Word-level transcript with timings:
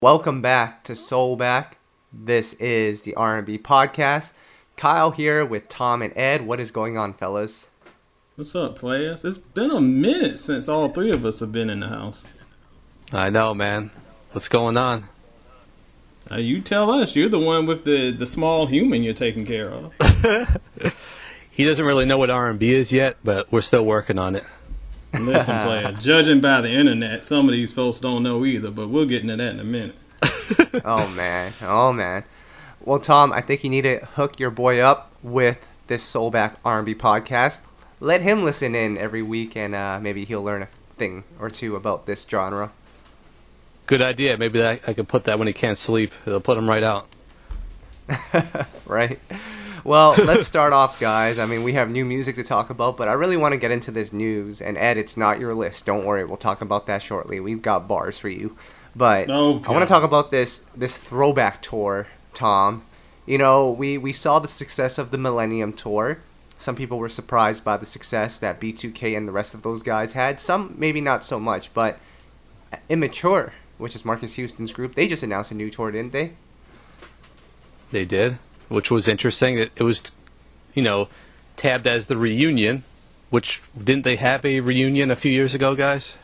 Welcome 0.00 0.40
back 0.40 0.84
to 0.84 0.94
Soul 0.94 1.34
Back. 1.34 1.78
This 2.12 2.52
is 2.54 3.02
the 3.02 3.16
R&B 3.16 3.58
podcast. 3.58 4.32
Kyle 4.76 5.10
here 5.10 5.44
with 5.44 5.68
Tom 5.68 6.02
and 6.02 6.16
Ed. 6.16 6.46
What 6.46 6.60
is 6.60 6.70
going 6.70 6.96
on, 6.96 7.14
fellas? 7.14 7.66
What's 8.36 8.54
up, 8.54 8.78
players? 8.78 9.24
It's 9.24 9.38
been 9.38 9.72
a 9.72 9.80
minute 9.80 10.38
since 10.38 10.68
all 10.68 10.90
three 10.90 11.10
of 11.10 11.24
us 11.24 11.40
have 11.40 11.50
been 11.50 11.68
in 11.68 11.80
the 11.80 11.88
house. 11.88 12.28
I 13.12 13.28
know, 13.30 13.54
man. 13.54 13.90
What's 14.30 14.48
going 14.48 14.76
on? 14.76 15.08
Uh, 16.30 16.36
you 16.36 16.60
tell 16.60 16.92
us. 16.92 17.16
You're 17.16 17.28
the 17.28 17.40
one 17.40 17.66
with 17.66 17.84
the, 17.84 18.12
the 18.12 18.26
small 18.26 18.66
human 18.66 19.02
you're 19.02 19.14
taking 19.14 19.44
care 19.44 19.68
of. 19.68 19.92
He 21.58 21.64
doesn't 21.64 21.84
really 21.84 22.06
know 22.06 22.18
what 22.18 22.30
R&B 22.30 22.72
is 22.72 22.92
yet, 22.92 23.16
but 23.24 23.50
we're 23.50 23.62
still 23.62 23.84
working 23.84 24.16
on 24.16 24.36
it. 24.36 24.44
Listen, 25.18 25.62
player. 25.62 25.92
Judging 25.92 26.40
by 26.40 26.60
the 26.60 26.70
internet, 26.70 27.24
some 27.24 27.46
of 27.46 27.52
these 27.52 27.72
folks 27.72 27.98
don't 27.98 28.22
know 28.22 28.44
either, 28.44 28.70
but 28.70 28.88
we'll 28.88 29.06
get 29.06 29.22
into 29.22 29.36
that 29.36 29.54
in 29.54 29.60
a 29.60 29.64
minute. 29.64 29.96
oh 30.84 31.08
man, 31.08 31.52
oh 31.62 31.92
man. 31.92 32.24
Well, 32.80 32.98
Tom, 32.98 33.32
I 33.32 33.40
think 33.40 33.64
you 33.64 33.70
need 33.70 33.82
to 33.82 33.98
hook 33.98 34.38
your 34.38 34.50
boy 34.50 34.80
up 34.80 35.12
with 35.22 35.66
this 35.86 36.04
Soulback 36.04 36.56
R&B 36.64 36.94
podcast. 36.94 37.60
Let 38.00 38.22
him 38.22 38.44
listen 38.44 38.74
in 38.74 38.96
every 38.98 39.22
week, 39.22 39.56
and 39.56 39.74
uh, 39.74 39.98
maybe 40.00 40.24
he'll 40.24 40.42
learn 40.42 40.62
a 40.62 40.68
thing 40.96 41.24
or 41.40 41.50
two 41.50 41.74
about 41.74 42.06
this 42.06 42.26
genre. 42.28 42.70
Good 43.86 44.02
idea. 44.02 44.36
Maybe 44.36 44.58
that, 44.58 44.86
I 44.86 44.92
could 44.92 45.08
put 45.08 45.24
that 45.24 45.38
when 45.38 45.48
he 45.48 45.54
can't 45.54 45.78
sleep. 45.78 46.12
It'll 46.26 46.40
put 46.40 46.58
him 46.58 46.68
right 46.68 46.82
out. 46.82 47.06
right? 48.86 49.18
Well, 49.88 50.14
let's 50.24 50.46
start 50.46 50.74
off, 50.74 51.00
guys. 51.00 51.38
I 51.38 51.46
mean, 51.46 51.62
we 51.62 51.72
have 51.72 51.88
new 51.88 52.04
music 52.04 52.36
to 52.36 52.44
talk 52.44 52.68
about, 52.68 52.98
but 52.98 53.08
I 53.08 53.14
really 53.14 53.38
want 53.38 53.54
to 53.54 53.56
get 53.58 53.70
into 53.70 53.90
this 53.90 54.12
news. 54.12 54.60
And 54.60 54.76
Ed, 54.76 54.98
it's 54.98 55.16
not 55.16 55.40
your 55.40 55.54
list. 55.54 55.86
Don't 55.86 56.04
worry, 56.04 56.26
we'll 56.26 56.36
talk 56.36 56.60
about 56.60 56.86
that 56.88 57.02
shortly. 57.02 57.40
We've 57.40 57.62
got 57.62 57.88
bars 57.88 58.18
for 58.18 58.28
you. 58.28 58.54
But 58.94 59.30
Okay. 59.30 59.66
I 59.66 59.72
want 59.72 59.82
to 59.82 59.88
talk 59.88 60.02
about 60.02 60.30
this 60.30 60.60
this 60.76 60.98
throwback 60.98 61.62
tour, 61.62 62.06
Tom. 62.34 62.82
You 63.24 63.38
know, 63.38 63.70
we 63.70 63.96
we 63.96 64.12
saw 64.12 64.38
the 64.38 64.48
success 64.48 64.98
of 64.98 65.10
the 65.10 65.16
Millennium 65.16 65.72
Tour. 65.72 66.18
Some 66.58 66.76
people 66.76 66.98
were 66.98 67.08
surprised 67.08 67.64
by 67.64 67.78
the 67.78 67.86
success 67.86 68.36
that 68.38 68.60
B2K 68.60 69.16
and 69.16 69.26
the 69.26 69.32
rest 69.32 69.54
of 69.54 69.62
those 69.62 69.82
guys 69.82 70.12
had. 70.12 70.38
Some 70.38 70.74
maybe 70.76 71.00
not 71.00 71.24
so 71.24 71.40
much, 71.40 71.72
but 71.72 71.98
Immature, 72.90 73.54
which 73.78 73.94
is 73.94 74.04
Marques 74.04 74.34
Houston's 74.34 74.72
group, 74.72 74.96
they 74.96 75.06
just 75.06 75.22
announced 75.22 75.50
a 75.50 75.54
new 75.54 75.70
tour, 75.70 75.90
didn't 75.90 76.12
they? 76.12 76.32
They 77.90 78.04
did, 78.04 78.38
which 78.68 78.90
was 78.90 79.08
interesting. 79.08 79.58
It, 79.58 79.72
it 79.76 79.82
was, 79.82 80.02
you 80.74 80.82
know, 80.82 81.08
tabbed 81.56 81.86
as 81.86 82.06
the 82.06 82.16
reunion, 82.16 82.84
which 83.30 83.62
didn't 83.76 84.04
they 84.04 84.16
have 84.16 84.44
a 84.44 84.60
reunion 84.60 85.10
a 85.10 85.16
few 85.16 85.32
years 85.32 85.54
ago, 85.54 85.74
guys? 85.74 86.16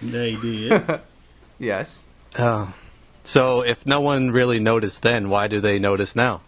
They 0.00 0.34
did. 0.36 1.00
Yes. 1.56 2.08
Oh. 2.36 2.74
So 3.22 3.62
if 3.62 3.86
no 3.86 4.00
one 4.00 4.32
really 4.32 4.58
noticed 4.58 5.02
then, 5.02 5.30
why 5.30 5.46
do 5.46 5.60
they 5.60 5.78
notice 5.78 6.16
now? 6.16 6.40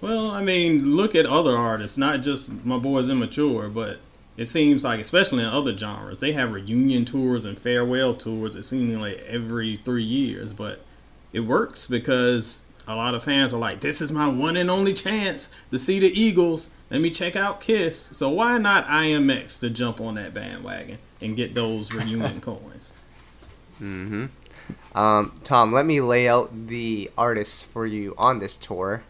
well, 0.00 0.30
I 0.30 0.42
mean, 0.42 0.94
look 0.94 1.14
at 1.14 1.26
other 1.26 1.56
artists, 1.56 1.96
not 1.96 2.22
just 2.22 2.64
my 2.64 2.78
boys 2.78 3.08
immature, 3.08 3.68
but 3.68 3.98
it 4.36 4.46
seems 4.46 4.84
like, 4.84 5.00
especially 5.00 5.42
in 5.42 5.48
other 5.48 5.76
genres, 5.76 6.18
they 6.18 6.32
have 6.32 6.52
reunion 6.52 7.04
tours 7.04 7.44
and 7.44 7.58
farewell 7.58 8.14
tours. 8.14 8.54
It 8.54 8.64
seems 8.64 8.96
like 8.98 9.18
every 9.26 9.76
three 9.76 10.04
years, 10.04 10.52
but 10.52 10.84
it 11.32 11.40
works 11.40 11.86
because 11.86 12.66
a 12.86 12.94
lot 12.94 13.14
of 13.14 13.24
fans 13.24 13.52
are 13.52 13.58
like, 13.58 13.80
"This 13.80 14.00
is 14.00 14.12
my 14.12 14.28
one 14.28 14.56
and 14.56 14.70
only 14.70 14.92
chance 14.92 15.50
to 15.70 15.78
see 15.78 15.98
the 15.98 16.08
Eagles. 16.08 16.70
Let 16.90 17.00
me 17.00 17.10
check 17.10 17.36
out 17.36 17.60
Kiss." 17.60 17.98
So 17.98 18.28
why 18.28 18.58
not 18.58 18.86
IMX 18.86 19.58
to 19.60 19.70
jump 19.70 20.00
on 20.00 20.14
that 20.14 20.34
bandwagon 20.34 20.98
and 21.20 21.36
get 21.36 21.54
those 21.54 21.92
reunion 21.92 22.40
coins? 22.40 22.92
Mm-hmm. 23.80 24.26
Um, 24.96 25.38
Tom, 25.44 25.72
let 25.72 25.86
me 25.86 26.00
lay 26.00 26.28
out 26.28 26.68
the 26.68 27.10
artists 27.18 27.62
for 27.62 27.86
you 27.86 28.14
on 28.16 28.38
this 28.38 28.56
tour, 28.56 29.02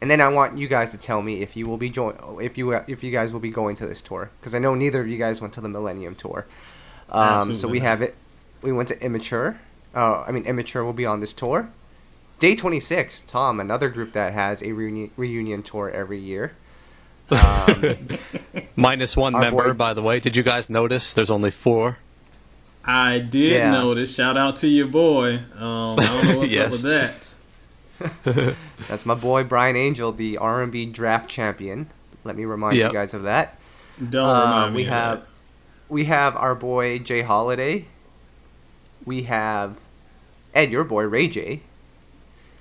and 0.00 0.10
then 0.10 0.20
I 0.20 0.28
want 0.28 0.58
you 0.58 0.66
guys 0.66 0.90
to 0.90 0.98
tell 0.98 1.22
me 1.22 1.42
if 1.42 1.56
you 1.56 1.66
will 1.66 1.76
be 1.76 1.90
join 1.90 2.16
if 2.40 2.58
you 2.58 2.72
if 2.72 3.02
you 3.02 3.10
guys 3.10 3.32
will 3.32 3.40
be 3.40 3.50
going 3.50 3.76
to 3.76 3.86
this 3.86 4.02
tour 4.02 4.30
because 4.40 4.54
I 4.54 4.58
know 4.58 4.74
neither 4.74 5.00
of 5.00 5.08
you 5.08 5.18
guys 5.18 5.40
went 5.40 5.54
to 5.54 5.60
the 5.60 5.68
Millennium 5.68 6.14
Tour. 6.14 6.46
Um, 7.10 7.54
so 7.54 7.68
we 7.68 7.80
have 7.80 8.02
it. 8.02 8.14
We 8.62 8.72
went 8.72 8.88
to 8.88 9.02
Immature. 9.02 9.58
Uh, 9.94 10.22
I 10.22 10.32
mean, 10.32 10.44
Immature 10.44 10.84
will 10.84 10.92
be 10.92 11.06
on 11.06 11.20
this 11.20 11.34
tour. 11.34 11.70
Day 12.40 12.56
26, 12.56 13.20
Tom, 13.22 13.60
another 13.60 13.88
group 13.88 14.12
that 14.14 14.32
has 14.32 14.62
a 14.62 14.72
reunion, 14.72 15.10
reunion 15.16 15.62
tour 15.62 15.90
every 15.90 16.18
year. 16.18 16.52
Um, 17.32 18.18
Minus 18.74 19.16
one 19.16 19.34
member, 19.34 19.68
boy- 19.68 19.72
by 19.74 19.94
the 19.94 20.02
way. 20.02 20.18
Did 20.18 20.34
you 20.34 20.42
guys 20.42 20.68
notice? 20.68 21.12
There's 21.12 21.30
only 21.30 21.52
four. 21.52 21.98
I 22.84 23.20
did 23.20 23.52
Yeah. 23.52 23.70
notice. 23.70 24.12
Shout 24.16 24.36
out 24.36 24.56
to 24.56 24.66
your 24.68 24.88
boy. 24.88 25.34
Um, 25.56 26.00
I 26.00 26.06
don't 26.06 26.24
know 26.26 26.38
what's 26.40 26.52
Yes. 26.52 26.66
up 26.66 26.72
with 26.72 26.82
that. 28.24 28.56
that's 28.88 29.06
my 29.06 29.14
boy 29.14 29.44
Brian 29.44 29.76
Angel, 29.76 30.10
the 30.10 30.38
R&B 30.38 30.86
draft 30.86 31.30
champion. 31.30 31.88
Let 32.24 32.34
me 32.36 32.44
remind 32.46 32.74
Yep. 32.76 32.90
you 32.90 32.98
guys 32.98 33.14
of 33.14 33.22
that. 33.22 33.58
Don't 34.08 34.28
Uh, 34.28 34.40
remind 34.42 34.74
me 34.74 34.76
we 34.82 34.86
of 34.88 34.92
have 34.92 35.20
that. 35.20 35.28
we 35.88 36.04
have 36.06 36.34
our 36.36 36.56
boy 36.56 36.98
J. 36.98 37.20
Holiday. 37.22 37.84
We 39.04 39.22
have 39.24 39.76
Ed, 40.52 40.72
your 40.72 40.82
boy 40.84 41.04
Ray 41.04 41.28
J, 41.28 41.60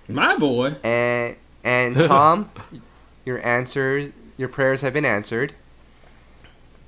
my 0.10 0.36
boy. 0.38 0.76
and 0.84 1.36
and 1.64 2.02
Tom. 2.04 2.50
your 3.26 3.46
answers, 3.46 4.12
your 4.38 4.50
prayers 4.50 4.82
have 4.82 4.94
been 4.94 5.06
answered. 5.06 5.54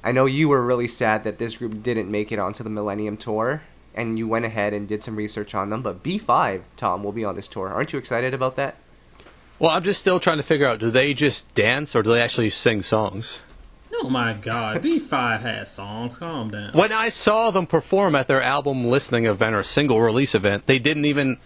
I 0.04 0.12
know 0.12 0.26
you 0.26 0.50
were 0.50 0.62
really 0.66 0.88
sad 0.88 1.24
that 1.26 1.38
this 1.38 1.58
group 1.58 1.84
didn't 1.84 2.10
make 2.10 2.32
it 2.32 2.40
onto 2.40 2.64
the 2.64 2.70
Millennium 2.72 3.18
Tour, 3.18 3.62
and 3.94 4.18
you 4.18 4.28
went 4.28 4.46
ahead 4.46 4.74
and 4.74 4.88
did 4.88 5.04
some 5.04 5.16
research 5.16 5.54
on 5.54 5.70
them. 5.70 5.82
But 5.84 6.02
B5, 6.02 6.62
Tom, 6.76 7.04
will 7.04 7.12
be 7.12 7.24
on 7.24 7.36
this 7.36 7.48
tour. 7.48 7.68
Aren't 7.70 7.94
you 7.94 8.00
excited 8.00 8.34
about 8.34 8.56
that? 8.56 8.76
Well, 9.60 9.70
I'm 9.70 9.84
just 9.84 10.00
still 10.00 10.20
trying 10.20 10.38
to 10.38 10.44
figure 10.44 10.66
out, 10.68 10.80
do 10.80 10.90
they 10.90 11.14
just 11.14 11.54
dance 11.54 11.96
or 11.96 12.02
do 12.02 12.12
they 12.12 12.22
actually 12.22 12.50
sing 12.50 12.82
songs? 12.82 13.40
Oh 13.94 14.10
my 14.10 14.34
God, 14.34 14.82
B5 14.84 15.42
has 15.42 15.70
songs. 15.70 16.18
Calm 16.18 16.50
down. 16.50 16.72
When 16.74 16.92
I 16.92 17.10
saw 17.10 17.52
them 17.52 17.68
perform 17.68 18.16
at 18.16 18.28
their 18.28 18.42
album 18.42 18.86
listening 18.86 19.26
event 19.26 19.54
or 19.54 19.62
single 19.62 20.02
release 20.02 20.34
event, 20.34 20.66
they 20.66 20.80
didn't 20.80 21.06
even 21.06 21.38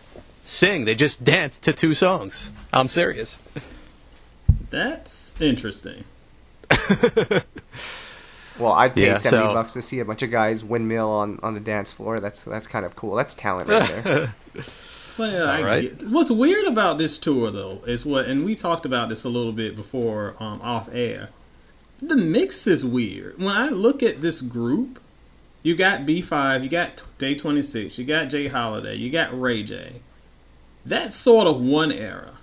sing. 0.47 0.85
They 0.85 0.95
just 0.95 1.23
danced 1.23 1.63
to 1.63 1.73
two 1.73 1.93
songs. 1.93 2.51
I'm 2.73 2.87
serious. 2.87 3.39
That's 4.69 5.39
interesting. 5.41 6.03
Well, 8.57 8.71
I'd 8.71 8.95
pay 8.95 9.07
Yeah, 9.07 9.17
seventy 9.17 9.47
so- 9.47 9.53
bucks 9.53 9.73
to 9.73 9.81
see 9.81 9.99
a 9.99 10.05
bunch 10.05 10.21
of 10.21 10.31
guys 10.31 10.63
windmill 10.63 11.09
on, 11.11 11.39
on 11.43 11.55
the 11.55 11.59
dance 11.59 11.91
floor. 11.91 12.19
That's 12.21 12.43
that's 12.45 12.67
kind 12.67 12.85
of 12.85 12.95
cool. 12.95 13.15
That's 13.15 13.35
talent 13.35 13.69
right 13.69 14.03
there. 14.03 14.35
Well, 15.17 15.47
I 15.47 15.61
right. 15.63 15.97
get, 15.99 16.09
what's 16.09 16.29
weird 16.29 16.65
about 16.67 16.97
this 16.97 17.17
tour 17.17 17.49
though 17.49 17.79
is 17.87 18.05
what, 18.05 18.25
and 18.25 18.43
we 18.43 18.53
talked 18.53 18.85
about 18.85 19.07
this 19.07 19.23
a 19.23 19.29
little 19.29 19.53
bit 19.53 19.73
before 19.75 20.35
um, 20.41 20.61
off 20.61 20.89
air. 20.91 21.29
The 22.01 22.17
mix 22.17 22.67
is 22.67 22.83
weird. 22.83 23.37
When 23.37 23.47
I 23.55 23.69
look 23.69 24.03
at 24.03 24.19
this 24.21 24.41
group, 24.41 24.99
you 25.63 25.73
got 25.73 26.01
B5, 26.01 26.63
you 26.63 26.69
got 26.69 27.01
Day 27.17 27.33
26, 27.33 27.97
you 27.97 28.03
got 28.03 28.25
J. 28.25 28.47
Holiday, 28.47 28.95
you 28.95 29.09
got 29.09 29.37
Ray 29.39 29.63
J. 29.63 30.01
That's 30.85 31.15
sort 31.15 31.47
of 31.47 31.61
one 31.61 31.91
era. 31.91 32.33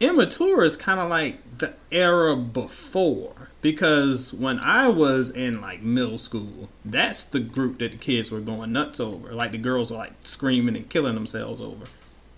Immature 0.00 0.64
is 0.64 0.76
kind 0.76 1.00
of 1.00 1.10
like 1.10 1.38
the 1.58 1.74
era 1.90 2.36
before 2.36 3.50
because 3.60 4.32
when 4.32 4.60
I 4.60 4.88
was 4.88 5.30
in 5.30 5.60
like 5.60 5.82
middle 5.82 6.18
school, 6.18 6.68
that's 6.84 7.24
the 7.24 7.40
group 7.40 7.78
that 7.78 7.92
the 7.92 7.98
kids 7.98 8.30
were 8.30 8.40
going 8.40 8.72
nuts 8.72 9.00
over. 9.00 9.32
Like 9.32 9.52
the 9.52 9.58
girls 9.58 9.90
were 9.90 9.96
like 9.96 10.12
screaming 10.20 10.76
and 10.76 10.88
killing 10.88 11.16
themselves 11.16 11.60
over. 11.60 11.86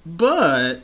But 0.06 0.82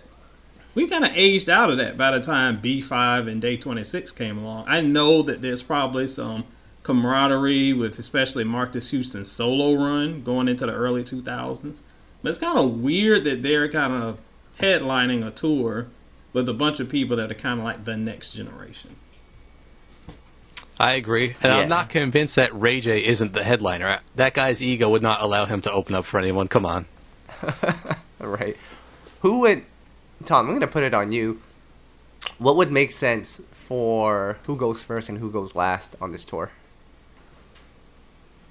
we 0.75 0.87
kind 0.87 1.07
of 1.07 1.13
aged 1.15 1.49
out 1.49 1.71
of 1.71 1.79
that 1.79 1.97
by 1.97 2.11
the 2.11 2.21
time 2.21 2.61
B5 2.61 3.31
and 3.31 3.41
Day 3.41 3.57
26 3.57 4.13
came 4.13 4.37
along. 4.37 4.67
I 4.69 4.83
know 4.83 5.23
that 5.23 5.41
there's 5.41 5.63
probably 5.63 6.07
some 6.07 6.45
camaraderie 6.83 7.73
with 7.73 7.99
especially 7.99 8.45
Marques 8.45 8.91
Houston's 8.91 9.33
solo 9.33 9.75
run 9.75 10.23
going 10.23 10.49
into 10.49 10.67
the 10.67 10.73
early 10.73 11.03
2000s. 11.03 11.81
But 12.23 12.29
it's 12.29 12.39
kind 12.39 12.59
of 12.59 12.81
weird 12.81 13.25
that 13.25 13.43
they're 13.43 13.71
kind 13.71 13.93
of 13.95 14.19
headlining 14.59 15.27
a 15.27 15.31
tour 15.31 15.89
with 16.33 16.49
a 16.49 16.55
bunch 16.55 16.81
of 16.81 16.89
people 16.89 17.17
that 17.17 17.31
are 17.31 17.35
kind 17.35 17.59
of 17.61 17.65
like 17.65 17.85
the 17.85 17.97
next 17.97 18.33
generation. 18.35 18.97
I 20.79 20.95
agree. 20.95 21.29
And 21.43 21.45
Yeah. 21.53 21.57
I'm 21.59 21.69
not 21.69 21.89
convinced 21.89 22.37
that 22.37 22.59
Ray 22.59 22.81
J 22.81 23.05
isn't 23.05 23.33
the 23.33 23.43
headliner. 23.43 24.01
That 24.15 24.35
guy's 24.35 24.63
ego 24.63 24.91
would 24.91 25.03
not 25.03 25.23
allow 25.23 25.47
him 25.47 25.63
to 25.63 25.73
open 25.73 25.95
up 25.95 26.05
for 26.05 26.21
anyone. 26.21 26.49
Come 26.49 26.67
on. 26.67 26.87
right. 28.21 28.57
Who 29.23 29.41
would 29.41 29.65
Tom, 30.25 30.49
I'm 30.49 30.55
gonna 30.55 30.67
put 30.67 30.83
it 30.83 30.95
on 30.95 31.13
you. 31.13 31.41
What 32.39 32.57
would 32.57 32.71
make 32.73 32.93
sense 32.93 33.41
for 33.53 34.39
who 34.45 34.57
goes 34.57 34.83
first 34.83 35.09
and 35.09 35.19
who 35.19 35.31
goes 35.31 35.55
last 35.55 35.97
on 36.01 36.13
this 36.13 36.25
tour? 36.25 36.51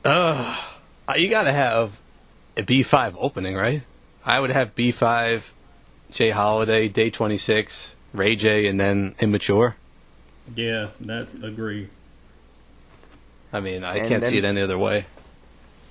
Uh, 0.04 0.56
you 1.18 1.30
got 1.30 1.44
to 1.44 1.54
have 1.54 2.00
a 2.56 2.62
B5 2.62 3.16
opening, 3.18 3.56
right? 3.56 3.82
I 4.24 4.40
would 4.40 4.52
have 4.52 4.76
B5, 4.76 5.42
J. 6.12 6.30
Holiday, 6.30 6.88
Day 6.88 7.10
26, 7.10 7.96
Ray 8.14 8.36
J, 8.36 8.68
and 8.68 8.80
then 8.80 9.16
Immature. 9.20 9.76
Yeah, 10.56 10.90
that 11.02 11.28
agree. 11.44 11.90
I 13.52 13.60
mean, 13.60 13.84
I 13.84 13.98
And 13.98 14.08
can't 14.08 14.26
see 14.26 14.38
it 14.38 14.46
any 14.46 14.62
other 14.62 14.78
way. 14.78 15.06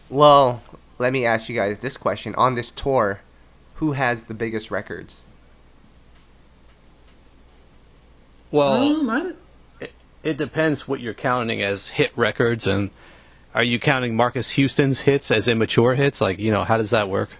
Well, 0.08 0.62
let 0.99 1.12
me 1.12 1.25
ask 1.26 1.49
you 1.49 1.56
guys 1.56 1.78
this 1.81 1.96
question. 1.96 2.34
On 2.37 2.55
this 2.55 2.70
tour, 2.70 3.20
who 3.75 3.87
who 3.87 3.93
has 3.93 4.25
the 4.25 4.34
biggest 4.34 4.70
records? 4.70 5.25
Well, 8.50 8.75
Um, 8.75 9.10
I- 9.81 9.88
it 10.22 10.37
depends 10.38 10.87
what 10.87 11.00
you're 11.00 11.12
counting 11.12 11.60
as 11.60 11.88
hit 11.90 12.12
records, 12.17 12.67
and 12.69 12.90
are 13.55 13.64
you 13.64 13.78
counting 13.81 14.14
Marques 14.17 14.52
Houston's 14.52 15.00
hits 15.00 15.31
as 15.32 15.49
immature 15.49 15.94
hits? 15.96 16.20
Like, 16.20 16.38
you 16.38 16.52
know, 16.52 16.62
how 16.64 16.76
does 16.76 16.90
that 16.90 17.08
work? 17.08 17.31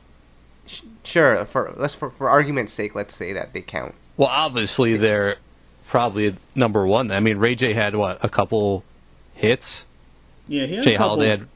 Sh- 1.05 1.11
Sure, 1.11 1.45
for 1.45 1.75
let's 1.77 1.95
for, 1.95 2.11
for 2.11 2.29
argument's 2.29 2.73
sake, 2.73 2.95
let's 2.95 3.15
say 3.15 3.33
that 3.33 3.53
they 3.53 3.61
count. 3.61 3.95
Well, 4.17 4.29
obviously 4.29 4.97
they're 4.97 5.37
probably 5.87 6.35
number 6.55 6.87
one. 6.87 7.11
I 7.11 7.21
mean, 7.21 7.39
Ray 7.39 7.55
J 7.55 7.73
had 7.75 7.95
what 7.95 8.25
a 8.25 8.29
couple 8.29 8.85
hits. 9.35 9.87
yeah, 10.49 10.67
he 10.67 10.77
had 10.77 10.85
Jay 10.85 10.95
a 10.95 10.97
couple, 10.97 11.09
Holiday 11.17 11.31
had. 11.31 11.49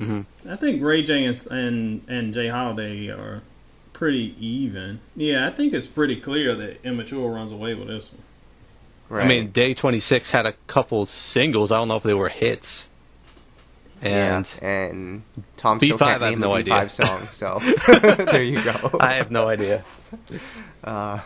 Mm-hmm. 0.00 0.50
I 0.50 0.56
think 0.56 0.82
Ray 0.82 1.02
J 1.02 1.24
and, 1.24 1.46
and 1.50 2.02
and 2.08 2.34
J. 2.34 2.48
Holiday 2.48 3.08
are 3.08 3.42
pretty 3.92 4.34
even. 4.44 5.00
Yeah, 5.16 5.46
I 5.46 5.50
think 5.50 5.72
it's 5.72 5.86
pretty 5.86 6.16
clear 6.16 6.54
that 6.54 6.84
Immature 6.84 7.30
runs 7.32 7.52
away 7.52 7.74
with 7.74 7.88
this 7.88 8.12
one. 8.12 8.22
Right. 9.08 9.24
I 9.24 9.28
mean, 9.28 9.50
Day 9.50 9.74
Twenty 9.74 10.00
Six 10.00 10.30
had 10.30 10.46
a 10.46 10.52
couple 10.68 11.04
singles. 11.06 11.72
I 11.72 11.78
don't 11.78 11.88
know 11.88 11.96
if 11.96 12.02
they 12.02 12.14
were 12.14 12.28
hits. 12.28 12.87
And 14.00 14.46
yeah, 14.62 14.68
and 14.68 15.22
Tom 15.56 15.78
still 15.78 15.98
B5 15.98 16.02
I 16.02 16.08
can't 16.08 16.22
have 16.22 16.30
name 16.30 16.40
no 16.40 16.48
the 16.48 16.54
idea. 16.54 16.74
B5 16.74 16.90
song, 16.90 17.20
so 17.30 18.24
there 18.30 18.42
you 18.42 18.62
go. 18.62 18.98
I 19.00 19.14
have 19.14 19.30
no 19.30 19.48
idea. 19.48 19.84
Uh, 20.84 21.20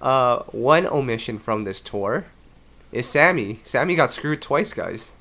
uh, 0.00 0.42
one 0.52 0.86
omission 0.86 1.38
from 1.38 1.64
this 1.64 1.80
tour 1.80 2.26
is 2.92 3.08
Sammy. 3.08 3.60
Sammy 3.64 3.94
got 3.96 4.12
screwed 4.12 4.42
twice, 4.42 4.72
guys. 4.74 5.12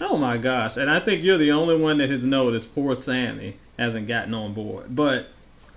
Oh 0.00 0.18
my 0.18 0.36
gosh! 0.36 0.76
And 0.76 0.90
I 0.90 0.98
think 0.98 1.22
you're 1.22 1.38
the 1.38 1.52
only 1.52 1.80
one 1.80 1.98
that 1.98 2.10
has 2.10 2.24
noticed 2.24 2.74
poor 2.74 2.94
Sammy 2.96 3.56
hasn't 3.78 4.08
gotten 4.08 4.34
on 4.34 4.52
board. 4.52 4.94
But 4.94 5.28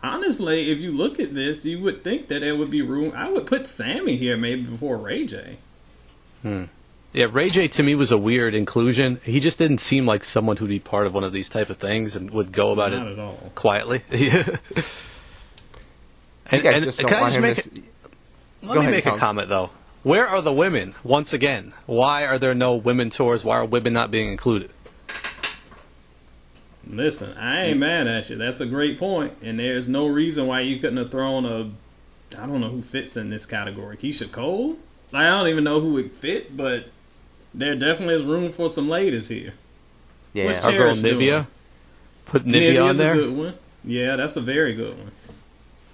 honestly, 0.04 0.72
if 0.72 0.82
you 0.82 0.92
look 0.92 1.20
at 1.20 1.34
this, 1.36 1.66
you 1.66 1.80
would 1.82 2.04
think 2.04 2.28
that 2.28 2.42
there 2.42 2.56
would 2.56 2.72
be 2.72 2.82
room. 2.82 3.14
I 3.16 3.30
would 3.30 3.46
put 3.46 3.68
Sammy 3.68 4.16
here 4.18 4.36
maybe 4.36 4.64
before 4.64 4.98
Ray 4.98 5.26
J. 5.26 5.58
Yeah, 7.18 7.26
Ray 7.32 7.50
J 7.50 7.68
to 7.70 7.84
me 7.84 7.96
was 7.96 8.12
a 8.12 8.18
weird 8.18 8.54
inclusion. 8.54 9.20
He 9.24 9.40
just 9.40 9.58
didn't 9.58 9.80
seem 9.80 10.06
like 10.06 10.24
someone 10.24 10.58
who'd 10.58 10.70
be 10.70 10.80
part 10.80 11.08
of 11.08 11.14
one 11.16 11.24
of 11.24 11.34
these 11.34 11.50
type 11.50 11.70
of 11.72 11.78
things 11.78 12.16
and 12.16 12.30
would 12.32 12.52
go 12.52 12.72
about 12.72 12.92
Not 12.92 13.08
it 13.08 13.14
at 13.14 13.20
all. 13.20 13.52
quietly. 13.56 14.04
You 16.52 16.62
guys 16.62 16.82
just 16.82 17.02
don't 17.02 17.10
can 17.10 17.18
I 17.18 17.22
want 17.22 17.34
just 17.34 17.38
him 17.38 17.42
make 17.44 17.58
to. 17.58 17.70
a- 17.70 17.74
s- 17.74 17.90
Let 18.62 18.74
Go 18.74 18.74
me 18.76 18.80
ahead, 18.88 18.92
make 18.94 19.04
Tom. 19.04 19.16
a 19.16 19.18
comment 19.20 19.50
though. 19.50 19.70
Where 20.04 20.26
are 20.26 20.42
the 20.42 20.54
women? 20.54 20.96
Once 21.04 21.34
again, 21.34 21.74
why 21.86 22.26
are 22.26 22.38
there 22.40 22.54
no 22.54 22.76
women 22.76 23.10
tours? 23.10 23.44
Why 23.44 23.58
are 23.58 23.66
women 23.66 23.92
not 23.92 24.12
being 24.12 24.30
included? 24.32 24.70
Listen, 26.90 27.38
I 27.38 27.66
ain't 27.66 27.80
mad 27.80 28.08
at 28.08 28.30
you. 28.30 28.38
That's 28.38 28.62
a 28.62 28.66
great 28.66 28.98
point, 28.98 29.34
and 29.42 29.60
there's 29.60 29.90
no 29.90 30.08
reason 30.08 30.48
why 30.48 30.62
you 30.62 30.78
couldn't 30.80 30.98
have 30.98 31.12
thrown 31.12 31.46
a. 31.46 31.70
I 32.42 32.46
don't 32.46 32.62
know 32.62 32.70
who 32.70 32.82
fits 32.82 33.18
in 33.18 33.30
this 33.30 33.46
category. 33.46 33.98
Keyshia 33.98 34.32
Cole. 34.32 34.78
I 35.14 35.28
don't 35.28 35.48
even 35.50 35.64
know 35.66 35.82
who 35.82 35.94
would 35.94 36.12
fit, 36.14 36.56
but 36.56 36.86
there 37.58 37.76
definitely 37.76 38.16
is 38.16 38.24
room 38.24 38.52
for 38.52 38.70
some 38.70 38.88
ladies 38.90 39.28
here. 39.28 39.54
Yeah. 40.34 40.46
What's 40.46 40.66
Our 40.66 40.72
girl 40.72 40.94
Cherish 40.94 41.00
doing? 41.02 41.16
Nivea. 41.20 41.48
Put 42.26 42.46
Nivea 42.46 42.74
Nivea's 42.76 42.80
on 42.80 42.90
a 42.90 42.94
there. 42.94 43.14
good 43.16 43.36
one. 43.38 43.54
Yeah, 43.84 44.16
that's 44.16 44.36
a 44.36 44.42
very 44.42 44.74
good 44.74 44.98
one. 44.98 45.12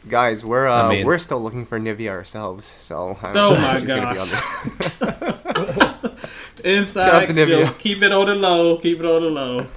Guys, 0.10 0.44
we're 0.44 0.68
uh, 0.68 0.88
I 0.88 0.90
mean- 0.90 1.06
we're 1.06 1.18
still 1.18 1.42
looking 1.42 1.66
for 1.66 1.80
Nivea 1.80 2.10
ourselves, 2.10 2.74
so. 2.78 3.18
I 3.22 3.32
don't 3.34 3.38
Oh 3.38 3.54
know 3.54 3.62
my 3.62 3.74
if 3.76 3.80
she's 3.80 3.88
gonna 3.88 4.14
be 4.14 4.20
on 4.20 4.28
gosh. 6.02 6.66
Inside 6.66 7.06
Shout 7.06 7.16
out 7.24 7.28
to 7.28 7.34
Nivea. 7.34 7.66
joke. 7.68 7.80
Keep 7.80 8.04
it 8.04 8.12
on 8.12 8.26
the 8.28 8.36
low. 8.36 8.78
Keep 8.78 9.00
it 9.00 9.06
on 9.06 9.22
the 9.24 9.30
low. 9.30 9.68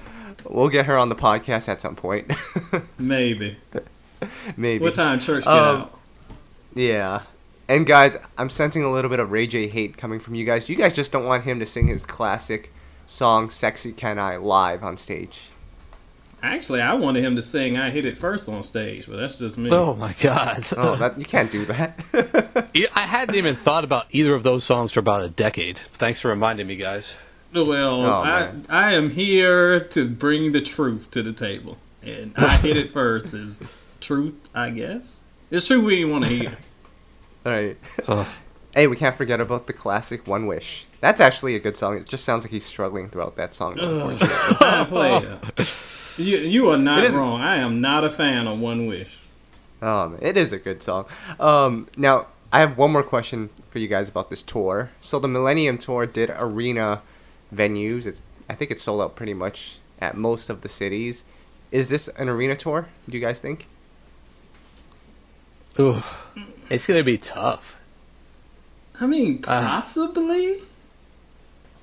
We'll 0.49 0.69
get 0.69 0.87
her 0.87 0.97
on 0.97 1.09
the 1.09 1.15
podcast 1.17 1.69
at 1.69 1.81
some 1.81 1.97
point, 1.97 2.33
Maybe. 2.99 3.57
maybe. 4.57 4.83
What 4.83 4.95
time 4.95 5.19
church 5.19 5.45
get 5.45 5.53
Um, 5.53 5.81
out? 5.83 5.99
Yeah. 6.75 7.23
And 7.69 7.85
guys, 7.87 8.17
I'm 8.39 8.49
sensing 8.51 8.85
a 8.85 8.91
little 8.91 9.11
bit 9.11 9.19
of 9.21 9.31
Ray 9.33 9.47
J 9.47 9.67
hate 9.69 9.97
coming 9.97 10.21
from 10.21 10.35
you 10.35 10.45
guys. 10.45 10.69
You 10.69 10.77
guys 10.77 10.93
just 10.93 11.11
don't 11.13 11.25
want 11.25 11.45
him 11.45 11.59
to 11.61 11.67
sing 11.67 11.89
his 11.89 12.05
classic 12.05 12.73
song 13.07 13.51
"Sexy 13.51 13.93
Can 13.93 14.19
I" 14.19 14.37
live 14.37 14.85
on 14.85 14.97
stage. 14.97 15.51
Actually, 16.43 16.81
I 16.83 16.95
wanted 16.95 17.25
him 17.25 17.35
to 17.37 17.43
sing 17.43 17.77
"I 17.77 17.91
Hit 17.91 18.05
It 18.05 18.17
First 18.17 18.49
on 18.49 18.63
stage, 18.63 19.09
but 19.09 19.17
that's 19.17 19.37
just 19.37 19.59
me. 19.59 19.71
Oh 19.73 19.95
my 19.95 20.15
god! 20.21 20.65
Oh, 20.77 20.95
that 20.97 21.19
you 21.19 21.25
can't 21.25 21.51
do 21.51 21.65
that. 21.67 21.99
Yeah, 22.75 22.89
I 22.95 23.03
hadn't 23.03 23.35
even 23.37 23.57
thought 23.57 23.85
about 23.85 24.07
either 24.11 24.35
of 24.35 24.43
those 24.43 24.63
songs 24.63 24.93
for 24.93 25.01
about 25.01 25.23
a 25.25 25.29
decade. 25.31 25.79
Thanks 25.79 26.21
for 26.21 26.29
reminding 26.29 26.67
me, 26.67 26.77
guys. 26.77 27.17
Well, 27.55 28.03
Oh, 28.03 28.23
I. 28.23 28.53
I 28.69 28.93
am 28.93 29.11
here 29.11 29.81
to 29.81 30.09
bring 30.09 30.53
the 30.53 30.61
truth 30.61 31.11
to 31.13 31.23
the 31.23 31.33
table. 31.33 31.79
And 32.03 32.35
I 32.37 32.57
hit 32.59 32.77
it 32.77 32.91
first 32.91 33.33
is 33.35 33.63
truth, 34.01 34.35
I 34.55 34.71
guess. 34.71 35.25
It's 35.51 35.67
true 35.67 35.83
we 35.83 35.97
didn't 35.97 36.13
want 36.13 36.25
to 36.25 36.31
hear. 36.31 36.57
All 37.47 37.53
right. 37.53 37.79
Ugh. 38.09 38.27
Hey, 38.75 38.87
we 38.89 38.97
can't 38.97 39.17
forget 39.17 39.41
about 39.41 39.67
the 39.69 39.73
classic 39.73 40.27
"One 40.27 40.47
Wish." 40.47 40.85
That's 41.01 41.19
actually 41.19 41.55
a 41.55 41.59
good 41.59 41.79
song. 41.79 41.97
It 41.97 42.07
just 42.07 42.25
sounds 42.27 42.45
like 42.45 42.51
he's 42.51 42.67
struggling 42.67 43.09
throughout 43.09 43.35
that 43.37 43.55
song. 43.55 43.79
unfortunately. 43.79 44.85
Play. 45.57 45.67
You, 46.19 46.37
you 46.39 46.69
are 46.71 46.77
not 46.77 46.99
It 46.99 47.05
is- 47.11 47.15
wrong. 47.15 47.41
I 47.41 47.57
am 47.57 47.81
not 47.81 48.05
a 48.05 48.11
fan 48.11 48.47
of 48.47 48.61
One 48.61 48.87
Wish. 48.87 49.19
Um, 49.81 50.19
it 50.21 50.37
is 50.37 50.53
a 50.53 50.59
good 50.59 50.83
song. 50.83 51.07
Um, 51.41 51.89
now 51.97 52.27
I 52.53 52.61
have 52.61 52.77
one 52.77 52.91
more 52.93 53.03
question 53.03 53.49
for 53.71 53.79
you 53.79 53.89
guys 53.89 54.09
about 54.11 54.29
this 54.29 54.43
tour. 54.43 54.91
So 55.01 55.19
the 55.19 55.29
Millennium 55.29 55.79
Tour 55.79 56.05
did 56.07 56.31
arena 56.37 57.01
venues. 57.55 58.05
It's 58.07 58.23
I 58.51 58.55
think 58.55 58.71
it's 58.71 58.83
sold 58.83 59.01
out 59.01 59.17
pretty 59.17 59.35
much 59.35 59.79
at 60.01 60.17
most 60.19 60.51
of 60.51 60.61
the 60.63 60.69
cities. 60.69 61.25
Is 61.73 61.89
this 61.89 62.09
an 62.09 62.29
arena 62.29 62.57
tour? 62.57 62.89
Do 63.09 63.17
you 63.17 63.25
guys 63.25 63.41
think? 63.41 63.69
Ooh, 65.81 66.03
it's 66.71 66.87
gonna 66.87 67.05
be 67.05 67.19
tough. 67.19 67.77
I 69.01 69.07
mean, 69.07 69.45
Uh. 69.47 69.61
possibly. 69.63 70.59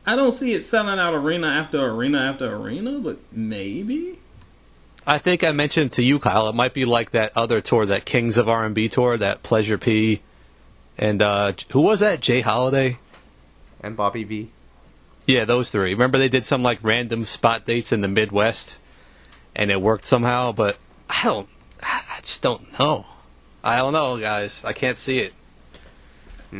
I 0.06 0.15
don't 0.15 0.33
see 0.33 0.51
it 0.53 0.63
selling 0.63 1.00
out 1.00 1.13
arena 1.13 1.47
after 1.47 1.80
arena 1.85 2.19
after 2.19 2.53
arena, 2.56 3.00
but 3.00 3.18
maybe. 3.31 4.18
I 5.07 5.18
think 5.18 5.44
I 5.44 5.51
mentioned 5.51 5.94
to 5.94 6.03
you, 6.03 6.19
Kyle. 6.19 6.47
It 6.50 6.56
might 6.56 6.74
be 6.74 6.85
like 6.85 7.12
that 7.12 7.31
other 7.35 7.62
tour, 7.62 7.85
that 7.85 8.06
Kings 8.06 8.38
of 8.38 8.50
R 8.50 8.63
and 8.65 8.75
B 8.75 8.89
tour, 8.89 9.18
that 9.18 9.44
Pleasure 9.44 9.77
P, 9.77 10.21
and 10.97 11.21
uh, 11.21 11.53
who 11.71 11.81
was 11.81 12.00
that? 12.01 12.19
J. 12.21 12.41
Holiday. 12.41 12.97
And 13.81 13.95
Bobby 13.97 14.24
V. 14.24 14.50
Yeah, 15.25 15.45
those 15.45 15.69
three. 15.69 15.91
Remember 15.94 16.18
they 16.18 16.29
did 16.29 16.45
some 16.45 16.63
like 16.63 16.79
random 16.83 17.24
spot 17.25 17.65
dates 17.65 17.91
in 17.91 18.01
the 18.01 18.07
Midwest, 18.07 18.77
and 19.56 19.71
it 19.71 19.81
worked 19.81 20.06
somehow. 20.06 20.51
But 20.51 20.77
I 21.09 21.24
don't. 21.24 21.50
I 21.81 22.01
I 22.18 22.21
just 22.21 22.41
don't 22.41 22.77
know. 22.79 23.06
I 23.63 23.77
don't 23.77 23.94
know, 23.94 24.19
guys. 24.19 24.62
I 24.65 24.74
can't 24.74 24.98
see 24.98 25.18
it. 25.19 25.33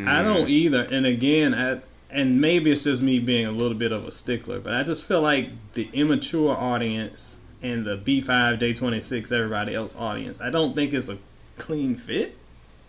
I 0.06 0.22
don't 0.22 0.48
either. 0.48 0.82
And 0.90 1.06
again, 1.06 1.54
I, 1.54 1.80
and 2.10 2.40
maybe 2.40 2.72
it's 2.72 2.82
just 2.84 3.00
me 3.00 3.18
being 3.20 3.46
a 3.46 3.52
little 3.52 3.76
bit 3.76 3.92
of 3.92 4.04
a 4.04 4.10
stickler, 4.10 4.58
but 4.58 4.72
I 4.74 4.82
just 4.82 5.04
feel 5.04 5.20
like 5.20 5.50
the 5.74 5.88
immature 5.92 6.56
audience 6.56 7.40
and 7.62 7.84
the 7.84 7.96
B5 7.96 8.58
Day 8.58 8.72
26 8.74 9.30
everybody 9.30 9.74
else 9.74 9.96
audience, 9.96 10.40
I 10.40 10.50
don't 10.50 10.74
think 10.74 10.92
it's 10.92 11.08
a 11.08 11.18
clean 11.58 11.94
fit. 11.94 12.36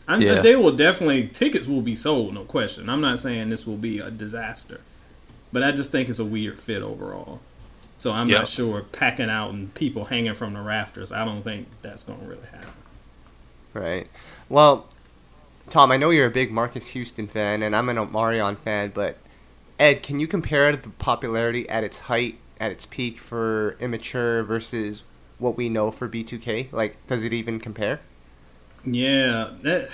I'm, 0.08 0.22
Yeah. 0.22 0.42
They 0.42 0.56
will 0.56 0.76
definitely 0.76 1.28
tickets 1.28 1.68
will 1.68 1.82
be 1.82 1.96
sold, 1.96 2.34
no 2.34 2.44
question. 2.44 2.90
I'm 2.90 3.02
not 3.02 3.20
saying 3.20 3.50
this 3.50 3.68
will 3.68 3.78
be 3.78 4.00
a 4.00 4.10
disaster, 4.10 4.82
but 5.52 5.62
I 5.64 5.72
just 5.72 5.92
think 5.92 6.10
it's 6.10 6.20
a 6.20 6.26
weird 6.26 6.60
fit 6.60 6.82
overall. 6.82 7.40
So 7.98 8.12
I'm 8.12 8.30
Yep. 8.30 8.40
not 8.40 8.48
sure 8.50 8.82
packing 8.82 9.30
out 9.30 9.52
and 9.54 9.74
people 9.76 10.06
hanging 10.06 10.34
from 10.34 10.54
the 10.54 10.62
rafters. 10.62 11.12
I 11.12 11.24
don't 11.24 11.44
think 11.44 11.68
that's 11.82 12.04
going 12.04 12.20
to 12.20 12.26
really 12.26 12.48
happen. 12.52 12.72
Right. 13.76 14.08
Well, 14.48 14.88
Tom, 15.70 15.92
I 15.92 15.98
know 15.98 16.10
you're 16.10 16.28
a 16.28 16.32
big 16.32 16.50
Marques 16.50 16.88
Houston 16.88 17.28
fan, 17.28 17.62
and 17.62 17.76
I'm 17.76 17.90
an 17.90 17.98
Omarion 17.98 18.58
fan, 18.58 18.92
but 18.96 19.18
Ed, 19.78 20.02
can 20.02 20.20
you 20.20 20.28
compare 20.28 20.74
the 20.74 20.90
popularity 20.90 21.68
at 21.68 21.84
its 21.84 22.02
height, 22.02 22.38
at 22.58 22.72
its 22.72 22.86
peak 22.86 23.20
for 23.20 23.76
Immature 23.82 24.44
versus 24.44 25.04
what 25.40 25.58
we 25.58 25.68
know 25.68 25.92
for 25.92 26.08
B2K? 26.08 26.72
Like, 26.72 27.06
does 27.08 27.26
it 27.26 27.34
even 27.34 27.60
compare? 27.60 28.00
Yeah, 28.86 29.50
that 29.64 29.90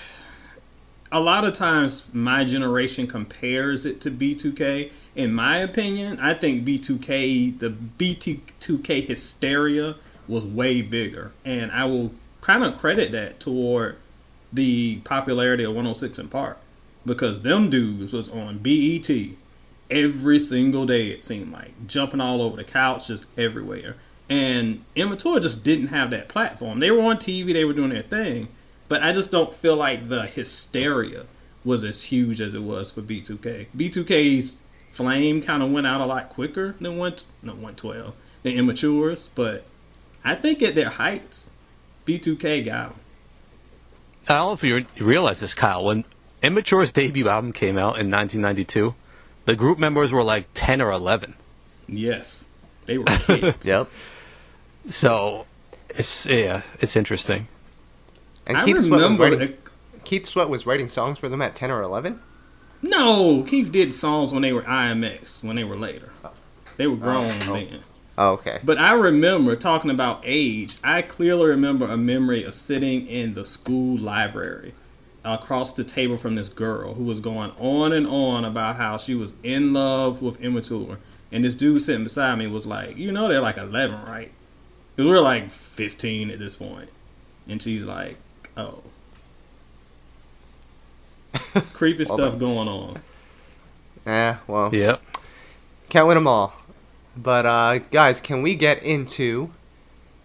a 1.11 1.19
lot 1.19 1.43
of 1.43 1.55
times 1.55 2.13
my 2.13 2.45
generation 2.45 3.07
compares 3.07 3.85
it 3.85 3.99
to 4.01 4.11
B2K. 4.11 4.91
In 5.15 5.33
my 5.33 5.57
opinion, 5.57 6.19
I 6.21 6.35
think 6.35 6.65
B2K, 6.65 7.57
the 7.57 7.69
B2K 7.71 9.03
hysteria 9.03 9.95
was 10.27 10.45
way 10.45 10.83
bigger, 10.83 11.31
and 11.43 11.71
I 11.71 11.85
will 11.85 12.11
kind 12.41 12.63
of 12.63 12.77
credit 12.77 13.11
that 13.11 13.39
toward 13.39 13.97
the 14.51 14.97
popularity 15.03 15.63
of 15.63 15.71
106 15.71 16.19
& 16.27 16.29
Park 16.29 16.57
because 17.05 17.41
them 17.41 17.69
dudes 17.69 18.13
was 18.13 18.29
on 18.29 18.57
BET 18.59 19.09
every 19.89 20.39
single 20.39 20.85
day. 20.85 21.07
It 21.07 21.23
seemed 21.23 21.51
like 21.51 21.87
jumping 21.87 22.21
all 22.21 22.41
over 22.41 22.57
the 22.57 22.63
couch, 22.63 23.07
just 23.07 23.25
everywhere. 23.37 23.95
And 24.29 24.83
Immature 24.95 25.39
just 25.39 25.63
didn't 25.63 25.87
have 25.87 26.11
that 26.11 26.29
platform. 26.29 26.79
They 26.79 26.91
were 26.91 27.01
on 27.01 27.17
TV, 27.17 27.53
they 27.53 27.65
were 27.65 27.73
doing 27.73 27.89
their 27.89 28.01
thing, 28.01 28.47
but 28.87 29.03
I 29.03 29.11
just 29.11 29.31
don't 29.31 29.53
feel 29.53 29.75
like 29.75 30.07
the 30.07 30.23
hysteria 30.23 31.25
was 31.63 31.83
as 31.83 32.03
huge 32.03 32.41
as 32.41 32.53
it 32.53 32.63
was 32.63 32.91
for 32.91 33.01
B2K. 33.01 33.67
B2K's 33.75 34.63
flame 34.89 35.41
kind 35.41 35.61
of 35.61 35.71
went 35.71 35.87
out 35.87 36.01
a 36.01 36.05
lot 36.05 36.29
quicker 36.29 36.73
than 36.73 36.97
one, 36.97 37.15
no, 37.43 37.51
112, 37.51 38.13
than 38.43 38.53
Immatures, 38.53 39.29
but 39.35 39.65
I 40.23 40.35
think 40.35 40.61
at 40.61 40.75
their 40.75 40.89
heights, 40.89 41.51
B2K 42.19 42.65
got 42.65 42.89
them. 42.89 42.99
I 44.27 44.33
don't 44.33 44.47
know 44.47 44.53
if 44.53 44.63
you, 44.63 44.85
you 44.95 45.05
realize 45.05 45.39
this, 45.39 45.53
Kyle. 45.53 45.85
When 45.85 46.05
Immature's 46.43 46.91
debut 46.91 47.27
album 47.27 47.53
came 47.53 47.77
out 47.77 47.99
in 47.99 48.11
1992, 48.11 48.93
the 49.45 49.55
group 49.55 49.79
members 49.79 50.11
were 50.11 50.23
like 50.23 50.47
10 50.53 50.81
or 50.81 50.91
11. 50.91 51.35
Yes, 51.87 52.47
they 52.85 52.97
were 52.97 53.05
kids. 53.05 53.65
Yep. 53.67 53.87
So 54.89 55.45
it's 55.89 56.25
yeah, 56.25 56.63
it's 56.79 56.95
interesting. 56.95 57.47
And 58.47 58.57
I 58.57 58.65
Keith 58.65 58.81
Sweat, 58.83 58.91
was 58.91 59.03
remember. 59.03 59.37
writing, 59.37 59.57
Keith 60.03 60.25
Sweat 60.25 60.49
was 60.49 60.65
writing 60.65 60.89
songs 60.89 61.19
for 61.19 61.29
them 61.29 61.41
at 61.41 61.55
10 61.55 61.69
or 61.71 61.81
11? 61.81 62.19
no, 62.81 63.43
Keith 63.47 63.71
did 63.71 63.93
songs 63.93 64.31
when 64.33 64.41
they 64.41 64.51
were 64.53 64.63
IMX. 64.63 65.43
When 65.43 65.55
they 65.55 65.63
were 65.63 65.75
later, 65.75 66.11
they 66.77 66.87
were 66.87 66.95
oh, 66.95 66.97
grown 66.97 67.31
oh. 67.43 67.53
then. 67.53 67.81
Oh, 68.17 68.33
okay. 68.33 68.59
But 68.63 68.77
I 68.77 68.93
remember 68.93 69.55
talking 69.55 69.89
about 69.89 70.21
age. 70.23 70.77
I 70.83 71.01
clearly 71.01 71.47
remember 71.49 71.85
a 71.85 71.97
memory 71.97 72.43
of 72.43 72.53
sitting 72.53 73.07
in 73.07 73.33
the 73.33 73.45
school 73.45 73.97
library 73.97 74.73
across 75.23 75.73
the 75.73 75.83
table 75.83 76.17
from 76.17 76.35
this 76.35 76.49
girl 76.49 76.95
who 76.95 77.03
was 77.03 77.19
going 77.19 77.51
on 77.57 77.93
and 77.93 78.05
on 78.07 78.43
about 78.43 78.75
how 78.75 78.97
she 78.97 79.15
was 79.15 79.33
in 79.43 79.71
love 79.73 80.21
with 80.21 80.41
Immature. 80.41 80.97
And 81.31 81.43
this 81.45 81.55
dude 81.55 81.81
sitting 81.81 82.03
beside 82.03 82.37
me 82.37 82.47
was 82.47 82.67
like, 82.67 82.97
You 82.97 83.11
know, 83.11 83.27
they're 83.27 83.39
like 83.41 83.57
11, 83.57 84.03
right? 84.05 84.31
'Cause 84.97 85.05
we're 85.05 85.19
like 85.21 85.51
15 85.51 86.29
at 86.31 86.37
this 86.39 86.55
point. 86.55 86.89
And 87.47 87.61
she's 87.61 87.85
like, 87.85 88.17
Oh. 88.57 88.81
Creepy 91.73 92.03
Well 92.03 92.17
stuff 92.17 92.31
done. 92.31 92.39
going 92.39 92.67
on. 92.67 93.01
Eh, 94.05 94.35
well, 94.47 94.73
Yep. 94.73 95.01
can't 95.89 96.07
win 96.07 96.15
them 96.15 96.27
all. 96.27 96.53
But, 97.15 97.45
uh, 97.45 97.79
guys, 97.89 98.21
can 98.21 98.41
we 98.41 98.55
get 98.55 98.81
into. 98.83 99.51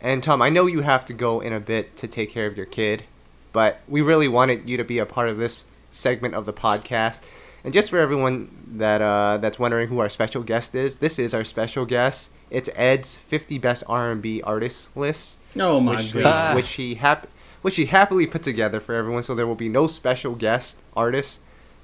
And, 0.00 0.22
Tom, 0.22 0.40
I 0.40 0.50
know 0.50 0.66
you 0.66 0.82
have 0.82 1.04
to 1.06 1.12
go 1.12 1.40
in 1.40 1.52
a 1.52 1.60
bit 1.60 1.96
to 1.96 2.06
take 2.06 2.30
care 2.30 2.46
of 2.46 2.56
your 2.56 2.66
kid, 2.66 3.04
but 3.52 3.80
we 3.88 4.02
really 4.02 4.28
wanted 4.28 4.68
you 4.68 4.76
to 4.76 4.84
be 4.84 4.98
a 4.98 5.06
part 5.06 5.28
of 5.28 5.38
this 5.38 5.64
segment 5.90 6.34
of 6.34 6.46
the 6.46 6.52
podcast. 6.52 7.22
And 7.64 7.74
just 7.74 7.90
for 7.90 7.98
everyone 7.98 8.50
that 8.76 9.02
uh, 9.02 9.38
that's 9.38 9.58
wondering 9.58 9.88
who 9.88 9.98
our 9.98 10.08
special 10.08 10.44
guest 10.44 10.74
is, 10.74 10.96
this 10.96 11.18
is 11.18 11.34
our 11.34 11.42
special 11.42 11.84
guest. 11.84 12.30
It's 12.48 12.70
Ed's 12.76 13.16
50 13.16 13.58
best 13.58 13.82
R&B 13.88 14.40
artists 14.42 14.90
list. 14.94 15.38
Oh 15.58 15.80
my 15.80 15.96
which, 15.96 16.12
he, 16.12 16.22
god. 16.22 16.54
which 16.54 16.72
he 16.74 16.94
hap- 16.94 17.26
which 17.62 17.74
he 17.74 17.86
happily 17.86 18.26
put 18.28 18.44
together 18.44 18.78
for 18.78 18.94
everyone. 18.94 19.24
So 19.24 19.34
there 19.34 19.48
will 19.48 19.56
be 19.56 19.68
no 19.68 19.88
special 19.88 20.36
guest 20.36 20.78
artist 20.94 21.40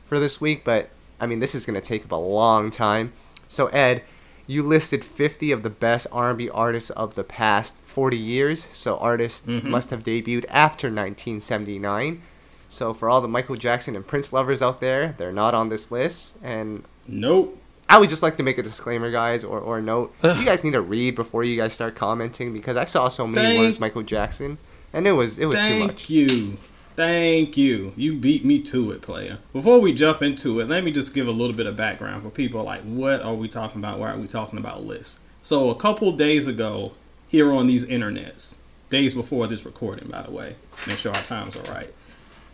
for 0.06 0.21
this 0.21 0.40
week. 0.40 0.62
But 0.62 0.90
I 1.18 1.26
mean, 1.26 1.40
this 1.40 1.52
is 1.52 1.66
going 1.66 1.80
to 1.80 1.85
take 1.87 2.04
up 2.04 2.12
a 2.12 2.16
long 2.16 2.71
time. 2.71 3.12
So 3.49 3.66
Ed, 3.68 4.04
you 4.46 4.62
listed 4.62 5.04
50 5.04 5.52
of 5.52 5.62
the 5.62 5.70
best 5.70 6.06
R&B 6.12 6.49
artists 6.50 6.90
of 6.90 7.14
the 7.14 7.25
past 7.25 7.75
40 7.87 8.16
years. 8.16 8.66
So 8.72 8.96
artists 8.99 9.46
Mhm. 9.46 9.64
must 9.64 9.90
have 9.90 10.02
debuted 10.02 10.44
after 10.49 10.90
1979. 10.90 12.22
So 12.68 12.94
for 12.94 13.08
all 13.11 13.20
the 13.20 13.28
Michael 13.28 13.56
Jackson 13.56 13.94
and 13.96 14.06
Prince 14.06 14.32
lovers 14.32 14.62
out 14.62 14.80
there, 14.80 15.14
they're 15.18 15.32
not 15.32 15.54
on 15.54 15.68
this 15.68 15.90
list. 15.90 16.37
And 16.42 16.84
Nope. 17.06 17.58
I 17.88 17.99
would 17.99 18.08
just 18.08 18.22
like 18.22 18.37
to 18.38 18.42
make 18.42 18.56
a 18.58 18.62
disclaimer, 18.62 19.11
guys, 19.11 19.44
or, 19.44 19.58
or 19.58 19.80
note. 19.82 20.14
Ugh. 20.22 20.37
You 20.40 20.44
guys 20.46 20.64
need 20.64 20.72
to 20.72 20.80
read 20.80 21.14
before 21.14 21.44
you 21.44 21.56
guys 21.56 21.75
start 21.75 21.94
commenting 21.94 22.52
because 22.52 22.76
I 22.76 22.87
saw 22.87 23.08
so 23.08 23.26
many 23.26 23.46
Thank- 23.49 23.58
words 23.61 23.78
Michael 23.78 24.02
Jackson, 24.02 24.56
and 24.92 25.06
it 25.06 25.12
was 25.12 25.38
it 25.38 25.44
was 25.46 25.61
too 25.61 25.80
much. 25.80 26.06
Thank 26.06 26.11
you. 26.11 26.56
Thank 26.94 27.56
you. 27.56 27.94
You 27.96 28.18
beat 28.18 28.44
me 28.44 28.61
to 28.64 28.90
it, 28.90 29.00
player. 29.00 29.38
Before 29.54 29.80
we 29.80 29.94
jump 29.94 30.20
into 30.20 30.61
it, 30.61 30.68
let 30.68 30.84
me 30.84 30.90
just 30.90 31.14
give 31.14 31.26
a 31.26 31.32
little 31.32 31.56
bit 31.56 31.66
of 31.66 31.75
background 31.75 32.22
for 32.22 32.30
people 32.30 32.62
like 32.62 32.82
what 32.82 33.22
are 33.22 33.34
we 33.34 33.49
talking 33.49 33.80
about? 33.80 33.99
Why 33.99 34.12
are 34.12 34.18
we 34.18 34.26
talking 34.26 34.58
about 34.58 34.84
lists? 34.84 35.20
So 35.40 35.70
a 35.70 35.75
couple 35.75 36.12
days 36.12 36.46
ago, 36.46 36.92
here 37.28 37.50
on 37.50 37.66
these 37.66 37.87
internets, 37.87 38.56
days 38.90 39.14
before 39.14 39.46
this 39.46 39.64
recording, 39.64 40.08
by 40.11 40.22
the 40.22 40.30
way, 40.30 40.56
make 40.87 40.99
sure 40.99 41.12
our 41.14 41.22
times 41.22 41.56
are 41.56 41.72
right. 41.72 41.92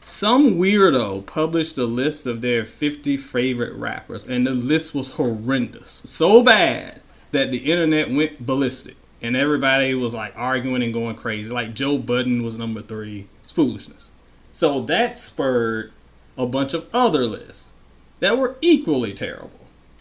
Some 0.02 0.54
weirdo 0.54 1.26
published 1.26 1.76
a 1.76 1.85
list 1.85 2.28
of 2.28 2.40
their 2.40 2.64
50 2.64 3.16
favorite 3.16 3.75
rappers, 3.75 4.26
and 4.26 4.47
the 4.47 4.54
list 4.54 4.95
was 4.95 5.16
horrendous. 5.16 5.90
So 5.90 6.45
bad 6.45 7.00
that 7.33 7.50
the 7.50 7.59
internet 7.59 8.11
went 8.11 8.47
ballistic, 8.47 8.97
and 9.21 9.37
everybody 9.37 9.95
was 9.95 10.14
like 10.14 10.33
arguing 10.37 10.85
and 10.85 10.95
going 10.95 11.16
crazy. 11.16 11.50
Like 11.50 11.75
Joe 11.75 11.99
Budden 11.99 12.45
was 12.45 12.57
number 12.57 12.80
three. 12.80 13.26
It's 13.42 13.50
foolishness. 13.50 14.12
So 14.59 14.81
that 14.81 15.21
spurred 15.21 15.93
a 16.37 16.45
bunch 16.45 16.75
of 16.75 16.93
other 16.93 17.27
lists 17.27 17.75
that 18.19 18.37
were 18.37 18.57
equally 18.61 19.15
terrible. 19.15 19.61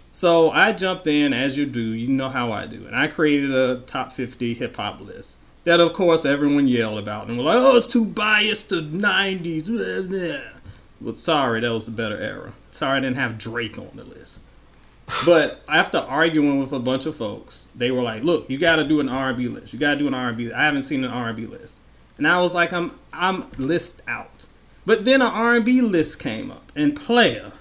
So 0.10 0.50
I 0.50 0.72
jumped 0.72 1.06
in, 1.06 1.32
as 1.32 1.60
you 1.60 1.68
do, 1.68 1.80
you 1.80 2.08
know 2.08 2.30
how 2.30 2.52
I 2.52 2.66
do, 2.66 2.88
and 2.88 2.96
I 2.96 3.06
created 3.06 3.54
a 3.54 3.82
top 3.82 4.12
50 4.12 4.56
hip 4.56 4.76
hop 4.76 5.00
list 5.00 5.38
that, 5.66 5.80
of 5.80 5.94
course, 5.94 6.26
everyone 6.26 6.68
yelled 6.68 6.98
about 6.98 7.28
and 7.28 7.38
were 7.38 7.44
like, 7.44 7.58
"Oh, 7.60 7.78
it's 7.78 7.86
too 7.86 8.04
biased 8.04 8.70
to 8.70 8.82
'90s." 8.82 9.68
blah, 9.68 10.02
blah." 10.02 10.60
Well, 11.02 11.14
sorry, 11.14 11.62
that 11.62 11.72
was 11.72 11.86
the 11.86 11.92
better 11.92 12.18
era. 12.18 12.54
Sorry, 12.72 12.98
I 12.98 13.00
didn't 13.00 13.18
have 13.18 13.38
Drake 13.38 13.78
on 13.78 13.92
the 13.94 14.06
list. 14.06 14.40
But 15.24 15.62
after 15.70 16.00
arguing 16.00 16.60
with 16.60 16.74
a 16.74 16.80
bunch 16.80 17.06
of 17.06 17.16
folks, 17.16 17.70
they 17.76 17.92
were 17.92 18.02
like, 18.02 18.24
"Look, 18.24 18.50
you 18.50 18.58
got 18.58 18.78
to 18.78 18.84
do 18.84 19.02
an 19.02 19.08
R&B 19.08 19.50
list. 19.50 19.72
You 19.72 19.78
got 19.78 19.94
to 19.94 20.00
do 20.00 20.08
an 20.08 20.16
R&B. 20.16 20.52
I 20.52 20.66
haven't 20.66 20.86
seen 20.86 21.04
an 21.04 21.12
R&B 21.12 21.46
list." 21.46 21.82
And 22.18 22.28
I 22.28 22.42
was 22.42 22.54
like, 22.54 22.74
"I'm 22.74 22.92
I'm 23.14 23.50
list 23.58 24.02
out." 24.08 24.48
But 24.86 25.04
then 25.06 25.22
an 25.22 25.28
R&B 25.28 25.82
list 25.82 26.20
came 26.20 26.50
up, 26.50 26.72
and 26.76 26.96
player, 26.96 27.52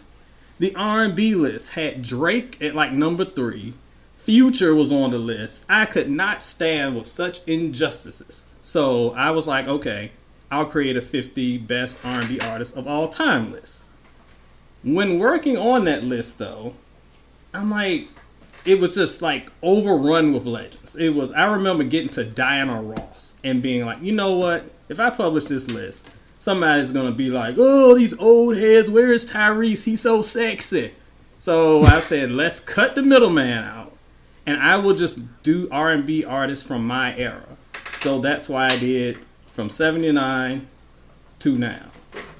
the 0.58 0.74
R&B 0.76 1.34
list 1.34 1.72
had 1.72 2.02
Drake 2.02 2.62
at 2.62 2.74
like 2.74 2.92
number 2.92 3.24
three. 3.24 3.74
Future 4.12 4.74
was 4.74 4.92
on 4.92 5.10
the 5.10 5.18
list. 5.18 5.66
I 5.68 5.86
could 5.86 6.08
not 6.08 6.42
stand 6.42 6.96
with 6.96 7.06
such 7.06 7.46
injustices. 7.46 8.46
So 8.62 9.12
I 9.12 9.30
was 9.30 9.46
like, 9.46 9.68
okay, 9.68 10.12
I'll 10.50 10.64
create 10.64 10.96
a 10.96 11.02
50 11.02 11.58
best 11.58 11.98
R&B 12.04 12.38
artists 12.44 12.76
of 12.76 12.86
all 12.86 13.08
time 13.08 13.52
list. 13.52 13.84
When 14.82 15.18
working 15.18 15.56
on 15.58 15.84
that 15.84 16.04
list, 16.04 16.38
though, 16.38 16.74
I'm 17.52 17.70
like, 17.70 18.08
it 18.66 18.80
was 18.80 18.94
just 18.94 19.22
like 19.22 19.50
overrun 19.62 20.32
with 20.32 20.44
legends. 20.44 20.96
It 20.96 21.10
was. 21.10 21.32
I 21.32 21.52
remember 21.52 21.84
getting 21.84 22.08
to 22.10 22.24
Diana 22.24 22.82
Ross 22.82 23.36
and 23.44 23.62
being 23.62 23.84
like, 23.86 24.02
you 24.02 24.12
know 24.12 24.36
what? 24.36 24.64
If 24.88 25.00
I 25.00 25.10
publish 25.10 25.44
this 25.44 25.70
list, 25.70 26.10
somebody's 26.38 26.92
gonna 26.92 27.12
be 27.12 27.30
like, 27.30 27.54
oh, 27.58 27.94
these 27.94 28.18
old 28.18 28.56
heads. 28.56 28.90
Where 28.90 29.12
is 29.12 29.30
Tyrese? 29.30 29.84
He's 29.84 30.00
so 30.00 30.20
sexy. 30.22 30.92
So 31.38 31.84
I 31.84 32.00
said, 32.00 32.30
let's 32.30 32.60
cut 32.60 32.94
the 32.94 33.02
middleman 33.02 33.64
out, 33.64 33.92
and 34.46 34.60
I 34.60 34.76
will 34.76 34.94
just 34.94 35.20
do 35.42 35.68
R&B 35.70 36.24
artists 36.24 36.66
from 36.66 36.86
my 36.86 37.16
era. 37.16 37.46
So 38.00 38.18
that's 38.18 38.48
why 38.48 38.66
I 38.66 38.78
did 38.78 39.18
from 39.52 39.70
'79 39.70 40.66
to 41.38 41.56
now. 41.56 41.86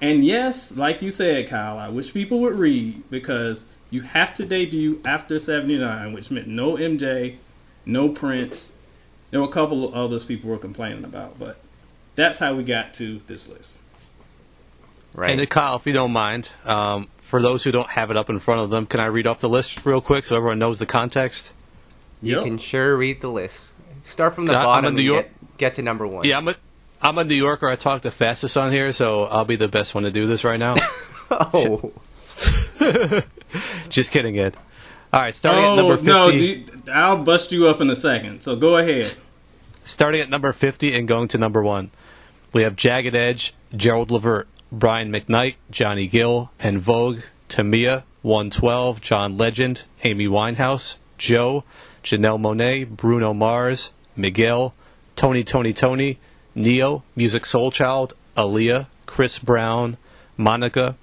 And 0.00 0.25
yes, 0.25 0.76
like 0.76 1.02
you 1.02 1.11
said, 1.11 1.49
Kyle, 1.49 1.78
I 1.78 1.88
wish 1.88 2.12
people 2.12 2.40
would 2.40 2.54
read 2.54 3.02
because 3.11 3.66
you 3.90 4.00
have 4.02 4.34
to 4.34 4.44
debut 4.46 5.00
after 5.04 5.38
79, 5.38 6.12
which 6.12 6.30
meant 6.30 6.46
no 6.48 6.76
MJ, 6.76 7.36
no 7.84 8.08
Prince. 8.08 8.72
There 9.30 9.40
were 9.40 9.46
a 9.48 9.52
couple 9.52 9.84
of 9.86 9.94
others 9.94 10.24
people 10.24 10.50
were 10.50 10.58
complaining 10.58 11.04
about, 11.04 11.38
but 11.38 11.58
that's 12.14 12.38
how 12.38 12.54
we 12.54 12.62
got 12.64 12.94
to 12.94 13.18
this 13.26 13.48
list. 13.48 13.80
Right. 15.14 15.30
And 15.32 15.40
uh, 15.40 15.46
Kyle, 15.46 15.76
if 15.76 15.86
you 15.86 15.92
don't 15.92 16.12
mind, 16.12 16.50
um, 16.64 17.08
for 17.18 17.40
those 17.40 17.64
who 17.64 17.72
don't 17.72 17.88
have 17.88 18.10
it 18.10 18.16
up 18.16 18.28
in 18.30 18.38
front 18.38 18.60
of 18.60 18.70
them, 18.70 18.86
can 18.86 19.00
I 19.00 19.06
read 19.06 19.26
off 19.26 19.40
the 19.40 19.48
list 19.48 19.84
real 19.86 20.00
quick 20.00 20.24
so 20.24 20.36
everyone 20.36 20.58
knows 20.58 20.78
the 20.78 20.86
context? 20.86 21.52
you 22.22 22.36
Yep. 22.36 22.44
can 22.44 22.58
sure 22.58 22.96
read 22.96 23.20
the 23.20 23.28
list. 23.30 23.74
Start 24.04 24.34
from 24.34 24.46
the 24.46 24.56
I'm 24.56 24.64
bottom 24.64 24.96
and 24.96 24.98
York- 25.00 25.24
get, 25.26 25.58
get 25.58 25.74
to 25.74 25.82
number 25.82 26.06
one. 26.06 26.26
Yeah, 26.26 26.38
I'm 26.38 26.48
a 26.48 26.54
I'm 27.02 27.18
a 27.18 27.24
New 27.24 27.34
Yorker. 27.34 27.68
I 27.68 27.76
talk 27.76 28.02
the 28.02 28.10
fastest 28.10 28.56
on 28.56 28.72
here, 28.72 28.90
so 28.92 29.24
I'll 29.24 29.44
be 29.44 29.56
the 29.56 29.68
best 29.68 29.94
one 29.94 30.04
to 30.04 30.10
do 30.10 30.26
this 30.26 30.44
right 30.44 30.58
now. 30.58 30.76
oh, 31.30 31.92
Just 33.88 34.10
kidding, 34.10 34.38
Ed. 34.38 34.56
All 35.12 35.20
right, 35.20 35.34
starting 35.34 35.64
at 35.64 35.70
oh 35.70 35.76
number 35.76 35.96
50. 35.96 36.06
no, 36.06 36.30
do- 36.30 36.64
I'll 36.92 37.22
bust 37.22 37.52
you 37.52 37.66
up 37.68 37.80
in 37.80 37.88
a 37.90 37.96
second. 37.96 38.42
So 38.42 38.56
go 38.56 38.76
ahead. 38.76 39.16
Starting 39.84 40.20
at 40.20 40.28
number 40.28 40.52
50 40.52 40.94
and 40.94 41.06
going 41.06 41.28
to 41.28 41.38
number 41.38 41.62
1. 41.62 41.90
We 42.52 42.62
have 42.62 42.76
Jagged 42.76 43.14
Edge, 43.14 43.54
Gerald 43.74 44.10
Levert, 44.10 44.48
Brian 44.72 45.12
McKnight, 45.12 45.54
Johnny 45.70 46.06
Gill, 46.06 46.50
En 46.60 46.78
Vogue, 46.80 47.20
Tamia, 47.48 48.02
112, 48.22 49.00
John 49.00 49.36
Legend, 49.36 49.84
Amy 50.02 50.26
Winehouse, 50.26 50.98
Joe, 51.18 51.64
Janelle 52.02 52.40
Monáe, 52.40 52.88
Bruno 52.88 53.32
Mars, 53.32 53.92
Miguel, 54.16 54.74
Tony! 55.16 55.44
Toni! 55.44 55.72
Toné!, 55.72 56.18
Ne-Yo, 56.54 57.02
Music 57.14 57.46
Soul 57.46 57.70
Child, 57.70 58.14
Aaliyah, 58.36 58.86
Chris 59.06 59.38
Brown, 59.38 59.96
Monica, 60.36 60.96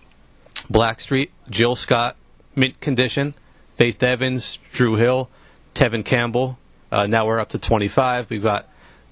Blackstreet, 0.72 1.30
Jill 1.50 1.76
Scott, 1.76 2.16
Mint 2.56 2.80
Condition, 2.80 3.34
Faith 3.76 4.02
Evans, 4.04 4.60
Dru 4.72 4.96
Hill, 4.96 5.30
Tevin 5.74 6.06
Campbell. 6.06 6.58
Uh, 6.92 7.08
now 7.08 7.26
we're 7.26 7.40
up 7.40 7.50
to 7.50 7.60
25. 7.60 8.30
We've 8.30 8.44
got 8.44 8.68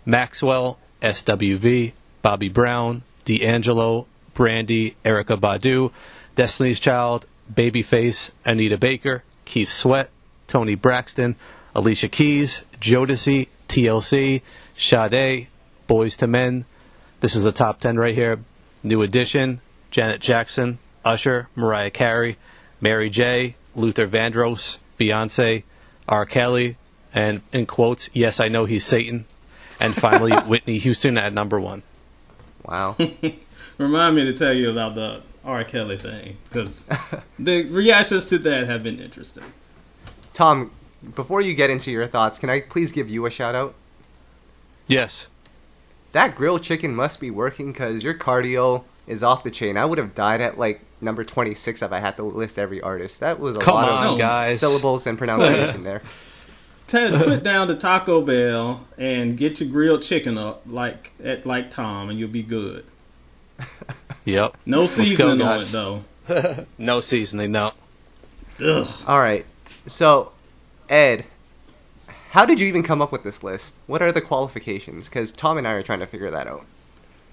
Maxwell, 0.05 0.79
SWV, 1.01 1.93
Bobby 2.21 2.49
Brown, 2.49 3.03
D'Angelo, 3.25 4.07
Brandy, 4.33 4.95
Erykah 5.03 5.39
Badu, 5.39 5.91
Destiny's 6.35 6.79
Child, 6.79 7.25
Babyface, 7.51 8.31
Anita 8.45 8.77
Baker, 8.77 9.23
Keith 9.45 9.69
Sweat, 9.69 10.09
Toni 10.47 10.75
Braxton, 10.75 11.35
Alicia 11.75 12.09
Keys, 12.09 12.65
Jodeci, 12.79 13.47
TLC, 13.67 14.41
Sade, 14.75 15.47
Boyz 15.87 16.21
II 16.21 16.27
Men. 16.27 16.65
This 17.19 17.35
is 17.35 17.43
the 17.43 17.51
top 17.51 17.79
10 17.79 17.97
right 17.97 18.15
here. 18.15 18.39
New 18.83 19.01
Edition, 19.01 19.61
Janet 19.91 20.21
Jackson, 20.21 20.79
Usher, 21.03 21.47
Mariah 21.55 21.89
Carey, 21.89 22.37
Mary 22.81 23.09
J, 23.09 23.55
Luther 23.75 24.07
Vandross, 24.07 24.79
Beyonce, 24.99 25.63
R. 26.07 26.25
Kelly, 26.25 26.77
and 27.13 27.41
in 27.53 27.65
quotes, 27.65 28.09
yes, 28.13 28.39
I 28.39 28.47
know 28.47 28.65
he's 28.65 28.85
Satan, 28.85 29.25
and 29.79 29.95
finally 29.95 30.31
Whitney 30.47 30.79
Houston 30.79 31.17
at 31.17 31.33
number 31.33 31.59
one. 31.59 31.83
Wow. 32.65 32.97
Remind 33.77 34.15
me 34.15 34.25
to 34.25 34.33
tell 34.33 34.53
you 34.53 34.71
about 34.71 34.95
the 34.95 35.21
R. 35.43 35.63
Kelly 35.63 35.97
thing 35.97 36.37
because 36.43 36.87
the 37.39 37.65
reactions 37.65 38.25
to 38.25 38.37
that 38.39 38.67
have 38.67 38.83
been 38.83 38.99
interesting. 38.99 39.43
Tom, 40.33 40.71
before 41.15 41.41
you 41.41 41.53
get 41.53 41.69
into 41.69 41.91
your 41.91 42.05
thoughts, 42.05 42.37
can 42.37 42.49
I 42.49 42.61
please 42.61 42.91
give 42.91 43.09
you 43.09 43.25
a 43.25 43.31
shout 43.31 43.55
out? 43.55 43.75
Yes. 44.87 45.27
That 46.11 46.35
grilled 46.35 46.63
chicken 46.63 46.95
must 46.95 47.19
be 47.19 47.31
working 47.31 47.71
because 47.71 48.03
your 48.03 48.13
cardio 48.13 48.83
is 49.07 49.23
off 49.23 49.43
the 49.43 49.51
chain. 49.51 49.77
I 49.77 49.85
would 49.85 49.97
have 49.97 50.13
died 50.13 50.41
at 50.41 50.57
like 50.57 50.81
number 51.01 51.23
26 51.23 51.81
if 51.81 51.91
I 51.91 51.99
had 51.99 52.15
to 52.17 52.23
list 52.23 52.57
every 52.59 52.81
artist. 52.81 53.19
That 53.19 53.39
was 53.39 53.55
a 53.57 53.59
Come 53.59 53.75
lot 53.75 53.89
on, 53.89 54.13
of 54.13 54.19
guys. 54.19 54.59
syllables 54.59 55.07
and 55.07 55.17
pronunciation 55.17 55.83
there. 55.83 56.01
Ted, 56.87 57.13
put 57.13 57.41
down 57.43 57.67
the 57.69 57.75
Taco 57.77 58.21
Bell 58.21 58.85
and 58.97 59.37
get 59.37 59.61
your 59.61 59.69
grilled 59.69 60.01
chicken 60.03 60.37
up 60.37 60.63
like 60.65 61.13
at 61.23 61.45
like 61.45 61.69
Tom, 61.69 62.09
and 62.09 62.19
you'll 62.19 62.29
be 62.29 62.43
good. 62.43 62.85
Yep. 64.25 64.55
No 64.67 64.81
Let's 64.81 64.97
go, 64.97 65.03
seasoning 65.03 65.41
on 65.41 65.61
it 65.61 65.71
though. 65.71 66.03
No 66.77 66.99
seasoning, 67.01 67.51
no. 67.51 67.73
Ugh. 68.63 68.87
All 69.07 69.19
right. 69.19 69.45
So, 69.87 70.31
Ed, 70.89 71.25
how 72.29 72.45
did 72.45 72.59
you 72.59 72.67
even 72.67 72.83
come 72.83 73.01
up 73.01 73.11
with 73.11 73.23
this 73.23 73.43
list? 73.43 73.75
What 73.87 74.01
are 74.03 74.11
the 74.11 74.21
qualifications? 74.21 75.09
Because 75.09 75.31
Tom 75.31 75.57
and 75.57 75.67
I 75.67 75.71
are 75.71 75.81
trying 75.81 75.99
to 76.01 76.05
figure 76.07 76.29
that 76.29 76.45
out. 76.47 76.65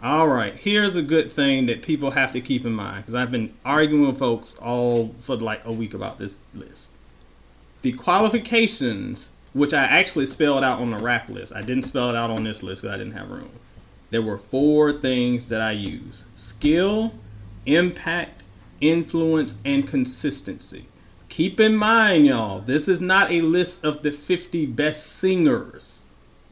All 0.00 0.28
right, 0.28 0.55
here's 0.57 0.95
a 0.95 1.02
good 1.02 1.33
thing 1.33 1.67
that 1.67 1.83
people 1.83 2.12
have 2.12 2.31
to 2.33 2.40
keep 2.40 2.64
in 2.64 2.73
mind 2.73 2.99
because 2.99 3.17
I've 3.17 3.33
been 3.33 3.52
arguing 3.64 4.07
with 4.07 4.21
folks 4.21 4.57
all 4.59 5.12
for 5.19 5.37
like 5.37 5.67
a 5.67 5.73
week 5.73 5.93
about 5.93 6.19
this 6.19 6.38
list. 6.55 6.93
The 7.83 7.90
qualifications, 7.93 9.33
which 9.55 9.75
I 9.75 9.83
actually 9.83 10.26
spelled 10.26 10.62
out 10.62 10.78
on 10.78 10.93
the 10.93 10.99
rap 10.99 11.28
list, 11.28 11.52
I 11.52 11.62
didn't 11.62 11.83
spell 11.83 12.11
it 12.11 12.17
out 12.17 12.31
on 12.31 12.45
this 12.45 12.62
list 12.62 12.83
because 12.83 12.95
I 12.95 12.99
didn't 12.99 13.14
have 13.14 13.28
room. 13.28 13.50
There 14.11 14.23
were 14.23 14.38
four 14.38 14.93
things 14.93 15.49
that 15.49 15.61
I 15.61 15.73
use 15.73 16.26
skill, 16.33 17.14
impact, 17.67 18.45
influence, 18.81 19.59
and 19.64 19.85
consistency. 19.87 20.87
Keep 21.28 21.59
in 21.59 21.75
mind, 21.75 22.25
y'all, 22.25 22.61
this 22.61 22.87
is 22.87 23.00
not 23.00 23.33
a 23.33 23.40
list 23.40 23.85
of 23.85 24.05
the 24.05 24.12
50 24.12 24.64
best 24.67 25.07
singers. 25.07 26.05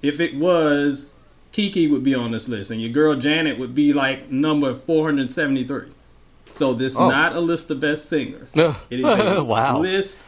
If 0.02 0.18
it 0.18 0.34
was, 0.34 1.14
Kiki 1.56 1.86
would 1.86 2.02
be 2.04 2.14
on 2.14 2.32
this 2.32 2.48
list, 2.48 2.70
and 2.70 2.82
your 2.82 2.90
girl 2.90 3.14
Janet 3.14 3.58
would 3.58 3.74
be 3.74 3.94
like 3.94 4.30
number 4.30 4.74
473. 4.74 5.86
So 6.50 6.74
this 6.74 6.92
is 6.92 6.98
Oh. 6.98 7.08
not 7.08 7.34
a 7.34 7.40
list 7.40 7.70
of 7.70 7.80
best 7.80 8.10
singers. 8.10 8.54
No. 8.54 8.76
It 8.90 9.00
is 9.00 9.06
a 9.06 9.42
Wow. 9.54 9.80
list 9.80 10.18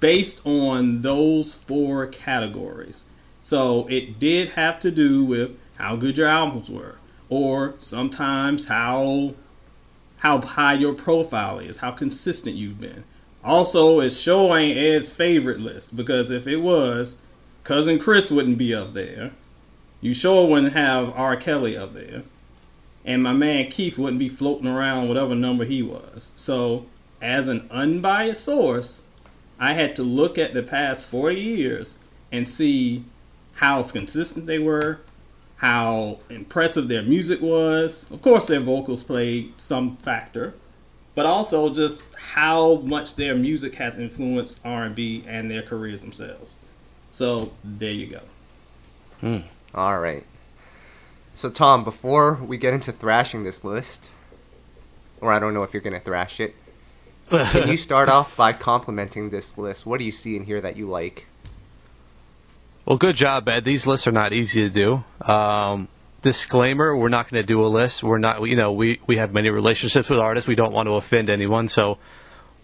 based 0.00 0.44
on 0.44 1.02
those 1.02 1.54
four 1.54 2.08
categories. 2.08 3.04
So 3.40 3.86
it 3.88 4.18
did 4.18 4.50
have 4.50 4.80
to 4.80 4.90
do 4.90 5.24
with 5.24 5.52
how 5.76 5.94
good 5.94 6.18
your 6.18 6.26
albums 6.26 6.68
were, 6.68 6.96
or 7.28 7.74
sometimes 7.78 8.66
how 8.66 9.34
how 10.16 10.40
high 10.40 10.72
your 10.74 10.92
profile 10.94 11.60
is, 11.60 11.76
how 11.76 11.92
consistent 11.92 12.56
you've 12.56 12.80
been. 12.80 13.04
Also, 13.44 14.00
it's 14.00 14.18
showing 14.18 14.76
Ed's 14.76 15.08
favorite 15.08 15.60
list 15.60 15.94
because 15.96 16.32
if 16.32 16.48
it 16.48 16.56
was, 16.56 17.18
cousin 17.62 18.00
Chris 18.00 18.28
wouldn't 18.28 18.58
be 18.58 18.74
up 18.74 18.90
there. 18.94 19.30
You 20.00 20.14
sure 20.14 20.46
wouldn't 20.46 20.74
have 20.74 21.10
R. 21.16 21.36
Kelly 21.36 21.76
up 21.76 21.92
there. 21.92 22.22
And 23.04 23.22
my 23.22 23.32
man 23.32 23.70
Keith 23.70 23.98
wouldn't 23.98 24.18
be 24.18 24.28
floating 24.28 24.68
around 24.68 25.08
whatever 25.08 25.34
number 25.34 25.64
he 25.64 25.82
was. 25.82 26.32
So, 26.36 26.86
as 27.20 27.48
an 27.48 27.66
unbiased 27.70 28.44
source, 28.44 29.02
I 29.58 29.72
had 29.72 29.96
to 29.96 30.02
look 30.02 30.38
at 30.38 30.54
the 30.54 30.62
past 30.62 31.08
40 31.08 31.34
years 31.34 31.98
and 32.30 32.46
see 32.46 33.04
how 33.54 33.82
consistent 33.82 34.46
they 34.46 34.58
were, 34.58 35.00
how 35.56 36.20
impressive 36.30 36.86
their 36.86 37.02
music 37.02 37.40
was. 37.40 38.08
Of 38.12 38.22
course, 38.22 38.46
their 38.46 38.60
vocals 38.60 39.02
played 39.02 39.52
some 39.60 39.96
factor, 39.96 40.54
but 41.16 41.26
also 41.26 41.74
just 41.74 42.04
how 42.16 42.76
much 42.76 43.16
their 43.16 43.34
music 43.34 43.74
has 43.76 43.98
influenced 43.98 44.64
R&B 44.64 45.24
and 45.26 45.50
their 45.50 45.62
careers 45.62 46.02
themselves. 46.02 46.56
So, 47.10 47.50
there 47.64 47.90
you 47.90 48.06
go. 48.06 48.20
Hmm. 49.20 49.38
All 49.78 50.00
right. 50.00 50.24
So, 51.34 51.48
Tom, 51.48 51.84
before 51.84 52.34
we 52.34 52.58
get 52.58 52.74
into 52.74 52.90
thrashing 52.90 53.44
this 53.44 53.62
list, 53.62 54.10
or 55.20 55.32
I 55.32 55.38
don't 55.38 55.54
know 55.54 55.62
if 55.62 55.72
you're 55.72 55.80
going 55.80 55.94
to 55.94 56.00
thrash 56.00 56.40
it, 56.40 56.56
can 57.30 57.68
you 57.68 57.76
start 57.88 58.08
off 58.08 58.36
by 58.36 58.52
complimenting 58.52 59.30
this 59.30 59.56
list? 59.56 59.86
What 59.86 60.00
do 60.00 60.04
you 60.04 60.10
see 60.10 60.34
in 60.34 60.46
here 60.46 60.60
that 60.60 60.76
you 60.76 60.88
like? 60.88 61.28
Well, 62.86 62.98
good 62.98 63.14
job, 63.14 63.48
Ed. 63.48 63.64
These 63.64 63.86
lists 63.86 64.08
are 64.08 64.12
not 64.12 64.32
easy 64.32 64.68
to 64.68 64.74
do. 64.74 65.04
Um, 65.30 65.86
disclaimer: 66.22 66.96
We're 66.96 67.08
not 67.08 67.30
going 67.30 67.40
to 67.40 67.46
do 67.46 67.64
a 67.64 67.68
list. 67.68 68.02
We're 68.02 68.18
not. 68.18 68.42
You 68.48 68.56
know, 68.56 68.72
we 68.72 68.98
we 69.06 69.18
have 69.18 69.32
many 69.32 69.48
relationships 69.48 70.10
with 70.10 70.18
artists. 70.18 70.48
We 70.48 70.56
don't 70.56 70.72
want 70.72 70.88
to 70.88 70.94
offend 70.94 71.30
anyone, 71.30 71.68
so 71.68 71.98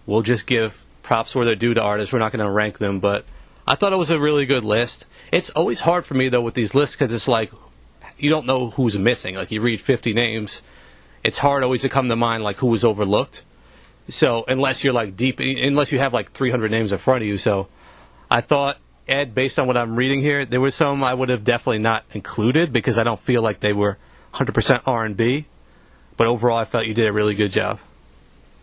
we'll 0.04 0.22
just 0.22 0.48
give 0.48 0.84
props 1.04 1.32
where 1.36 1.44
they're 1.44 1.54
due 1.54 1.74
to 1.74 1.82
artists. 1.82 2.12
We're 2.12 2.18
not 2.18 2.32
going 2.32 2.44
to 2.44 2.50
rank 2.50 2.78
them, 2.78 2.98
but 2.98 3.24
I 3.66 3.74
thought 3.74 3.92
it 3.92 3.96
was 3.96 4.10
a 4.10 4.20
really 4.20 4.46
good 4.46 4.64
list. 4.64 5.06
It's 5.32 5.50
always 5.50 5.80
hard 5.80 6.04
for 6.04 6.14
me 6.14 6.28
though 6.28 6.42
with 6.42 6.54
these 6.54 6.74
lists 6.74 6.96
because 6.96 7.12
it's 7.12 7.28
like 7.28 7.50
you 8.18 8.30
don't 8.30 8.46
know 8.46 8.70
who's 8.70 8.98
missing. 8.98 9.34
Like 9.34 9.50
you 9.50 9.60
read 9.60 9.80
50 9.80 10.12
names, 10.12 10.62
it's 11.22 11.38
hard 11.38 11.62
always 11.62 11.82
to 11.82 11.88
come 11.88 12.08
to 12.08 12.16
mind 12.16 12.44
like 12.44 12.56
who 12.56 12.68
was 12.68 12.84
overlooked. 12.84 13.42
So 14.08 14.44
unless 14.46 14.84
you're 14.84 14.92
like 14.92 15.16
deep, 15.16 15.40
unless 15.40 15.90
you 15.92 15.98
have 15.98 16.12
like 16.12 16.32
300 16.32 16.70
names 16.70 16.92
in 16.92 16.98
front 16.98 17.22
of 17.22 17.28
you, 17.28 17.38
so 17.38 17.68
I 18.30 18.42
thought 18.42 18.78
Ed, 19.06 19.34
based 19.34 19.58
on 19.58 19.66
what 19.66 19.76
I'm 19.76 19.96
reading 19.96 20.20
here, 20.20 20.44
there 20.44 20.60
were 20.60 20.70
some 20.70 21.02
I 21.04 21.14
would 21.14 21.28
have 21.28 21.44
definitely 21.44 21.78
not 21.78 22.04
included 22.12 22.72
because 22.72 22.98
I 22.98 23.02
don't 23.02 23.20
feel 23.20 23.42
like 23.42 23.60
they 23.60 23.72
were 23.72 23.98
100% 24.34 24.82
R&B. 24.86 25.46
But 26.16 26.26
overall, 26.26 26.58
I 26.58 26.64
felt 26.64 26.86
you 26.86 26.94
did 26.94 27.06
a 27.06 27.12
really 27.12 27.34
good 27.34 27.50
job. 27.50 27.80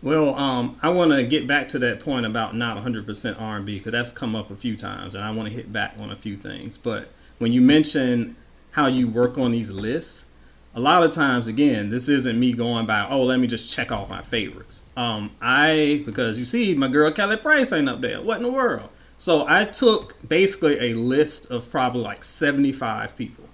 Well, 0.02 0.34
um, 0.34 0.76
I 0.82 0.88
want 0.90 1.12
to 1.12 1.22
get 1.22 1.46
back 1.46 1.68
to 1.68 1.78
that 1.78 2.00
point 2.00 2.26
about 2.26 2.56
not 2.56 2.76
100% 2.76 3.40
R&B 3.40 3.78
because 3.78 3.92
that's 3.92 4.10
come 4.10 4.34
up 4.34 4.50
a 4.50 4.56
few 4.56 4.76
times, 4.76 5.14
and 5.14 5.24
I 5.24 5.30
want 5.30 5.48
to 5.48 5.54
hit 5.54 5.72
back 5.72 5.94
on 6.00 6.10
a 6.10 6.16
few 6.16 6.36
things. 6.36 6.76
But 6.76 7.08
when 7.38 7.52
you 7.52 7.60
mention 7.60 8.34
how 8.72 8.88
you 8.88 9.06
work 9.06 9.38
on 9.38 9.52
these 9.52 9.70
lists, 9.70 10.26
a 10.74 10.80
lot 10.80 11.04
of 11.04 11.12
times, 11.12 11.46
again, 11.46 11.90
this 11.90 12.08
isn't 12.08 12.40
me 12.40 12.52
going 12.52 12.84
by, 12.84 13.06
oh, 13.08 13.22
let 13.22 13.38
me 13.38 13.46
just 13.46 13.72
check 13.72 13.92
off 13.92 14.10
my 14.10 14.22
favorites. 14.22 14.82
Um, 14.96 15.30
I 15.40 16.02
because 16.04 16.36
you 16.36 16.46
see, 16.46 16.74
my 16.74 16.88
girl 16.88 17.12
Kelly 17.12 17.36
Price 17.36 17.72
ain't 17.72 17.88
up 17.88 18.00
there. 18.00 18.20
What 18.20 18.38
in 18.38 18.42
the 18.42 18.50
world? 18.50 18.88
So 19.18 19.44
I 19.46 19.66
took 19.66 20.16
basically 20.28 20.90
a 20.90 20.94
list 20.94 21.50
of 21.50 21.70
probably 21.70 22.00
like 22.00 22.24
75 22.24 23.16
people, 23.16 23.44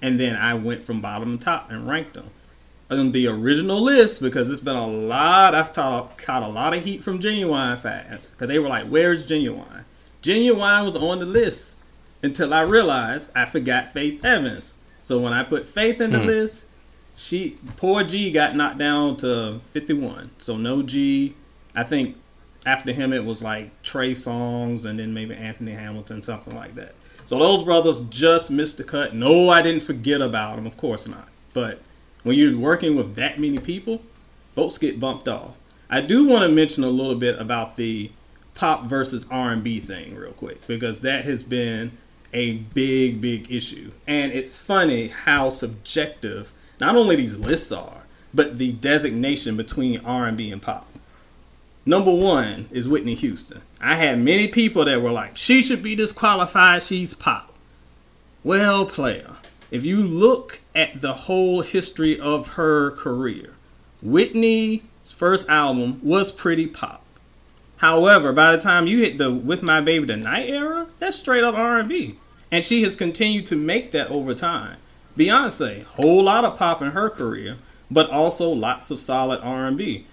and 0.00 0.20
then 0.20 0.36
I 0.36 0.54
went 0.54 0.84
from 0.84 1.00
bottom 1.00 1.36
to 1.38 1.44
top 1.44 1.70
and 1.70 1.88
ranked 1.88 2.14
them 2.14 2.30
on 2.90 3.12
the 3.12 3.26
original 3.26 3.80
list 3.80 4.20
because 4.20 4.48
it's 4.50 4.60
been 4.60 4.76
a 4.76 4.86
lot. 4.86 5.54
I've 5.54 5.72
caught, 5.72 6.18
caught 6.18 6.42
a 6.42 6.48
lot 6.48 6.74
of 6.74 6.84
heat 6.84 7.02
from 7.02 7.18
Ginuwine 7.18 7.78
fans 7.78 8.28
because 8.28 8.48
they 8.48 8.58
were 8.58 8.68
like, 8.68 8.86
"Where's 8.86 9.26
Ginuwine?" 9.26 9.84
Ginuwine 10.22 10.84
was 10.84 10.96
on 10.96 11.18
the 11.18 11.24
list 11.26 11.76
until 12.22 12.52
I 12.54 12.62
realized 12.62 13.32
I 13.36 13.44
forgot 13.44 13.92
Faith 13.92 14.24
Evans. 14.24 14.76
So 15.02 15.18
when 15.18 15.32
I 15.32 15.42
put 15.42 15.66
Faith 15.66 16.00
in 16.00 16.10
the 16.12 16.18
Hmm. 16.20 16.26
list, 16.26 16.64
she 17.14 17.56
poor 17.76 18.02
G 18.04 18.30
got 18.30 18.56
knocked 18.56 18.78
down 18.78 19.16
to 19.18 19.60
51. 19.70 20.30
So 20.38 20.56
no 20.56 20.82
G. 20.82 21.34
I 21.74 21.82
think 21.82 22.16
after 22.64 22.92
him 22.92 23.12
it 23.12 23.24
was 23.24 23.42
like 23.42 23.70
Trey 23.82 24.12
Songz 24.12 24.84
and 24.84 24.98
then 24.98 25.14
maybe 25.14 25.34
Anthony 25.34 25.72
Hamilton, 25.72 26.22
something 26.22 26.54
like 26.56 26.74
that. 26.76 26.94
So 27.26 27.38
those 27.38 27.62
brothers 27.62 28.00
just 28.02 28.50
missed 28.50 28.78
the 28.78 28.84
cut. 28.84 29.14
No, 29.14 29.48
I 29.50 29.60
didn't 29.62 29.82
forget 29.82 30.20
about 30.20 30.56
them. 30.56 30.66
Of 30.66 30.76
course 30.76 31.06
not. 31.08 31.28
But 31.52 31.80
when 32.26 32.36
you're 32.36 32.58
working 32.58 32.96
with 32.96 33.14
that 33.14 33.38
many 33.38 33.56
people, 33.56 34.02
votes 34.56 34.78
get 34.78 34.98
bumped 34.98 35.28
off. 35.28 35.58
I 35.88 36.00
do 36.00 36.26
want 36.26 36.42
to 36.42 36.48
mention 36.48 36.82
a 36.82 36.88
little 36.88 37.14
bit 37.14 37.38
about 37.38 37.76
the 37.76 38.10
pop 38.54 38.86
versus 38.86 39.24
R&B 39.30 39.78
thing 39.78 40.16
real 40.16 40.32
quick 40.32 40.66
because 40.66 41.02
that 41.02 41.24
has 41.24 41.44
been 41.44 41.92
a 42.32 42.54
big 42.74 43.20
big 43.20 43.52
issue. 43.52 43.92
And 44.08 44.32
it's 44.32 44.58
funny 44.58 45.06
how 45.06 45.50
subjective 45.50 46.52
not 46.80 46.96
only 46.96 47.14
these 47.14 47.38
lists 47.38 47.70
are, 47.70 48.02
but 48.34 48.58
the 48.58 48.72
designation 48.72 49.56
between 49.56 50.04
R&B 50.04 50.50
and 50.50 50.60
pop. 50.60 50.88
Number 51.84 52.12
1 52.12 52.70
is 52.72 52.88
Whitney 52.88 53.14
Houston. 53.14 53.62
I 53.80 53.94
had 53.94 54.18
many 54.18 54.48
people 54.48 54.84
that 54.84 55.00
were 55.00 55.12
like, 55.12 55.36
"She 55.36 55.62
should 55.62 55.80
be 55.80 55.94
disqualified, 55.94 56.82
she's 56.82 57.14
pop." 57.14 57.54
Well, 58.42 58.84
player, 58.84 59.36
if 59.70 59.84
you 59.84 59.98
look 60.02 60.60
at 60.76 61.00
the 61.00 61.12
whole 61.12 61.62
history 61.62 62.20
of 62.20 62.54
her 62.54 62.92
career, 62.92 63.54
Whitney's 64.02 64.82
first 65.02 65.48
album 65.48 65.98
was 66.02 66.30
pretty 66.30 66.66
pop. 66.66 67.02
However, 67.78 68.32
by 68.32 68.52
the 68.52 68.58
time 68.58 68.86
you 68.86 68.98
hit 68.98 69.18
the 69.18 69.32
"With 69.32 69.62
My 69.62 69.80
Baby 69.80 70.06
Tonight" 70.06 70.48
era, 70.48 70.86
that's 70.98 71.16
straight 71.16 71.44
up 71.44 71.54
R&B, 71.54 72.16
and 72.50 72.64
she 72.64 72.82
has 72.82 72.94
continued 72.94 73.46
to 73.46 73.56
make 73.56 73.90
that 73.90 74.10
over 74.10 74.34
time. 74.34 74.76
Beyonce, 75.16 75.84
whole 75.84 76.22
lot 76.24 76.44
of 76.44 76.56
pop 76.56 76.82
in 76.82 76.90
her 76.90 77.08
career, 77.08 77.56
but 77.90 78.10
also 78.10 78.50
lots 78.50 78.90
of 78.90 79.00
solid 79.00 79.40
R&B. 79.42 80.06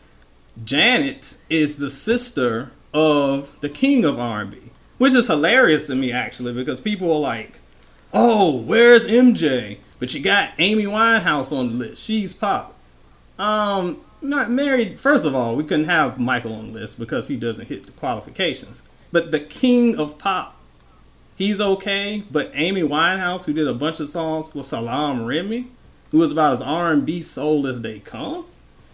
Janet 0.64 1.38
is 1.50 1.78
the 1.78 1.90
sister 1.90 2.72
of 2.94 3.60
the 3.60 3.70
king 3.70 4.06
of 4.06 4.20
R&B, 4.20 4.58
which 4.98 5.16
is 5.16 5.28
hilarious 5.28 5.88
to 5.88 5.96
me 5.96 6.12
actually 6.12 6.54
because 6.54 6.80
people 6.80 7.12
are 7.12 7.20
like, 7.20 7.60
"Oh, 8.14 8.56
where's 8.56 9.06
MJ?" 9.06 9.78
But 10.04 10.14
you 10.14 10.20
got 10.20 10.52
Amy 10.58 10.84
Winehouse 10.84 11.58
on 11.58 11.68
the 11.70 11.86
list. 11.86 12.04
She's 12.04 12.34
pop. 12.34 12.76
Um, 13.40 14.02
not 14.22 14.52
married. 14.52 15.00
First 15.00 15.26
of 15.26 15.34
all, 15.34 15.56
we 15.56 15.64
couldn't 15.64 15.86
have 15.86 16.20
Michael 16.20 16.56
on 16.56 16.74
the 16.74 16.80
list 16.82 17.00
because 17.00 17.30
he 17.30 17.38
doesn't 17.38 17.70
hit 17.70 17.86
the 17.86 17.94
qualifications. 17.94 18.82
But 19.14 19.32
the 19.32 19.40
king 19.40 19.98
of 19.98 20.18
pop, 20.18 20.58
he's 21.38 21.62
okay. 21.62 22.22
But 22.30 22.52
Amy 22.54 22.82
Winehouse, 22.82 23.46
who 23.46 23.54
did 23.54 23.66
a 23.66 23.74
bunch 23.74 24.02
of 24.02 24.10
songs 24.10 24.54
with 24.54 24.66
Salaam 24.66 25.24
Remi, 25.24 25.68
who 26.12 26.18
was 26.18 26.34
about 26.34 26.56
as 26.56 26.62
R&B 26.62 27.22
soul 27.22 27.66
as 27.66 27.80
they 27.80 28.00
come. 28.00 28.44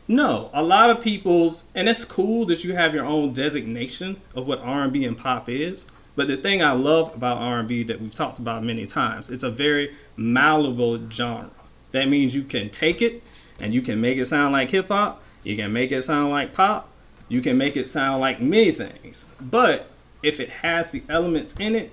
No, 0.08 0.52
a 0.54 0.62
lot 0.62 0.92
of 0.92 1.02
people's, 1.02 1.64
and 1.74 1.90
it's 1.90 2.06
cool 2.06 2.46
that 2.46 2.64
you 2.64 2.76
have 2.76 2.94
your 2.94 3.06
own 3.06 3.34
designation 3.34 4.22
of 4.36 4.48
what 4.48 4.60
R&B 4.60 5.06
and 5.06 5.18
pop 5.18 5.50
is. 5.50 5.88
But 6.20 6.28
the 6.28 6.36
thing 6.36 6.62
I 6.62 6.74
love 6.74 7.16
about 7.16 7.38
R&B 7.38 7.84
that 7.84 8.02
we've 8.02 8.14
talked 8.14 8.40
about 8.40 8.62
many 8.62 8.86
times, 8.86 9.30
it's 9.30 9.44
a 9.46 9.50
very 9.50 9.96
malleable 10.20 11.10
genre. 11.10 11.52
That 11.92 12.08
means 12.08 12.36
you 12.36 12.44
can 12.44 12.70
take 12.70 13.02
it 13.02 13.24
and 13.60 13.74
you 13.74 13.82
can 13.82 14.00
make 14.00 14.18
it 14.18 14.26
sound 14.26 14.54
like 14.54 14.70
hip 14.70 14.90
hop, 14.90 15.24
you 15.44 15.56
can 15.56 15.74
make 15.74 15.92
it 15.92 16.04
sound 16.04 16.30
like 16.30 16.54
pop, 16.54 16.90
you 17.28 17.42
can 17.42 17.58
make 17.58 17.78
it 17.78 17.88
sound 17.88 18.22
like 18.22 18.42
many 18.42 18.72
things. 18.72 19.26
But 19.40 19.90
if 20.22 20.40
it 20.40 20.50
has 20.50 20.92
the 20.92 21.04
elements 21.10 21.56
in 21.56 21.76
it, 21.76 21.92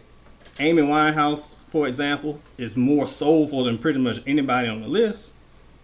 Amy 0.59 0.83
Winehouse, 0.83 1.55
for 1.69 1.87
example, 1.87 2.41
is 2.59 2.77
more 2.77 3.07
soulful 3.07 3.65
than 3.65 3.79
pretty 3.79 3.99
much 3.99 4.21
anybody 4.27 4.69
on 4.69 4.81
the 4.81 4.89
list. 4.89 5.35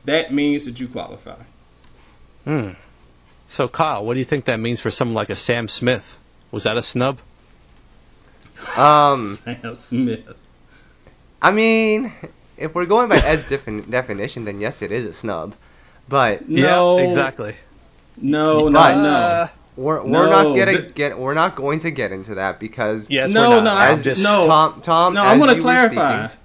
That 0.04 0.32
means 0.32 0.64
that 0.64 0.80
you 0.80 0.88
qualify. 0.88 1.42
Hmm. 2.44 2.70
So, 3.48 3.68
Kyle, 3.68 4.04
what 4.04 4.14
do 4.14 4.18
you 4.18 4.24
think 4.24 4.46
that 4.46 4.58
means 4.58 4.80
for 4.80 4.90
someone 4.90 5.14
like 5.14 5.30
a 5.30 5.34
Sam 5.34 5.68
Smith? 5.68 6.18
Was 6.50 6.64
that 6.64 6.76
a 6.76 6.82
snub? 6.82 7.20
Um, 8.78 9.34
Sam 9.34 9.74
Smith. 9.74 10.36
I 11.42 11.50
mean, 11.50 12.12
if 12.56 12.74
we're 12.74 12.86
going 12.86 13.08
by 13.08 13.16
Ed's 13.16 13.44
defin- 13.44 13.90
definition, 13.90 14.44
then 14.44 14.60
yes, 14.60 14.80
it 14.80 14.92
is 14.92 15.04
a 15.04 15.12
snub. 15.12 15.54
But 16.08 16.48
No, 16.48 16.98
Yeah, 16.98 17.04
exactly. 17.04 17.56
No, 18.16 18.68
no, 18.68 18.72
But- 18.72 18.96
no. 19.02 19.48
we're, 19.76 20.02
we're 20.02 20.08
No, 20.08 20.30
not 20.44 20.54
getting 20.54 20.76
th- 20.82 20.94
get 20.94 21.18
we're 21.18 21.34
not 21.34 21.56
going 21.56 21.78
to 21.80 21.90
get 21.90 22.12
into 22.12 22.34
that 22.36 22.60
because 22.60 23.08
Yes, 23.10 23.30
No, 23.30 23.50
we're 23.50 23.56
not. 23.56 23.64
no, 23.64 23.70
I'm 23.72 23.92
as 23.94 24.04
just 24.04 24.22
no. 24.22 24.46
Tom 24.46 24.80
Tom 24.82 25.14
No, 25.14 25.22
I 25.24 25.36
want 25.36 25.54
to 25.56 25.60
clarify. 25.60 26.28
speaking- 26.28 26.38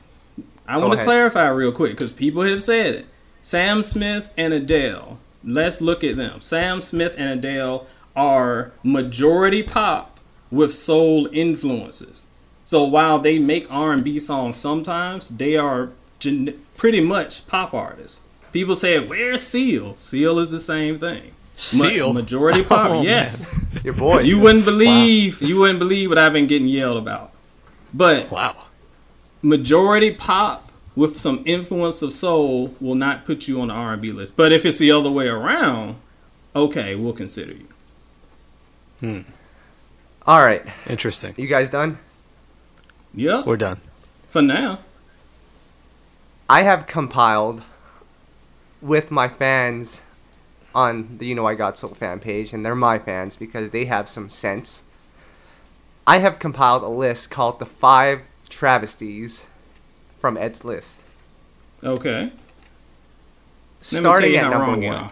I 0.67 0.77
want 0.77 0.97
to 0.99 1.03
clarify 1.05 1.47
real 1.49 1.71
quick 1.71 1.91
because 1.91 2.11
people 2.11 2.41
have 2.43 2.61
said 2.63 2.93
it. 2.95 3.05
Sam 3.41 3.83
Smith 3.83 4.29
and 4.35 4.51
Adele. 4.53 5.19
Let's 5.43 5.79
look 5.79 6.03
at 6.03 6.17
them. 6.17 6.41
Sam 6.41 6.81
Smith 6.81 7.15
and 7.17 7.39
Adele 7.39 7.85
are 8.17 8.71
majority 8.83 9.63
pop 9.63 10.19
with 10.51 10.73
soul 10.73 11.29
influences. 11.31 12.25
So 12.67 12.83
while 12.83 13.17
they 13.17 13.39
make 13.39 13.65
R&B 13.71 14.19
songs 14.19 14.57
sometimes, 14.57 15.29
they 15.29 15.55
are 15.55 15.91
gen- 16.19 16.61
pretty 16.75 16.99
much 16.99 17.47
pop 17.47 17.73
artists. 17.73 18.21
People 18.51 18.75
say, 18.75 18.99
"Where's 18.99 19.41
Seal?" 19.41 19.95
Seal 19.95 20.37
is 20.39 20.51
the 20.51 20.59
same 20.59 20.99
thing. 20.99 21.27
Ma- 21.27 21.31
Seal? 21.53 22.11
majority 22.11 22.63
pop. 22.65 22.91
Oh, 22.97 23.01
yes. 23.03 23.55
your 23.85 23.93
boy. 23.93 24.19
You 24.23 24.41
wouldn't 24.41 24.65
believe 24.65 25.41
you 25.41 25.55
wouldn't 25.59 25.79
believe 25.79 26.09
what 26.09 26.17
I've 26.17 26.33
been 26.33 26.45
getting 26.47 26.67
yelled 26.67 26.97
about. 26.97 27.31
But 27.93 28.29
Wow. 28.29 28.65
majority 29.41 30.11
pop 30.11 30.69
with 30.93 31.17
some 31.17 31.43
influence 31.45 32.01
of 32.01 32.11
soul 32.11 32.73
will 32.81 32.95
not 32.95 33.23
put 33.23 33.47
you 33.47 33.61
on 33.61 33.69
the 33.69 33.73
R&B 33.75 34.11
list. 34.11 34.35
But 34.35 34.51
if 34.51 34.65
it's 34.65 34.77
the 34.77 34.91
other 34.91 35.09
way 35.09 35.29
around, 35.29 35.95
okay, 36.53 36.95
we'll 36.95 37.13
consider 37.13 37.53
you. 37.53 37.67
Hmm. 38.99 39.21
All 40.25 40.43
right, 40.45 40.63
Interesting. 40.89 41.33
you 41.37 41.47
guys 41.47 41.69
done? 41.69 41.97
Yep. 43.13 43.45
We're 43.45 43.57
done. 43.57 43.81
For 44.27 44.41
now. 44.41 44.79
I 46.49 46.61
have 46.61 46.87
compiled 46.87 47.63
with 48.81 49.11
my 49.11 49.27
fans 49.27 50.01
on 50.73 51.17
the 51.17 51.25
You 51.25 51.35
Know 51.35 51.45
I 51.45 51.55
Got 51.55 51.77
Soul 51.77 51.93
fan 51.93 52.19
page, 52.19 52.53
and 52.53 52.65
they're 52.65 52.75
my 52.75 52.99
fans 52.99 53.35
because 53.35 53.71
they 53.71 53.85
have 53.85 54.07
some 54.09 54.29
sense. 54.29 54.83
I 56.05 56.19
have 56.19 56.39
compiled 56.39 56.83
a 56.83 56.87
list 56.87 57.31
called 57.31 57.59
the 57.59 57.65
five 57.65 58.21
travesties 58.49 59.47
from 60.19 60.37
Ed's 60.37 60.63
list. 60.63 60.99
Okay. 61.83 62.31
Starting 63.81 64.35
at 64.35 64.49
number 64.51 64.87
one. 64.87 65.09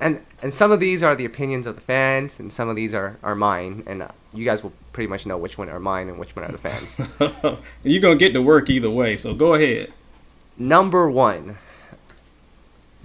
And 0.00 0.24
and 0.42 0.54
some 0.54 0.70
of 0.72 0.80
these 0.80 1.02
are 1.02 1.14
the 1.14 1.24
opinions 1.24 1.66
of 1.66 1.74
the 1.74 1.80
fans, 1.80 2.38
and 2.38 2.52
some 2.52 2.68
of 2.68 2.76
these 2.76 2.94
are, 2.94 3.16
are 3.22 3.34
mine, 3.34 3.82
and 3.86 4.02
uh, 4.02 4.08
you 4.32 4.44
guys 4.44 4.62
will 4.62 4.72
pretty 4.96 5.08
much 5.08 5.26
know 5.26 5.36
which 5.36 5.58
one 5.58 5.68
are 5.68 5.78
mine 5.78 6.08
and 6.08 6.18
which 6.18 6.34
one 6.34 6.42
are 6.46 6.50
the 6.50 6.56
fans. 6.56 6.98
You're 7.84 8.00
to 8.00 8.16
get 8.16 8.32
to 8.32 8.40
work 8.40 8.70
either 8.70 8.88
way, 8.88 9.14
so 9.14 9.34
go 9.34 9.52
ahead. 9.52 9.92
Number 10.56 11.10
one, 11.10 11.58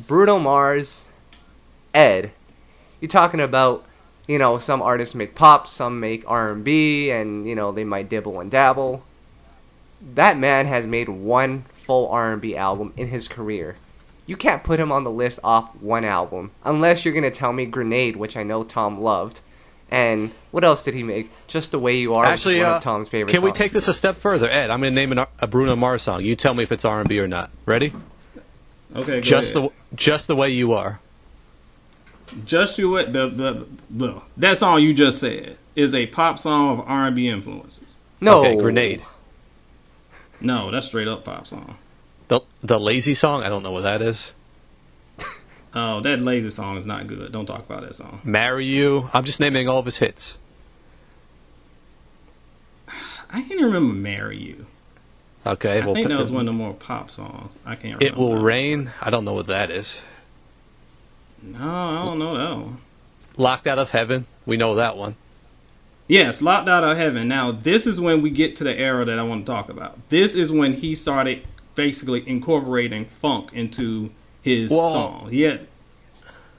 Bruno 0.08 0.39
Mars, 0.39 1.10
Ed. 1.93 2.32
You're 3.01 3.10
talking 3.10 3.41
about, 3.41 3.84
you 4.25 4.39
know, 4.39 4.58
some 4.58 4.82
artists 4.82 5.13
make 5.13 5.36
pop, 5.36 5.67
some 5.67 5.99
make 5.99 6.23
R&B, 6.32 7.12
and 7.12 7.45
you 7.45 7.56
know 7.56 7.73
they 7.73 7.84
might 7.84 8.08
dibble 8.08 8.39
and 8.39 8.49
dabble. 8.49 9.04
That 10.15 10.38
man 10.38 10.67
has 10.67 10.88
made 10.88 11.10
one 11.10 11.63
full 11.73 12.08
R&B 12.08 12.56
album 12.56 12.93
in 12.95 13.10
his 13.10 13.27
career. 13.27 13.75
You 14.25 14.38
can't 14.38 14.63
put 14.63 14.80
him 14.80 14.93
on 14.93 15.04
the 15.04 15.12
list 15.12 15.41
off 15.43 15.75
one 15.75 16.06
album 16.06 16.51
unless 16.63 17.04
you're 17.04 17.13
gonna 17.13 17.32
tell 17.32 17.51
me 17.51 17.65
Grenade, 17.65 18.15
which 18.15 18.38
I 18.38 18.43
know 18.43 18.63
Tom 18.63 18.97
loved. 19.01 19.41
And 19.91 20.32
what 20.51 20.63
else 20.63 20.86
did 20.86 20.93
he 20.93 21.04
make? 21.04 21.30
Just 21.47 21.71
the 21.71 21.80
way 21.80 21.97
you 21.97 22.15
are. 22.15 22.25
Actually, 22.25 22.62
one 22.62 22.71
uh, 22.71 22.75
of 22.77 22.84
Tom's 22.84 23.10
favorite. 23.10 23.30
can 23.32 23.41
we 23.41 23.51
take 23.51 23.73
this 23.73 23.89
a 23.89 23.93
step 23.93 24.15
further, 24.15 24.49
Ed? 24.49 24.69
I'm 24.69 24.80
going 24.80 24.93
to 24.93 24.95
name 24.95 25.12
an, 25.12 25.25
a 25.39 25.47
Bruno 25.47 25.75
Mars 25.75 26.01
song. 26.01 26.23
You 26.23 26.36
tell 26.38 26.54
me 26.54 26.63
if 26.63 26.71
it's 26.71 26.86
R&B 26.86 27.19
or 27.19 27.27
not. 27.27 27.51
Ready? 27.65 27.91
Okay, 28.95 29.15
go 29.15 29.21
Just 29.21 29.56
ahead. 29.56 29.69
the 29.69 29.95
just 29.95 30.27
the 30.27 30.36
way 30.36 30.49
you 30.49 30.73
are. 30.73 30.99
Just 32.45 32.77
you 32.77 32.89
what 32.89 33.12
the, 33.12 33.27
the 33.27 33.67
the 33.89 34.21
that 34.38 34.58
song 34.58 34.82
you 34.82 34.93
just 34.93 35.19
said 35.19 35.58
is 35.75 35.93
a 35.93 36.08
pop 36.08 36.39
song 36.39 36.80
of 36.80 36.86
R&B 36.88 37.27
influences. 37.27 37.95
No 38.21 38.39
Okay, 38.39 38.56
Grenade. 38.56 39.04
No, 40.39 40.71
that's 40.71 40.88
straight 40.88 41.08
up 41.08 41.23
pop 41.23 41.47
song. 41.47 41.77
The 42.27 42.41
the 42.62 42.80
lazy 42.80 43.13
song. 43.13 43.43
I 43.43 43.49
don't 43.49 43.63
know 43.63 43.71
what 43.71 43.84
that 43.84 44.01
is. 44.01 44.34
Oh, 45.74 46.02
that 46.02 46.20
lazy 46.20 46.50
song 46.50 46.78
is 46.78 46.86
not 46.86 47.08
good. 47.08 47.32
Don't 47.32 47.46
talk 47.46 47.66
about 47.66 47.84
that 47.84 47.96
song. 47.96 48.20
Marry 48.24 48.66
you. 48.66 49.10
I'm 49.14 49.24
just 49.24 49.40
naming 49.40 49.70
all 49.70 49.80
of 49.80 49.86
his 49.86 50.00
hits. 50.00 50.38
I 53.34 53.42
can't 53.42 53.62
remember 53.62 53.94
"Marry 53.94 54.38
You." 54.38 54.66
Okay. 55.46 55.82
I 55.82 55.86
well, 55.86 55.96
think 55.96 56.10
that 56.10 56.20
was 56.20 56.30
one 56.30 56.42
of 56.42 56.46
the 56.48 56.52
more 56.52 56.74
pop 56.74 57.10
songs. 57.10 57.58
I 57.66 57.76
can't 57.76 57.96
remember. 57.96 58.06
It 58.06 58.18
will 58.18 58.36
rain. 58.36 58.92
I 59.02 59.10
don't 59.10 59.24
know 59.24 59.34
what 59.34 59.48
that 59.48 59.72
is. 59.72 60.02
No, 61.42 61.70
I 61.70 62.06
don't 62.06 62.20
know 62.20 62.38
that 62.38 62.66
one. 62.66 62.78
Locked 63.38 63.66
out 63.66 63.80
of 63.80 63.92
heaven. 63.92 64.28
We 64.46 64.58
know 64.58 64.76
that 64.76 64.98
one. 64.98 65.16
Yes, 66.08 66.42
Locked 66.42 66.68
Out 66.68 66.84
of 66.84 66.98
Heaven. 66.98 67.30
Now, 67.30 67.54
this 67.54 67.88
is 67.88 68.00
when 68.00 68.22
we 68.22 68.32
get 68.32 68.56
to 68.58 68.66
the 68.66 68.78
era 68.78 69.06
that 69.06 69.18
I 69.18 69.24
want 69.24 69.46
to 69.46 69.52
talk 69.52 69.70
about. 69.70 70.10
This 70.10 70.36
is 70.36 70.52
when 70.52 70.74
he 70.74 70.94
started 70.94 71.48
basically 71.74 72.28
incorporating 72.28 73.06
funk 73.06 73.52
into 73.54 74.12
his 74.41 74.71
Whoa. 74.71 74.91
song. 74.93 75.27
He 75.30 75.41
had, 75.43 75.67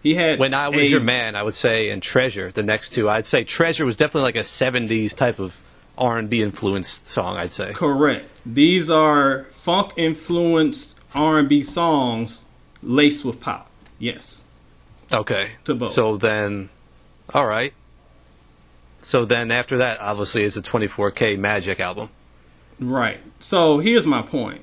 he 0.02 0.14
had 0.14 0.38
When 0.38 0.54
I 0.54 0.68
was 0.68 0.78
a- 0.82 0.88
your 0.88 1.00
man, 1.00 1.36
I 1.36 1.42
would 1.42 1.54
say, 1.54 1.90
and 1.90 2.02
Treasure. 2.02 2.50
The 2.52 2.62
next 2.62 2.90
two, 2.90 3.08
I'd 3.08 3.26
say 3.26 3.44
Treasure 3.44 3.84
was 3.86 3.96
definitely 3.96 4.22
like 4.28 4.36
a 4.36 4.40
'70s 4.44 5.14
type 5.14 5.38
of 5.38 5.60
R&B 5.98 6.42
influenced 6.42 7.08
song. 7.08 7.36
I'd 7.36 7.52
say. 7.52 7.72
Correct. 7.72 8.28
These 8.46 8.90
are 8.90 9.44
funk 9.50 9.92
influenced 9.96 10.98
R&B 11.14 11.62
songs 11.62 12.46
laced 12.82 13.24
with 13.24 13.38
pop. 13.40 13.68
Yes. 13.98 14.44
Okay. 15.12 15.50
To 15.64 15.74
both. 15.74 15.92
So 15.92 16.16
then, 16.16 16.70
all 17.34 17.46
right. 17.46 17.72
So 19.02 19.24
then 19.24 19.50
after 19.50 19.78
that, 19.78 20.00
obviously, 20.00 20.42
is 20.44 20.54
the 20.54 20.62
24K 20.62 21.36
Magic 21.38 21.80
album. 21.80 22.08
Right. 22.80 23.20
So 23.40 23.78
here's 23.78 24.06
my 24.06 24.22
point. 24.22 24.62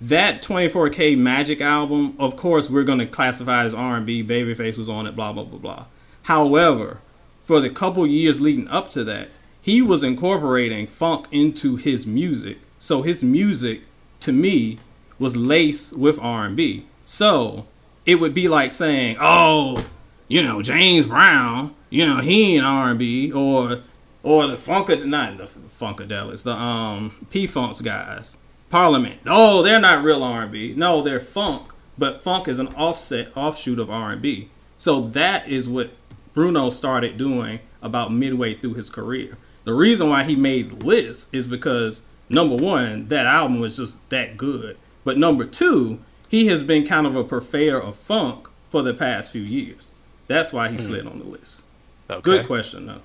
That 0.00 0.42
24K 0.42 1.16
Magic 1.16 1.60
album, 1.60 2.14
of 2.20 2.36
course, 2.36 2.70
we're 2.70 2.84
going 2.84 3.00
to 3.00 3.06
classify 3.06 3.64
as 3.64 3.74
R&B. 3.74 4.22
Babyface 4.22 4.78
was 4.78 4.88
on 4.88 5.06
it. 5.06 5.16
Blah 5.16 5.32
blah 5.32 5.44
blah 5.44 5.58
blah. 5.58 5.86
However, 6.22 7.00
for 7.42 7.60
the 7.60 7.70
couple 7.70 8.06
years 8.06 8.40
leading 8.40 8.68
up 8.68 8.90
to 8.92 9.02
that, 9.04 9.30
he 9.60 9.82
was 9.82 10.02
incorporating 10.02 10.86
funk 10.86 11.26
into 11.32 11.76
his 11.76 12.06
music. 12.06 12.58
So 12.78 13.02
his 13.02 13.24
music, 13.24 13.82
to 14.20 14.32
me, 14.32 14.78
was 15.18 15.36
laced 15.36 15.96
with 15.96 16.18
R&B. 16.20 16.86
So 17.02 17.66
it 18.06 18.16
would 18.16 18.34
be 18.34 18.48
like 18.48 18.70
saying, 18.70 19.16
"Oh, 19.20 19.84
you 20.28 20.42
know, 20.42 20.62
James 20.62 21.06
Brown, 21.06 21.74
you 21.90 22.06
know, 22.06 22.20
he 22.20 22.54
ain't 22.56 22.64
R&B," 22.64 23.32
or 23.32 23.80
or 24.22 24.46
the 24.46 24.56
Funkad, 24.56 25.04
not 25.06 25.38
the 25.38 25.44
Funkadelics, 25.44 26.44
the 26.44 26.52
um 26.52 27.10
P 27.30 27.46
Funks 27.46 27.80
guys, 27.80 28.38
Parliament. 28.70 29.20
Oh, 29.26 29.62
they're 29.62 29.80
not 29.80 30.04
real 30.04 30.22
R&B. 30.22 30.74
No, 30.76 31.00
they're 31.02 31.20
funk 31.20 31.72
but 31.98 32.22
funk 32.22 32.46
is 32.46 32.60
an 32.60 32.68
offset 32.76 33.36
offshoot 33.36 33.78
of 33.80 33.90
R&B. 33.90 34.48
So 34.76 35.00
that 35.00 35.48
is 35.48 35.68
what 35.68 35.90
Bruno 36.32 36.70
started 36.70 37.16
doing 37.16 37.58
about 37.82 38.12
midway 38.12 38.54
through 38.54 38.74
his 38.74 38.88
career. 38.88 39.36
The 39.64 39.74
reason 39.74 40.08
why 40.08 40.22
he 40.22 40.36
made 40.36 40.70
the 40.70 40.86
list 40.86 41.34
is 41.34 41.48
because 41.48 42.04
number 42.28 42.54
one, 42.54 43.08
that 43.08 43.26
album 43.26 43.58
was 43.58 43.76
just 43.76 43.96
that 44.10 44.36
good. 44.36 44.78
But 45.02 45.18
number 45.18 45.44
two, 45.44 45.98
he 46.28 46.46
has 46.46 46.62
been 46.62 46.86
kind 46.86 47.04
of 47.06 47.16
a 47.16 47.24
purveyor 47.24 47.80
of 47.80 47.96
funk 47.96 48.48
for 48.68 48.82
the 48.82 48.94
past 48.94 49.32
few 49.32 49.42
years. 49.42 49.90
That's 50.28 50.52
why 50.52 50.68
he 50.68 50.76
Hmm. 50.76 50.82
slid 50.82 51.06
on 51.08 51.18
the 51.18 51.24
list. 51.24 51.64
Okay. 52.08 52.20
Good 52.22 52.46
question 52.46 52.86
though. 52.86 53.00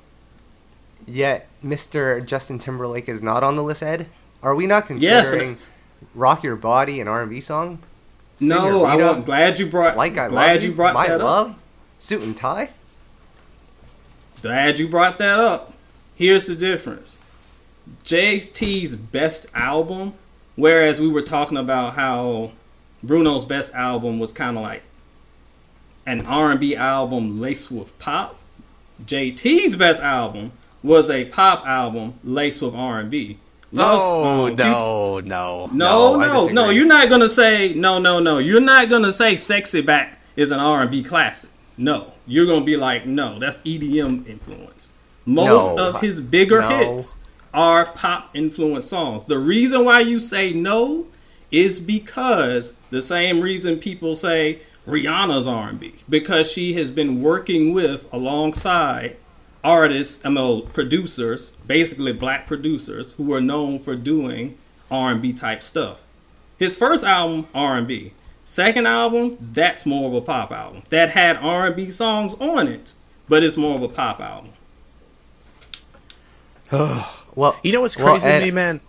Yet, 1.07 1.47
Mr. 1.65 2.23
Justin 2.25 2.59
Timberlake 2.59 3.09
is 3.09 3.21
not 3.21 3.43
on 3.43 3.55
the 3.55 3.63
list, 3.63 3.81
Ed? 3.81 4.07
Are 4.43 4.53
we 4.53 4.67
not 4.67 4.89
Yes. 4.99 5.29
considering 5.29 5.57
Rock 6.13 6.43
Your 6.43 6.55
Body 6.55 6.99
an 6.99 7.07
R&B 7.07 7.39
song? 7.41 7.79
No, 8.39 8.83
I 8.83 8.95
want. 8.97 9.25
Glad 9.25 9.57
you 9.57 9.65
brought. 9.67 9.95
Like 9.95 10.17
I 10.17 10.27
glad 10.27 10.55
Love 10.57 10.63
you 10.65 10.71
brought 10.73 10.93
My 10.93 11.07
that 11.07 11.21
Love? 11.21 11.51
up. 11.51 11.59
Suit 11.97 12.21
and 12.21 12.35
Tie? 12.35 12.69
Glad 14.41 14.79
you 14.79 14.87
brought 14.89 15.17
that 15.19 15.39
up. 15.39 15.73
Here's 16.15 16.47
the 16.47 16.55
difference. 16.55 17.17
JT's 18.03 18.95
best 18.95 19.47
album, 19.55 20.13
whereas 20.55 20.99
we 20.99 21.07
were 21.07 21.21
talking 21.21 21.57
about 21.57 21.93
how 21.93 22.51
Bruno's 23.03 23.45
best 23.45 23.73
album 23.73 24.19
was 24.19 24.31
kind 24.33 24.57
of 24.57 24.63
like 24.63 24.83
an 26.05 26.25
R&B 26.25 26.75
album 26.75 27.39
laced 27.39 27.71
with 27.71 27.97
pop. 27.99 28.37
JT's 29.05 29.75
best 29.77 30.01
album 30.01 30.51
was 30.81 31.09
a 31.09 31.25
pop 31.25 31.65
album 31.65 32.15
laced 32.23 32.61
with 32.61 32.75
R&B. 32.75 33.37
You- 33.73 33.79
no, 33.79 34.49
no, 34.55 35.19
no, 35.23 35.67
no, 35.73 36.47
no. 36.47 36.69
You're 36.69 36.85
not 36.85 37.09
gonna 37.09 37.27
say 37.29 37.73
no, 37.73 37.97
no, 37.97 38.19
no. 38.19 38.37
You're 38.37 38.61
not 38.61 38.87
gonna 38.89 39.11
say 39.11 39.35
"Sexy 39.35 39.81
Back" 39.81 40.19
is 40.35 40.51
an 40.51 40.59
R&B 40.59 41.03
classic. 41.03 41.49
No, 41.75 42.13
you're 42.27 42.45
gonna 42.45 42.63
be 42.63 42.77
like, 42.77 43.07
no, 43.07 43.39
that's 43.39 43.59
EDM 43.65 44.27
influence. 44.29 44.91
Most 45.25 45.75
No. 45.75 45.89
of 45.89 46.01
his 46.01 46.21
bigger 46.21 46.61
No. 46.61 46.69
hits 46.69 47.15
are 47.51 47.85
pop 47.85 48.29
influenced 48.35 48.89
songs. 48.89 49.23
The 49.23 49.39
reason 49.39 49.85
why 49.85 50.01
you 50.01 50.19
say 50.19 50.51
no 50.53 51.05
is 51.51 51.79
because 51.79 52.73
the 52.91 53.01
same 53.01 53.41
reason 53.41 53.77
people 53.77 54.13
say 54.13 54.59
Rihanna's 54.87 55.47
R&B 55.47 55.93
because 56.09 56.51
she 56.51 56.73
has 56.73 56.89
been 56.91 57.21
working 57.23 57.73
with 57.73 58.05
alongside 58.13 59.15
artists, 59.63 60.25
I 60.25 60.29
mean 60.29 60.67
producers, 60.67 61.51
basically 61.67 62.13
black 62.13 62.47
producers 62.47 63.13
who 63.13 63.23
were 63.23 63.41
known 63.41 63.79
for 63.79 63.95
doing 63.95 64.57
R&B 64.91 65.33
type 65.33 65.63
stuff. 65.63 66.03
His 66.57 66.75
first 66.77 67.03
album 67.03 67.47
R&B, 67.53 68.13
second 68.43 68.85
album 68.87 69.37
that's 69.39 69.85
more 69.85 70.07
of 70.09 70.13
a 70.13 70.21
pop 70.21 70.51
album 70.51 70.83
that 70.89 71.11
had 71.11 71.37
R&B 71.37 71.89
songs 71.89 72.33
on 72.35 72.67
it, 72.67 72.93
but 73.27 73.43
it's 73.43 73.57
more 73.57 73.75
of 73.75 73.81
a 73.83 73.89
pop 73.89 74.19
album. 74.19 74.51
Well, 77.35 77.55
You 77.63 77.71
know 77.71 77.81
what's 77.81 77.97
well, 77.97 78.13
crazy 78.13 78.27
Ed, 78.27 78.39
to 78.39 78.45
me, 78.45 78.51
man? 78.51 78.79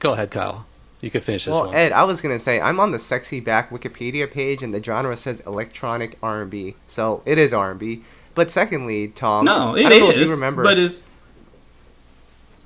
Go 0.00 0.14
ahead, 0.14 0.32
Kyle. 0.32 0.66
You 1.00 1.08
can 1.08 1.20
finish 1.20 1.44
this 1.44 1.52
Well, 1.52 1.66
one. 1.66 1.74
Ed, 1.76 1.92
I 1.92 2.02
was 2.02 2.20
gonna 2.20 2.40
say 2.40 2.60
I'm 2.60 2.80
on 2.80 2.90
the 2.90 2.98
Sexy 2.98 3.38
Back 3.38 3.70
Wikipedia 3.70 4.28
page, 4.28 4.60
and 4.64 4.74
the 4.74 4.82
genre 4.82 5.16
says 5.16 5.38
electronic 5.46 6.18
R&B, 6.20 6.74
so 6.88 7.22
it 7.24 7.38
is 7.38 7.54
R&B. 7.54 8.02
But 8.40 8.50
secondly, 8.50 9.08
Tom, 9.08 9.44
no, 9.44 9.76
it 9.76 9.84
I 9.84 9.90
don't 9.90 10.00
know 10.00 10.08
is, 10.12 10.16
if 10.16 10.28
you 10.28 10.34
remember, 10.34 10.62
but 10.62 10.78
it's 10.78 11.06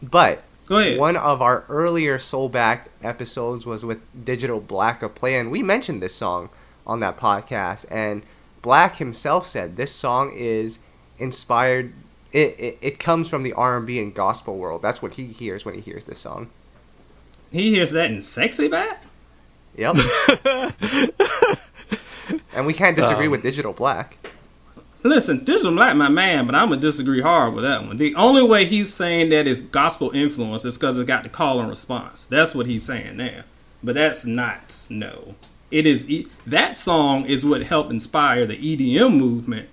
but 0.01 0.45
go 0.67 0.79
ahead. 0.79 1.01
one 1.01 1.17
of 1.17 1.43
our 1.43 1.65
earlier 1.69 2.17
Soulback 2.17 2.83
episodes 3.03 3.67
was 3.67 3.85
with 3.85 3.99
Digital 4.25 4.61
Black 4.61 5.03
of 5.03 5.17
Play, 5.17 5.35
and 5.35 5.51
we 5.51 5.65
mentioned 5.65 6.01
this 6.01 6.15
song 6.15 6.49
on 6.87 7.01
that 7.01 7.17
podcast. 7.19 7.87
And 7.91 8.23
Black 8.63 8.99
himself 8.99 9.49
said 9.49 9.77
this 9.77 9.91
song 9.91 10.33
is 10.33 10.79
inspired. 11.19 11.93
It, 12.33 12.55
it, 12.57 12.79
it 12.81 12.99
comes 13.01 13.29
from 13.29 13.43
the 13.43 13.53
R&B 13.55 13.99
and 13.99 14.15
gospel 14.15 14.57
world. 14.57 14.81
That's 14.81 15.03
what 15.03 15.15
he 15.15 15.27
hears 15.27 15.65
when 15.65 15.75
he 15.75 15.81
hears 15.81 16.05
this 16.05 16.21
song. 16.21 16.51
He 17.51 17.71
hears 17.75 17.91
that 17.91 18.13
in 18.13 18.23
"Sexy 18.23 18.69
Back." 18.69 19.03
Yep. 19.77 19.97
and 22.55 22.65
we 22.65 22.73
can't 22.73 22.95
disagree 22.95 23.27
Um, 23.27 23.33
with 23.33 23.43
Digital 23.43 23.73
Black. 23.73 24.19
Listen, 25.05 25.45
Digital 25.45 25.75
Black, 25.75 25.95
my 25.97 26.09
man, 26.09 26.47
but 26.47 26.55
I'm 26.55 26.71
gonna 26.71 26.81
disagree 26.81 27.21
hard 27.21 27.53
with 27.53 27.63
that 27.63 27.87
one. 27.87 27.99
The 27.99 28.15
only 28.15 28.43
way 28.43 28.65
he's 28.65 28.93
saying 28.93 29.29
that 29.29 29.47
is 29.47 29.61
gospel 29.61 30.11
influence 30.13 30.65
is 30.65 30.79
because 30.79 30.97
it's 30.97 31.07
got 31.07 31.25
the 31.25 31.29
call 31.29 31.61
and 31.61 31.69
response. 31.69 32.25
That's 32.25 32.55
what 32.55 32.67
he's 32.67 32.85
saying 32.85 33.19
there. 33.19 33.45
But 33.83 33.97
that's 33.97 34.25
not 34.25 34.87
no. 34.89 35.35
It 35.71 35.87
is 35.87 36.27
that 36.47 36.79
song 36.79 37.27
is 37.27 37.45
what 37.45 37.65
helped 37.65 37.91
inspire 37.91 38.47
the 38.47 38.57
EDM 38.57 39.19
movement. 39.19 39.69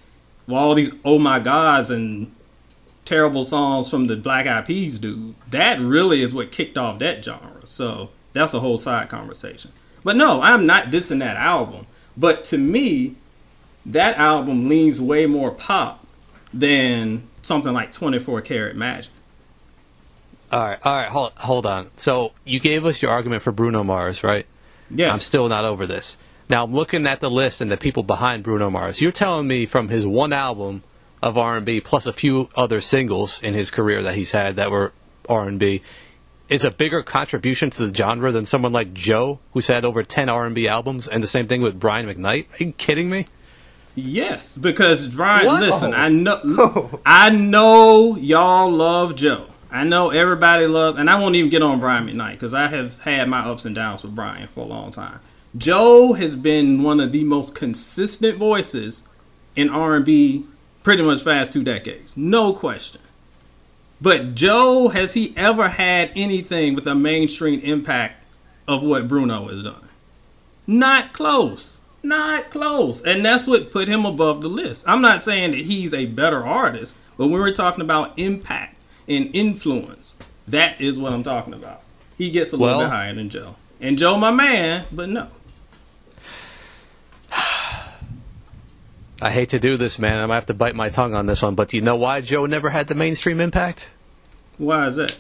While 0.48 0.64
all 0.64 0.76
these 0.76 0.92
oh 1.06 1.18
my 1.18 1.40
gods 1.40 1.90
and 1.90 2.36
terrible 3.06 3.46
songs 3.46 3.90
from 3.90 4.08
the 4.08 4.18
Black 4.18 4.48
Eyed 4.48 4.66
Peas 4.66 5.00
dude. 5.00 5.36
that 5.50 5.80
really 5.80 6.22
is 6.22 6.34
what 6.34 6.52
kicked 6.52 6.78
off 6.78 7.00
that 7.00 7.24
genre. 7.24 7.66
So 7.66 8.10
that's 8.34 8.54
a 8.54 8.60
whole 8.60 8.78
side 8.78 9.08
conversation. 9.08 9.72
But 10.04 10.18
no, 10.18 10.42
I'm 10.42 10.66
not 10.66 10.88
dissing 10.88 11.20
that 11.20 11.38
album. 11.38 11.88
But 12.18 12.44
to 12.46 12.58
me, 12.58 13.16
that 13.86 14.18
album 14.18 14.68
leans 14.68 15.02
way 15.02 15.26
more 15.26 15.52
pop 15.52 16.06
than 16.54 17.28
something 17.42 17.74
like 17.74 17.92
24 17.92 18.42
Karat 18.42 18.76
Magic. 18.76 19.12
all 20.52 20.62
right, 20.62 20.80
all 20.84 20.94
right, 20.94 21.10
hold, 21.10 21.32
hold 21.34 21.66
on. 21.66 21.90
So 21.96 22.34
you 22.46 22.60
gave 22.60 22.86
us 22.86 23.02
your 23.02 23.12
argument 23.12 23.42
for 23.42 23.52
Bruno 23.52 23.84
Mars, 23.84 24.24
right? 24.24 24.46
Yeah. 24.90 25.12
I'm 25.12 25.20
still 25.20 25.48
not 25.48 25.66
over 25.66 25.88
this. 25.88 26.18
Now 26.50 26.66
I'm 26.66 26.74
looking 26.74 27.08
at 27.08 27.22
the 27.22 27.32
list 27.32 27.62
and 27.62 27.72
the 27.72 27.78
people 27.78 28.04
behind 28.04 28.44
Bruno 28.44 28.70
Mars. 28.70 29.02
You're 29.02 29.14
telling 29.14 29.48
me 29.48 29.66
from 29.66 29.88
his 29.88 30.06
one 30.06 30.34
album 30.34 30.84
of 31.24 31.38
R&B 31.38 31.82
plus 31.82 32.08
a 32.08 32.14
few 32.14 32.50
other 32.56 32.82
singles 32.82 33.42
in 33.42 33.54
his 33.54 33.72
career 33.72 34.04
that 34.04 34.16
he's 34.16 34.32
had 34.32 34.58
that 34.58 34.72
were 34.72 34.92
R&B 35.30 35.82
is 36.50 36.66
a 36.66 36.72
bigger 36.72 37.02
contribution 37.02 37.70
to 37.70 37.88
the 37.88 37.96
genre 37.96 38.32
than 38.32 38.46
someone 38.46 38.74
like 38.74 38.94
Joe 38.94 39.40
who's 39.54 39.68
had 39.68 39.86
over 39.86 40.04
10 40.04 40.28
R&B 40.28 40.68
albums 40.68 41.08
and 41.08 41.24
the 41.24 41.28
same 41.28 41.48
thing 41.48 41.62
with 41.62 41.80
Brian 41.80 42.08
McKnight? 42.08 42.48
Are 42.60 42.64
you 42.66 42.74
kidding 42.74 43.10
me? 43.10 43.28
Yes, 43.96 44.56
because 44.58 45.08
Brian, 45.08 45.46
What? 45.46 45.62
listen, 45.62 45.94
I 45.94 46.08
oh. 46.08 46.10
know, 46.10 47.00
I 47.06 47.30
know 47.30 48.16
y'all 48.18 48.72
love 48.72 49.16
Joe. 49.16 49.48
I 49.70 49.84
know 49.86 50.10
everybody 50.10 50.66
loves, 50.66 50.98
and 50.98 51.10
I 51.10 51.20
won't 51.20 51.36
even 51.36 51.50
get 51.50 51.62
on 51.62 51.80
Brian 51.80 52.06
McKnight 52.08 52.34
because 52.34 52.54
I 52.54 52.68
have 52.68 53.02
had 53.02 53.30
my 53.30 53.40
ups 53.40 53.66
and 53.66 53.74
downs 53.74 54.04
with 54.04 54.14
Brian 54.14 54.48
for 54.48 54.62
a 54.62 54.68
long 54.68 54.92
time. 54.92 55.20
Joe 55.58 56.14
has 56.14 56.36
been 56.36 56.84
one 56.84 57.00
of 57.00 57.12
the 57.12 57.24
most 57.24 57.56
consistent 57.56 58.38
voices 58.38 59.08
in 59.56 59.70
R&B 59.70 60.46
pretty 60.84 61.04
much 61.04 61.24
past 61.24 61.54
two 61.54 61.64
decades, 61.64 62.18
no 62.18 62.54
question. 62.54 63.02
But 64.02 64.34
Joe, 64.34 64.90
has 64.90 65.14
he 65.14 65.34
ever 65.38 65.70
had 65.70 66.12
anything 66.16 66.74
with 66.74 66.88
a 66.88 66.96
mainstream 66.96 67.60
impact 67.60 68.26
of 68.68 68.82
what 68.82 69.08
Bruno 69.08 69.48
has 69.48 69.64
done? 69.64 69.90
Not 70.66 71.14
close. 71.14 71.81
Not 72.04 72.50
close. 72.50 73.02
And 73.04 73.24
that's 73.26 73.46
what 73.48 73.70
put 73.72 73.88
him 73.88 74.06
above 74.06 74.42
the 74.42 74.48
list. 74.50 74.84
I'm 74.88 75.02
not 75.02 75.22
saying 75.24 75.52
that 75.52 75.60
he's 75.62 75.94
a 75.94 76.06
better 76.08 76.44
artist, 76.46 76.96
but 77.18 77.28
when 77.28 77.40
we're 77.40 77.52
talking 77.54 77.82
about 77.82 78.18
impact 78.18 78.76
and 79.08 79.30
influence, 79.36 80.16
that 80.48 80.82
is 80.82 80.98
what 80.98 81.14
I'm 81.14 81.24
talking 81.24 81.54
about. 81.54 81.82
He 82.18 82.30
gets 82.32 82.54
a 82.54 82.58
little 82.58 82.80
Well- 82.80 82.88
bit 82.88 82.90
higher 82.94 83.14
than 83.14 83.30
Joe. 83.30 83.56
And 83.80 83.98
Joe, 83.98 84.18
my 84.18 84.32
man, 84.32 84.86
but 84.92 85.10
no. 85.10 85.28
I 89.24 89.30
hate 89.32 89.50
to 89.50 89.60
do 89.60 89.78
this, 89.78 90.00
man. 90.00 90.14
I'm 90.18 90.24
gonna 90.24 90.34
have 90.36 90.48
to 90.48 90.54
bite 90.54 90.76
my 90.76 90.90
tongue 90.90 91.14
on 91.14 91.28
this 91.28 91.42
one, 91.42 91.54
but 91.56 91.70
do 91.70 91.78
you 91.78 91.84
know 91.84 91.96
why 91.96 92.22
Joe 92.22 92.46
never 92.48 92.70
had 92.72 92.88
the 92.88 92.96
mainstream 92.96 93.40
impact? 93.40 93.88
Why 94.58 94.88
is 94.88 94.96
that? 94.96 95.16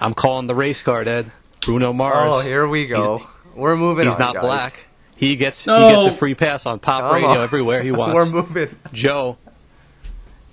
I'm 0.00 0.14
calling 0.14 0.46
the 0.46 0.54
race 0.54 0.82
card, 0.82 1.06
Ed. 1.08 1.30
Bruno 1.60 1.92
Mars. 1.92 2.30
Oh, 2.32 2.40
here 2.40 2.66
we 2.68 2.86
go. 2.86 3.26
We're 3.54 3.76
moving 3.76 4.06
He's 4.06 4.14
on, 4.14 4.20
not 4.20 4.34
guys. 4.34 4.42
black. 4.42 4.86
He 5.24 5.36
gets 5.36 5.66
No. 5.66 5.88
he 5.88 5.94
gets 6.04 6.14
a 6.14 6.18
free 6.18 6.34
pass 6.34 6.66
on 6.66 6.78
pop 6.78 7.02
Come 7.02 7.14
radio 7.14 7.30
on. 7.30 7.38
everywhere 7.38 7.82
he 7.82 7.90
wants. 8.00 8.14
We're 8.32 8.42
moving. 8.42 8.74
Joe. 8.92 9.36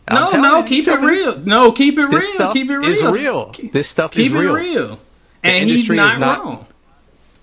I'm 0.08 0.16
No, 0.16 0.42
no, 0.42 0.58
you, 0.60 0.66
keep 0.66 0.88
it 0.88 1.00
real. 1.00 1.40
No, 1.42 1.72
keep 1.72 1.98
it 1.98 2.10
This 2.10 2.24
real. 2.24 2.34
stuff 2.34 2.54
keep 2.54 2.70
it 2.70 2.76
real. 2.78 2.82
This 2.90 3.02
is 3.02 3.12
real. 3.12 3.50
Keep- 3.52 3.72
This 3.72 3.88
stuff 3.88 4.12
Keep 4.12 4.28
is 4.28 4.32
it 4.34 4.38
real. 4.38 4.54
real. 4.54 5.00
And 5.44 5.70
he's 5.70 5.74
industry 5.90 5.96
is 5.98 5.98
not, 5.98 6.20
not- 6.20 6.44
wrong. 6.44 6.68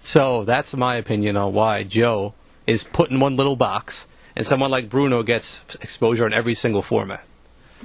So 0.01 0.45
that's 0.45 0.75
my 0.75 0.97
opinion 0.97 1.37
on 1.37 1.53
why 1.53 1.83
Joe 1.85 2.35
is 2.67 2.85
put 2.85 3.11
in 3.11 3.21
one 3.21 3.37
little 3.37 3.57
box, 3.57 4.07
and 4.37 4.47
someone 4.47 4.71
like 4.71 4.88
Bruno 4.88 5.23
gets 5.23 5.62
exposure 5.81 6.27
in 6.27 6.33
every 6.33 6.55
single 6.55 6.83
format. 6.83 7.25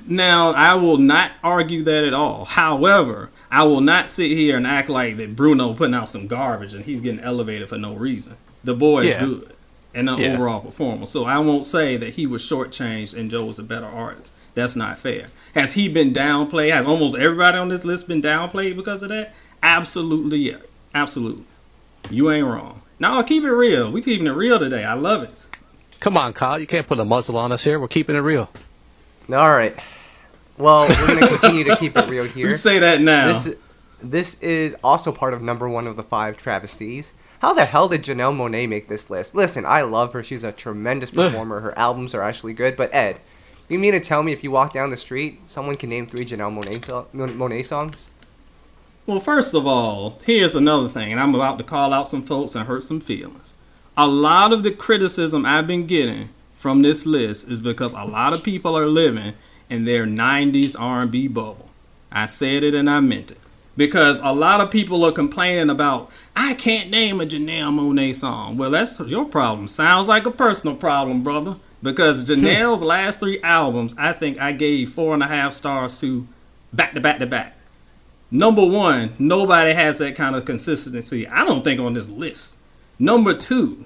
Now, 0.08 0.51
I 0.53 0.75
will 0.75 0.97
not 0.97 1.34
argue 1.43 1.84
that 1.84 2.03
at 2.06 2.13
all. 2.13 2.45
However, 2.45 3.29
I 3.51 3.63
will 3.63 3.82
not 3.82 4.10
sit 4.10 4.32
here 4.32 4.58
and 4.58 4.65
act 4.65 4.89
like 4.89 5.17
that 5.17 5.36
Bruno 5.36 5.73
putting 5.73 5.93
out 5.93 6.10
some 6.10 6.27
garbage 6.27 6.73
and 6.73 6.84
he's 6.84 6.99
getting 7.01 7.19
elevated 7.19 7.69
for 7.69 7.77
no 7.77 7.93
reason. 7.93 8.36
The 8.63 8.73
boy 8.73 9.02
is 9.02 9.13
Yeah. 9.13 9.19
good 9.26 9.54
and 9.93 10.10
an 10.10 10.19
Yeah. 10.19 10.34
overall 10.34 10.62
performer. 10.62 11.06
So 11.06 11.26
I 11.26 11.39
won't 11.39 11.65
say 11.65 11.97
that 11.97 12.13
he 12.15 12.26
was 12.26 12.41
shortchanged 12.41 13.15
and 13.15 13.30
Joe 13.30 13.45
was 13.45 13.60
a 13.60 13.63
better 13.63 13.86
artist. 13.86 14.32
That's 14.56 14.76
not 14.76 14.99
fair. 14.99 15.28
Has 15.56 15.73
he 15.73 15.89
been 15.89 16.13
downplayed? 16.13 16.71
Has 16.71 16.86
almost 16.86 17.17
everybody 17.17 17.58
on 17.58 17.69
this 17.69 17.84
list 17.84 18.08
been 18.08 18.21
downplayed 18.21 18.76
because 18.76 19.02
of 19.04 19.10
that? 19.10 19.34
Absolutely, 19.63 20.38
yeah. 20.39 20.58
Absolutely. 20.93 21.43
You 22.10 22.30
ain't 22.32 22.45
wrong. 22.45 22.82
No, 22.99 23.21
keep 23.23 23.43
it 23.43 23.52
real. 23.52 23.91
We 23.91 24.02
keeping 24.02 24.28
it 24.28 24.32
real 24.32 24.60
today. 24.60 24.84
I 24.84 24.93
love 24.93 25.23
it. 25.23 25.47
Come 25.99 26.17
on, 26.17 26.34
Kyle. 26.34 26.60
You 26.60 26.67
can't 26.67 26.88
put 26.88 26.99
a 26.99 27.06
muzzle 27.06 27.38
on 27.38 27.52
us 27.52 27.63
here. 27.63 27.80
We're 27.80 27.88
keeping 27.88 28.15
it 28.15 28.19
real. 28.19 28.49
All 29.30 29.49
right. 29.56 29.76
Well, 30.58 30.88
we're 30.88 31.08
going 31.08 31.19
to 31.21 31.28
continue 31.28 31.63
to 31.63 31.76
keep 31.78 31.97
it 31.97 32.08
real 32.10 32.23
here. 32.26 32.49
You 32.49 32.56
say 32.58 32.80
that 32.80 33.02
now. 33.02 33.28
This, 33.28 33.56
this 34.02 34.39
is 34.41 34.76
also 34.84 35.12
part 35.12 35.34
of 35.34 35.41
number 35.41 35.67
one 35.67 35.88
of 35.88 35.95
the 35.95 36.04
five 36.04 36.38
travesties. 36.38 37.13
How 37.43 37.53
the 37.53 37.65
hell 37.65 37.89
did 37.89 38.03
Janelle 38.03 38.34
Monáe 38.34 38.69
make 38.69 38.88
this 38.88 39.10
list? 39.10 39.36
Listen, 39.36 39.65
I 39.65 39.82
love 39.82 40.13
her. 40.13 40.23
She's 40.23 40.45
a 40.45 40.53
tremendous 40.53 41.12
performer. 41.12 41.60
Her 41.60 41.77
albums 41.77 42.15
are 42.15 42.21
actually 42.21 42.53
good. 42.53 42.77
But 42.77 42.93
Ed, 42.93 43.19
you 43.67 43.77
mean 43.77 43.91
to 43.91 43.99
tell 43.99 44.23
me 44.23 44.32
if 44.32 44.45
you 44.45 44.49
walk 44.49 44.71
down 44.71 44.91
the 44.91 44.95
street, 44.95 45.41
someone 45.45 45.75
can 45.75 45.89
name 45.89 46.08
three 46.08 46.25
Janelle 46.25 46.58
Monáe, 46.58 46.82
so- 46.82 47.08
Monáe 47.13 47.65
songs? 47.65 48.12
Well, 49.06 49.19
first 49.19 49.53
of 49.53 49.67
all, 49.67 50.21
here's 50.25 50.56
another 50.56 50.88
thing, 50.88 51.12
and 51.12 51.19
I'm 51.19 51.36
about 51.36 51.58
to 51.58 51.65
call 51.65 51.91
out 51.91 52.08
some 52.08 52.23
folks 52.23 52.56
and 52.56 52.65
hurt 52.65 52.84
some 52.84 53.01
feelings. 53.01 53.56
A 53.97 54.08
lot 54.08 54.53
of 54.53 54.63
the 54.63 54.71
criticism 54.71 55.45
I've 55.45 55.67
been 55.67 55.86
getting 55.86 56.29
from 56.53 56.82
this 56.82 57.06
list 57.06 57.49
is 57.49 57.60
because 57.60 57.91
a 57.91 58.06
lot 58.06 58.32
of 58.32 58.41
people 58.41 58.77
are 58.77 58.88
living 58.88 59.34
in 59.69 59.84
their 59.84 60.06
90s 60.06 60.77
R&B 60.79 61.27
bubble. 61.27 61.71
I 62.10 62.25
said 62.27 62.63
it 62.63 62.73
and 62.73 62.89
I 62.89 63.01
meant 63.01 63.32
it. 63.32 63.38
Because 63.75 64.19
a 64.19 64.31
lot 64.31 64.62
of 64.62 64.69
people 64.69 65.03
are 65.03 65.12
complaining 65.12 65.69
about, 65.69 66.12
I 66.36 66.53
can't 66.53 66.91
name 66.91 67.19
a 67.19 67.25
Janelle 67.25 67.73
Monáe 67.73 68.13
song. 68.13 68.55
Well, 68.55 68.69
that's 68.69 68.99
your 68.99 69.25
problem. 69.25 69.67
Sounds 69.67 70.07
like 70.07 70.27
a 70.27 70.31
personal 70.31 70.75
problem, 70.75 71.23
brother. 71.23 71.57
Because 71.81 72.27
hmm. 72.27 72.33
Janelle's 72.33 72.83
last 72.83 73.19
three 73.19 73.41
albums, 73.41 73.95
I 73.97 74.13
think 74.13 74.39
I 74.39 74.51
gave 74.51 74.91
four 74.91 75.13
and 75.13 75.23
a 75.23 75.27
half 75.27 75.53
stars 75.53 75.99
to 76.01 76.27
back 76.71 76.93
to 76.93 77.01
back 77.01 77.19
to 77.19 77.25
back 77.25 77.57
number 78.33 78.65
one, 78.65 79.13
nobody 79.19 79.71
has 79.73 79.99
that 79.99 80.15
kind 80.15 80.36
of 80.36 80.43
consistency. 80.43 81.25
I 81.27 81.45
don't 81.45 81.63
think 81.63 81.79
on 81.79 81.93
this 81.93 82.09
list. 82.09 82.57
Number 82.99 83.33
two, 83.33 83.86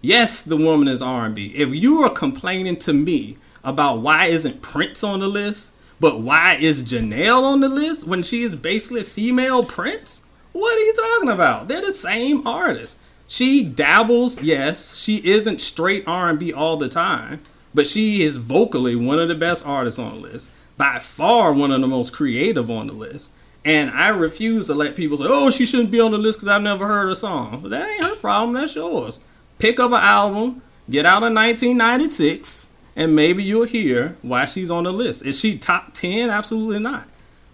yes, 0.00 0.42
the 0.42 0.56
woman 0.56 0.88
is 0.88 1.02
R&B. 1.02 1.52
If 1.54 1.74
you 1.74 2.02
are 2.04 2.10
complaining 2.10 2.76
to 2.76 2.92
me 2.92 3.36
about 3.64 4.00
why 4.00 4.26
isn't 4.26 4.62
Prince 4.62 5.02
on 5.02 5.18
the 5.20 5.28
list, 5.28 5.74
but 6.00 6.20
why 6.20 6.54
is 6.54 6.82
Janelle 6.82 7.42
on 7.42 7.60
the 7.60 7.68
list 7.68 8.06
when 8.06 8.22
she 8.22 8.42
is 8.42 8.54
basically 8.54 9.00
a 9.00 9.04
female 9.04 9.64
Prince? 9.64 10.26
What 10.52 10.76
are 10.76 10.84
you 10.84 10.94
talking 10.94 11.30
about? 11.30 11.68
They're 11.68 11.80
the 11.80 11.94
same 11.94 12.46
artist. 12.46 12.98
She 13.26 13.62
dabbles, 13.62 14.42
yes. 14.42 14.96
She 14.96 15.16
isn't 15.28 15.60
straight 15.60 16.04
R&B 16.06 16.52
all 16.52 16.76
the 16.76 16.88
time, 16.88 17.42
but 17.74 17.86
she 17.86 18.22
is 18.22 18.38
vocally 18.38 18.96
one 18.96 19.18
of 19.18 19.28
the 19.28 19.34
best 19.34 19.66
artists 19.66 19.98
on 19.98 20.14
the 20.14 20.20
list. 20.20 20.50
By 20.76 20.98
far 20.98 21.52
one 21.52 21.72
of 21.72 21.80
the 21.80 21.86
most 21.86 22.12
creative 22.12 22.70
on 22.70 22.86
the 22.86 22.92
list. 22.92 23.32
And 23.64 23.90
I 23.90 24.08
refuse 24.08 24.68
to 24.68 24.74
let 24.74 24.96
people 24.96 25.16
say, 25.16 25.26
"Oh, 25.28 25.50
she 25.50 25.66
shouldn't 25.66 25.90
be 25.90 26.00
on 26.00 26.12
the 26.12 26.18
list 26.18 26.38
because 26.38 26.48
I've 26.48 26.62
never 26.62 26.86
heard 26.86 27.08
her 27.08 27.14
song." 27.14 27.58
But 27.60 27.70
that 27.72 27.88
ain't 27.88 28.04
her 28.04 28.14
problem. 28.16 28.54
That's 28.54 28.76
yours. 28.76 29.20
Pick 29.58 29.80
up 29.80 29.90
an 29.90 30.00
album, 30.00 30.62
get 30.88 31.04
out 31.04 31.24
of 31.24 31.32
1996, 31.32 32.67
and 32.98 33.14
maybe 33.14 33.44
you'll 33.44 33.64
hear 33.64 34.16
why 34.22 34.44
she's 34.44 34.72
on 34.72 34.82
the 34.82 34.92
list. 34.92 35.24
Is 35.24 35.38
she 35.38 35.56
top 35.56 35.94
10? 35.94 36.30
Absolutely 36.30 36.80
not. 36.80 37.06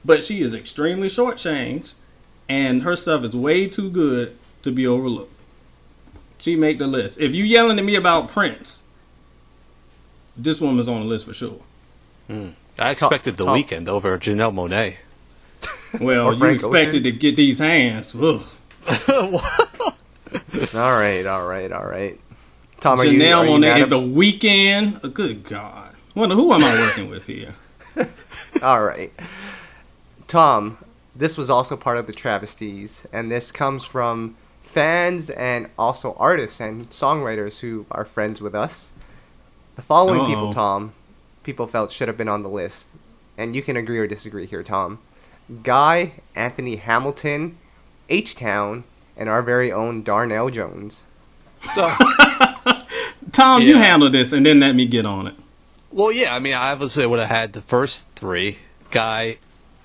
But 0.03 0.25
she 0.25 0.41
is 0.41 0.55
extremely 0.55 1.09
shortchanged, 1.09 1.93
and 2.49 2.83
her 2.83 2.97
stuff 2.97 3.25
is 3.25 3.37
way 3.37 3.69
too 3.69 3.91
good 3.91 4.39
to 4.63 4.73
be 4.73 4.87
overlooked. 4.87 5.45
She 6.39 6.57
make 6.57 6.79
the 6.79 6.87
list. 6.87 7.21
If 7.21 7.35
you 7.35 7.45
yelling 7.45 7.79
at 7.79 7.85
me 7.85 7.95
about 7.95 8.29
Prince, 8.29 8.85
this 10.35 10.63
woman's 10.63 10.89
on 10.89 11.03
the 11.03 11.07
list 11.07 11.27
for 11.27 11.35
sure. 11.35 11.61
Mm. 12.31 12.55
I 12.79 12.93
expected 12.93 13.37
the 13.37 13.45
Weeknd 13.45 13.87
over 13.87 14.19
Janelle 14.19 14.53
Monáe. 14.53 14.95
Well, 16.01 16.35
you 16.35 16.45
expected 16.47 17.03
Ocean? 17.03 17.03
to 17.05 17.13
get 17.13 17.37
these 17.37 17.59
hands. 17.59 18.15
all 18.19 18.43
right, 20.73 21.25
all 21.27 21.47
right, 21.47 21.71
all 21.71 21.87
right. 21.87 22.19
Tom, 22.85 22.99
Janelle 22.99 23.47
you, 23.47 23.55
on 23.55 23.61
the, 23.63 23.87
the 23.87 23.99
Weeknd. 23.99 25.01
Oh, 25.03 25.09
good 25.09 25.43
God. 25.43 25.95
Wonder 26.15 26.35
who 26.35 26.53
am 26.53 26.63
I 26.63 26.79
working 26.83 27.09
with 27.09 27.25
here? 27.25 27.55
all 28.63 28.85
right. 28.85 29.11
Tom, 30.27 30.77
this 31.17 31.39
was 31.39 31.49
also 31.49 31.79
part 31.79 31.97
of 31.97 32.07
the 32.07 32.13
travesties, 32.13 33.07
and 33.11 33.33
this 33.33 33.51
comes 33.51 33.87
from 33.87 34.37
fans 34.61 35.31
and 35.31 35.71
also 35.79 36.15
artists 36.19 36.61
and 36.61 36.91
songwriters 36.91 37.61
who 37.61 37.87
are 37.91 38.05
friends 38.05 38.43
with 38.43 38.55
us. 38.55 38.93
The 39.77 39.83
following 39.83 40.21
Uh-oh. 40.21 40.27
people, 40.27 40.53
Tom, 40.53 40.93
people 41.43 41.67
felt 41.67 41.91
should 41.91 42.09
have 42.09 42.19
been 42.19 42.29
on 42.29 42.43
the 42.43 42.51
list, 42.51 42.91
and 43.39 43.57
you 43.57 43.63
can 43.63 43.79
agree 43.79 43.99
or 43.99 44.07
disagree 44.07 44.45
here, 44.45 44.63
Tom. 44.63 44.99
Guy, 45.63 46.13
Anthony 46.35 46.77
Hamilton, 46.77 47.57
H 48.11 48.35
Town, 48.35 48.85
and 49.17 49.31
our 49.31 49.41
very 49.41 49.73
own 49.73 50.03
Donell 50.03 50.51
Jones. 50.51 51.05
So, 51.61 51.89
Tom, 53.35 53.63
yeah. 53.63 53.69
you 53.69 53.77
handle 53.77 54.09
this 54.11 54.33
and 54.33 54.47
then 54.47 54.61
let 54.61 54.75
me 54.75 54.87
get 54.87 55.05
on 55.05 55.27
it. 55.27 55.35
Well, 55.91 56.13
yeah, 56.13 56.35
I 56.35 56.39
mean, 56.39 56.55
I 56.55 56.73
obviously 56.73 57.05
would 57.05 57.19
have 57.19 57.29
had 57.29 57.53
the 57.53 57.63
first 57.63 58.07
three. 58.15 58.59
Guy, 58.91 59.39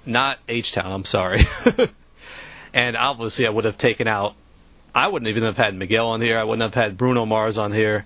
not 0.05 0.37
H 0.47 0.71
Town, 0.71 0.91
I'm 0.91 1.05
sorry. 1.05 1.41
and 2.73 2.95
obviously, 2.95 3.47
I 3.47 3.49
would 3.49 3.65
have 3.65 3.77
taken 3.77 4.07
out, 4.07 4.35
I 4.93 5.07
wouldn't 5.07 5.29
even 5.29 5.43
have 5.43 5.57
had 5.57 5.75
Miguel 5.75 6.07
on 6.09 6.21
here. 6.21 6.37
I 6.37 6.43
wouldn't 6.43 6.61
have 6.61 6.75
had 6.75 6.97
Bruno 6.97 7.25
Mars 7.25 7.57
on 7.57 7.71
here 7.71 8.05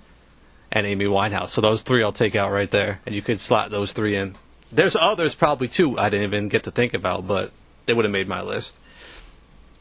and 0.72 0.88
Amy 0.88 1.06
Winehouse. 1.06 1.50
So 1.50 1.62
those 1.62 1.82
three 1.82 2.04
I'll 2.04 2.14
take 2.14 2.36
out 2.36 2.52
right 2.52 2.72
there. 2.72 3.00
And 3.06 3.14
you 3.14 3.22
could 3.22 3.40
slot 3.40 3.70
those 3.70 3.94
three 3.94 4.16
in. 4.16 4.36
There's 4.72 4.96
others 4.96 5.36
probably 5.36 5.68
too 5.68 5.98
I 6.00 6.10
didn't 6.10 6.24
even 6.24 6.48
get 6.50 6.64
to 6.64 6.72
think 6.72 6.94
about, 6.94 7.28
but 7.28 7.52
they 7.86 7.94
would 7.94 8.06
have 8.06 8.12
made 8.12 8.28
my 8.28 8.42
list. 8.42 8.78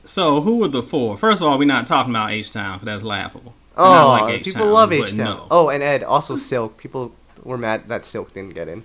So 0.05 0.41
who 0.41 0.59
were 0.59 0.69
the 0.69 0.83
four? 0.83 1.17
First 1.17 1.41
of 1.41 1.49
all, 1.49 1.59
we're 1.59 1.65
not 1.65 1.87
talking 1.87 2.13
about 2.13 2.31
H 2.31 2.51
Town 2.51 2.79
because 2.79 2.87
that's 2.87 3.05
laughable. 3.05 3.55
Oh, 3.77 4.19
like 4.21 4.45
people 4.45 4.67
love 4.67 4.93
H 4.93 5.11
Town. 5.11 5.17
No. 5.17 5.47
Oh, 5.51 5.69
and 5.71 5.83
Ed 5.83 6.03
also 6.03 6.37
Silk. 6.37 6.77
People 6.77 7.15
were 7.43 7.59
mad 7.59 7.89
that 7.89 8.05
Silk 8.05 8.35
didn't 8.35 8.55
get 8.55 8.69
in. 8.69 8.85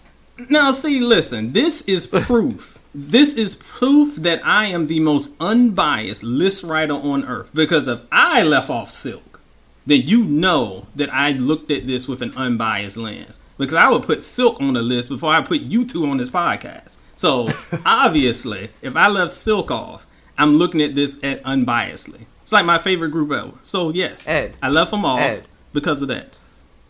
Now, 0.50 0.72
see, 0.72 1.00
listen. 1.00 1.52
This 1.52 1.82
is 1.82 2.08
proof. 2.28 2.78
this 2.94 3.36
is 3.36 3.56
proof 3.56 4.16
that 4.18 4.46
I 4.46 4.66
am 4.66 4.88
the 4.88 5.00
most 5.00 5.32
unbiased 5.40 6.24
list 6.24 6.64
writer 6.64 6.94
on 6.94 7.26
earth. 7.26 7.50
Because 7.54 7.88
if 7.88 8.02
I 8.12 8.44
left 8.44 8.70
off 8.70 8.90
Silk, 8.90 9.40
then 9.86 10.02
you 10.06 10.24
know 10.26 10.88
that 10.96 11.14
I 11.14 11.32
looked 11.32 11.72
at 11.72 11.88
this 11.88 12.08
with 12.08 12.22
an 12.22 12.34
unbiased 12.36 12.98
lens 12.98 13.40
because 13.58 13.76
I 13.76 13.90
would 13.90 14.04
put 14.04 14.24
Silk 14.24 14.62
on 14.62 14.74
the 14.74 14.82
list 14.82 15.10
before 15.10 15.32
I 15.32 15.42
put 15.42 15.62
you 15.62 15.86
two 15.86 16.06
on 16.06 16.18
this 16.18 16.30
podcast. 16.30 16.98
So 17.16 17.50
obviously, 17.86 18.70
if 18.82 18.96
I 18.96 19.08
left 19.08 19.32
Silk 19.32 19.72
off, 19.72 20.06
I'm 20.38 20.56
looking 20.58 20.82
at 20.82 20.94
this 20.94 21.18
at 21.24 21.44
unbiasedly. 21.44 22.26
It's 22.48 22.54
like 22.54 22.64
my 22.64 22.78
favorite 22.78 23.10
group 23.10 23.30
ever. 23.34 23.52
So 23.62 23.90
yes, 23.90 24.26
Ed, 24.26 24.56
I 24.64 24.70
left 24.70 24.92
them 24.92 25.04
off 25.04 25.20
Ed, 25.20 25.44
because 25.74 26.02
of 26.02 26.08
that. 26.08 26.40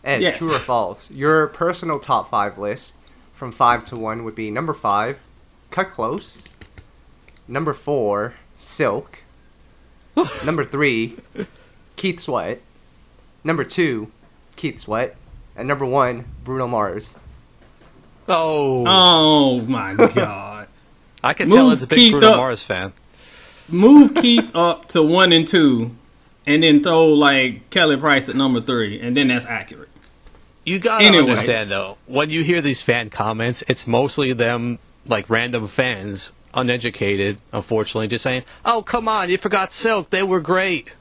Ed, 0.04 0.22
yes. 0.22 0.38
true 0.38 0.54
or 0.54 0.58
false? 0.60 1.10
Your 1.10 1.48
personal 1.48 1.98
top 1.98 2.30
five 2.30 2.58
list 2.58 2.94
from 3.32 3.50
five 3.50 3.84
to 3.86 3.96
one 3.96 4.22
would 4.22 4.36
be 4.36 4.52
number 4.52 4.72
five, 4.72 5.18
Kut 5.72 5.88
Klose. 5.88 6.46
Number 7.48 7.74
four, 7.74 8.34
Silk. 8.54 9.24
number 10.44 10.64
three, 10.64 11.16
Keith 11.96 12.20
Sweat. 12.20 12.60
Number 13.42 13.64
two, 13.64 14.12
Keith 14.54 14.78
Sweat. 14.78 15.16
And 15.56 15.66
number 15.66 15.84
one, 15.84 16.26
Bruno 16.44 16.68
Mars. 16.68 17.16
Oh. 18.28 18.84
Oh 18.86 19.60
my 19.62 19.96
God. 20.14 20.68
I 21.24 21.32
can 21.32 21.48
Move 21.48 21.56
tell 21.56 21.70
it's 21.72 21.82
a 21.82 21.88
big 21.88 21.98
Keith 21.98 22.12
Bruno 22.12 22.28
up. 22.28 22.36
Mars 22.36 22.62
fan. 22.62 22.92
Move 23.70 24.14
Keith 24.14 24.54
up 24.54 24.86
to 24.88 25.02
one 25.02 25.32
and 25.32 25.46
two, 25.46 25.90
and 26.46 26.62
then 26.62 26.82
throw 26.82 27.08
like 27.08 27.68
Kelly 27.70 27.96
Price 27.96 28.28
at 28.28 28.36
number 28.36 28.60
three, 28.60 29.00
and 29.00 29.16
then 29.16 29.28
that's 29.28 29.46
accurate. 29.46 29.88
You 30.64 30.78
gotta 30.78 31.04
anyway. 31.04 31.30
understand 31.30 31.70
though, 31.70 31.96
when 32.06 32.30
you 32.30 32.44
hear 32.44 32.60
these 32.60 32.82
fan 32.82 33.10
comments, 33.10 33.62
it's 33.68 33.86
mostly 33.86 34.32
them 34.32 34.78
like 35.06 35.30
random 35.30 35.68
fans, 35.68 36.32
uneducated, 36.54 37.38
unfortunately, 37.52 38.08
just 38.08 38.22
saying, 38.22 38.44
"Oh, 38.64 38.82
come 38.82 39.08
on, 39.08 39.30
you 39.30 39.38
forgot 39.38 39.72
Silk. 39.72 40.10
They 40.10 40.22
were 40.22 40.40
great." 40.40 40.94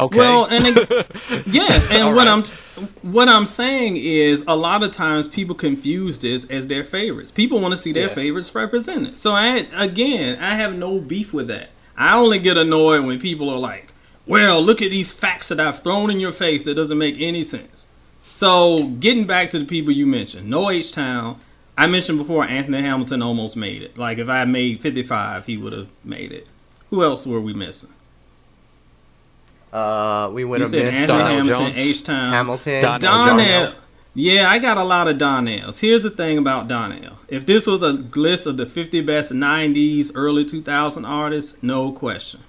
Okay. 0.00 0.16
Well, 0.16 0.46
and 0.46 0.64
it, 0.66 1.46
yes, 1.46 1.86
and 1.90 2.16
what 2.16 2.26
right. 2.26 2.46
I'm 2.74 3.12
what 3.12 3.28
I'm 3.28 3.46
saying 3.46 3.98
is 3.98 4.44
a 4.48 4.56
lot 4.56 4.82
of 4.82 4.92
times 4.92 5.28
people 5.28 5.54
confuse 5.54 6.18
this 6.18 6.48
as 6.48 6.68
their 6.68 6.84
favorites. 6.84 7.30
People 7.30 7.60
want 7.60 7.72
to 7.72 7.78
see 7.78 7.92
their 7.92 8.08
yeah. 8.08 8.14
favorites 8.14 8.54
represented. 8.54 9.18
So 9.18 9.32
I 9.32 9.66
again, 9.76 10.38
I 10.38 10.54
have 10.54 10.76
no 10.76 11.00
beef 11.00 11.32
with 11.34 11.48
that. 11.48 11.70
I 12.00 12.16
only 12.16 12.38
get 12.38 12.56
annoyed 12.56 13.04
when 13.04 13.20
people 13.20 13.50
are 13.50 13.58
like, 13.58 13.92
"Well, 14.26 14.62
look 14.62 14.80
at 14.80 14.90
these 14.90 15.12
facts 15.12 15.48
that 15.48 15.60
I've 15.60 15.82
thrown 15.82 16.10
in 16.10 16.18
your 16.18 16.32
face 16.32 16.64
that 16.64 16.74
doesn't 16.74 16.98
make 16.98 17.16
any 17.18 17.42
sense." 17.42 17.86
So, 18.32 18.84
getting 19.00 19.26
back 19.26 19.50
to 19.50 19.58
the 19.58 19.66
people 19.66 19.92
you 19.92 20.06
mentioned, 20.06 20.48
No 20.48 20.70
H 20.70 20.92
Town. 20.92 21.38
I 21.76 21.86
mentioned 21.86 22.18
before 22.18 22.44
Anthony 22.44 22.82
Hamilton 22.82 23.22
almost 23.22 23.56
made 23.56 23.82
it. 23.82 23.96
Like 23.96 24.18
if 24.18 24.28
I 24.28 24.44
made 24.44 24.80
55, 24.80 25.46
he 25.46 25.56
would 25.56 25.72
have 25.72 25.90
made 26.04 26.32
it. 26.32 26.46
Who 26.90 27.02
else 27.02 27.26
were 27.26 27.40
we 27.40 27.54
missing? 27.54 27.90
Uh, 29.72 30.30
we 30.32 30.44
would 30.44 30.60
have 30.60 30.72
missed 30.72 30.84
Anthony 30.84 31.18
Hamilton, 31.18 31.72
H 31.76 32.02
Town, 32.02 32.32
Hamilton, 32.32 32.82
Donell. 32.82 32.98
Donell. 33.00 33.72
Yeah, 34.12 34.50
I 34.50 34.58
got 34.58 34.76
a 34.76 34.84
lot 34.84 35.06
of 35.06 35.18
Donells. 35.18 35.80
Here's 35.80 36.02
the 36.02 36.10
thing 36.10 36.36
about 36.36 36.66
Donell. 36.66 37.16
If 37.28 37.46
this 37.46 37.66
was 37.66 37.82
a 37.82 37.92
list 37.92 38.46
of 38.46 38.56
the 38.56 38.66
50 38.66 39.02
best 39.02 39.32
90s, 39.32 40.10
early 40.16 40.44
2000 40.44 41.04
artists, 41.04 41.62
no 41.62 41.92
question. 41.92 42.40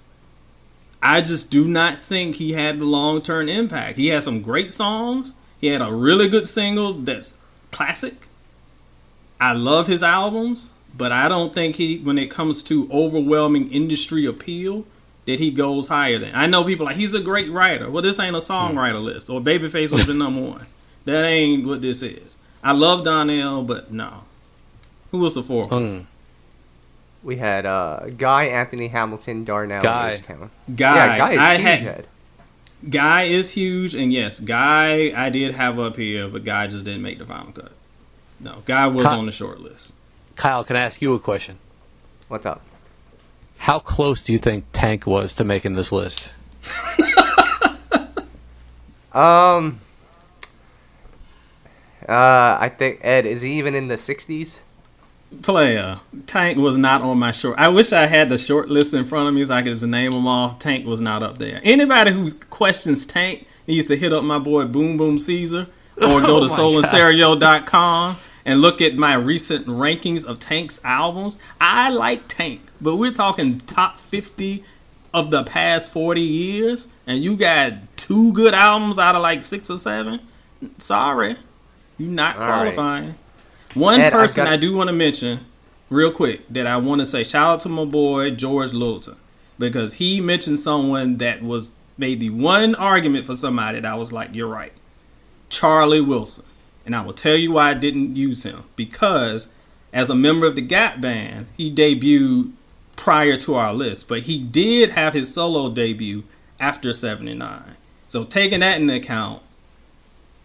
I 1.03 1.21
just 1.21 1.51
do 1.51 1.65
not 1.65 1.97
think 1.97 2.35
he 2.35 2.53
had 2.53 2.79
the 2.79 2.85
long 2.85 3.21
term 3.21 3.47
impact. 3.47 3.97
He 3.97 4.07
had 4.07 4.23
some 4.23 4.41
great 4.41 4.73
songs. 4.73 5.35
He 5.59 5.67
had 5.67 5.81
a 5.81 5.93
really 5.93 6.27
good 6.27 6.47
single 6.47 6.93
that's 6.93 7.39
classic. 7.69 8.27
I 9.39 9.53
love 9.53 9.87
his 9.87 10.01
albums, 10.01 10.73
but 10.95 11.11
I 11.11 11.27
don't 11.27 11.53
think 11.53 11.75
he, 11.75 11.99
when 11.99 12.17
it 12.17 12.31
comes 12.31 12.63
to 12.63 12.87
overwhelming 12.91 13.71
industry 13.71 14.25
appeal, 14.25 14.85
that 15.25 15.39
he 15.39 15.51
goes 15.51 15.87
higher 15.87 16.17
than. 16.17 16.33
I 16.33 16.47
know 16.47 16.63
people 16.63 16.87
like 16.87 16.95
he's 16.95 17.13
a 17.13 17.21
great 17.21 17.49
writer. 17.51 17.89
Well, 17.89 18.01
this 18.01 18.19
ain't 18.19 18.35
a 18.35 18.39
songwriter 18.39 18.99
hmm. 18.99 19.05
list, 19.05 19.29
or 19.29 19.39
Babyface 19.39 19.91
would 19.91 19.99
have 19.99 20.07
been 20.07 20.17
number 20.17 20.41
one. 20.41 20.65
That 21.05 21.25
ain't 21.25 21.65
what 21.65 21.81
this 21.81 22.01
is. 22.01 22.37
I 22.63 22.73
love 22.73 23.03
Donell, 23.03 23.63
but 23.63 23.91
no. 23.91 24.23
Who 25.11 25.19
was 25.19 25.35
the 25.35 25.43
fourth? 25.43 25.69
Mm. 25.69 26.05
We 27.23 27.35
had 27.37 27.65
uh, 27.65 28.07
Guy, 28.17 28.45
Anthony 28.45 28.87
Hamilton, 28.87 29.43
Donell, 29.43 29.81
Guy. 29.81 30.11
H-Town. 30.13 30.49
Guy. 30.75 30.95
Yeah, 30.95 31.17
Guy 31.17 31.31
is 31.33 31.39
I 31.39 31.51
huge 31.53 31.61
had 31.63 31.79
head. 31.79 32.07
Guy 32.89 33.23
is 33.23 33.51
huge, 33.53 33.93
and 33.93 34.11
yes, 34.11 34.39
Guy 34.39 35.11
I 35.15 35.29
did 35.29 35.53
have 35.55 35.77
up 35.79 35.97
here, 35.97 36.27
but 36.27 36.43
Guy 36.43 36.67
just 36.67 36.83
didn't 36.85 37.03
make 37.03 37.19
the 37.19 37.25
final 37.25 37.51
cut. 37.51 37.71
No, 38.39 38.63
Guy 38.65 38.87
was 38.87 39.05
Huh. 39.05 39.17
on 39.19 39.25
the 39.27 39.31
short 39.31 39.59
list. 39.59 39.95
Kyle, 40.35 40.63
can 40.63 40.75
I 40.75 40.81
ask 40.81 41.01
you 41.01 41.13
a 41.13 41.19
question? 41.19 41.59
What's 42.27 42.45
up? 42.45 42.61
How 43.57 43.77
close 43.77 44.23
do 44.23 44.33
you 44.33 44.39
think 44.39 44.65
Tank 44.73 45.05
was 45.05 45.35
to 45.35 45.43
making 45.43 45.73
this 45.75 45.91
list? 45.91 46.31
Um, 49.13 49.81
uh, 52.07 52.57
I 52.59 52.69
think 52.69 52.99
Ed 53.01 53.25
is 53.25 53.41
he 53.41 53.53
even 53.53 53.75
in 53.75 53.87
the 53.87 53.95
'60s? 53.95 54.59
Player 55.41 55.97
Tank 56.25 56.57
was 56.57 56.77
not 56.77 57.01
on 57.01 57.17
my 57.17 57.31
short. 57.31 57.57
I 57.57 57.69
wish 57.69 57.93
I 57.93 58.05
had 58.05 58.29
the 58.29 58.37
short 58.37 58.69
list 58.69 58.93
in 58.93 59.05
front 59.05 59.29
of 59.29 59.33
me 59.33 59.45
so 59.45 59.53
I 59.53 59.61
could 59.61 59.71
just 59.71 59.85
name 59.85 60.11
them 60.11 60.27
off. 60.27 60.59
Tank 60.59 60.85
was 60.85 60.99
not 60.99 61.23
up 61.23 61.37
there. 61.37 61.61
Anybody 61.63 62.11
who 62.11 62.33
questions 62.49 63.05
Tank 63.05 63.47
needs 63.65 63.87
to 63.87 63.95
hit 63.95 64.11
up 64.11 64.23
my 64.23 64.39
boy 64.39 64.65
Boom 64.65 64.97
Boom 64.97 65.19
Caesar 65.19 65.67
or 65.97 66.19
go 66.21 66.45
to 66.45 66.53
Oh 66.53 66.73
my 66.73 66.81
soulandstereo.com 66.81 68.17
and 68.45 68.59
look 68.59 68.81
at 68.81 68.95
my 68.95 69.15
recent 69.15 69.67
rankings 69.67 70.25
of 70.25 70.39
Tank's 70.39 70.83
albums. 70.83 71.37
I 71.59 71.89
like 71.89 72.27
Tank, 72.27 72.61
but 72.81 72.97
we're 72.97 73.11
talking 73.11 73.59
top 73.59 73.97
50 73.97 74.63
of 75.13 75.31
the 75.31 75.43
past 75.43 75.91
40 75.91 76.21
years, 76.21 76.87
and 77.05 77.23
you 77.23 77.35
got 77.35 77.73
two 77.97 78.33
good 78.33 78.53
albums 78.53 78.97
out 78.97 79.15
of 79.15 79.21
like 79.21 79.43
six 79.43 79.69
or 79.69 79.77
seven. 79.77 80.21
Sorry, 80.77 81.35
you're 82.01 82.11
not 82.11 82.35
All 82.35 82.41
right. 82.41 82.73
qualifying. 82.73 83.15
One 83.73 83.99
Ed, 83.99 84.11
person 84.11 84.43
got- 84.45 84.53
I 84.53 84.57
do 84.57 84.73
want 84.75 84.89
to 84.89 84.95
mention 84.95 85.39
real 85.89 86.11
quick 86.11 86.47
that 86.49 86.67
I 86.67 86.77
want 86.77 87.01
to 87.01 87.05
say 87.05 87.23
shout 87.23 87.49
out 87.49 87.59
to 87.61 87.69
my 87.69 87.85
boy 87.85 88.31
George 88.31 88.73
Littleton 88.73 89.15
because 89.59 89.95
he 89.95 90.19
mentioned 90.21 90.59
someone 90.59 91.17
that 91.17 91.41
was 91.41 91.71
made 91.97 92.19
the 92.19 92.29
one 92.29 92.75
argument 92.75 93.25
for 93.25 93.35
somebody 93.35 93.79
that 93.79 93.91
I 93.91 93.95
was 93.95 94.11
like, 94.11 94.35
you're 94.35 94.47
right. 94.47 94.73
Charlie 95.49 96.01
Wilson. 96.01 96.45
And 96.85 96.95
I 96.95 97.01
will 97.01 97.13
tell 97.13 97.35
you 97.35 97.51
why 97.53 97.69
I 97.69 97.73
didn't 97.75 98.15
use 98.15 98.43
him. 98.43 98.63
Because 98.75 99.49
as 99.93 100.09
a 100.09 100.15
member 100.15 100.47
of 100.47 100.55
the 100.55 100.61
Gap 100.61 100.99
Band, 100.99 101.47
he 101.55 101.73
debuted 101.73 102.51
prior 102.95 103.37
to 103.37 103.55
our 103.55 103.73
list, 103.73 104.07
but 104.07 104.21
he 104.23 104.39
did 104.39 104.91
have 104.91 105.13
his 105.13 105.31
solo 105.33 105.69
debut 105.69 106.23
after 106.59 106.93
79. 106.93 107.75
So 108.07 108.23
taking 108.23 108.61
that 108.61 108.81
into 108.81 108.95
account, 108.95 109.41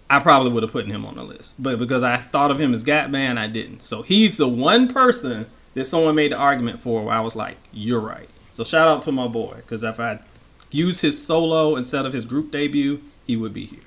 I 0.08 0.20
probably 0.20 0.52
would 0.52 0.62
have 0.62 0.72
put 0.72 0.86
him 0.86 1.04
on 1.04 1.16
the 1.16 1.24
list. 1.24 1.60
But 1.60 1.78
because 1.78 2.02
I 2.02 2.16
thought 2.18 2.50
of 2.50 2.60
him 2.60 2.72
as 2.72 2.82
Gap 2.82 3.10
Band, 3.10 3.38
I 3.38 3.48
didn't. 3.48 3.82
So 3.82 4.02
he's 4.02 4.36
the 4.36 4.48
one 4.48 4.88
person 4.88 5.46
that 5.74 5.84
someone 5.84 6.14
made 6.14 6.32
the 6.32 6.36
argument 6.36 6.80
for 6.80 7.04
where 7.04 7.14
I 7.14 7.20
was 7.20 7.34
like, 7.34 7.56
you're 7.72 8.00
right. 8.00 8.28
So 8.52 8.64
shout 8.64 8.88
out 8.88 9.02
to 9.02 9.12
my 9.12 9.26
boy. 9.28 9.56
Because 9.56 9.82
if 9.82 9.98
I 9.98 10.20
use 10.70 11.00
his 11.00 11.24
solo 11.24 11.76
instead 11.76 12.06
of 12.06 12.12
his 12.12 12.24
group 12.24 12.50
debut, 12.52 13.02
he 13.26 13.36
would 13.36 13.52
be 13.52 13.66
here. 13.66 13.80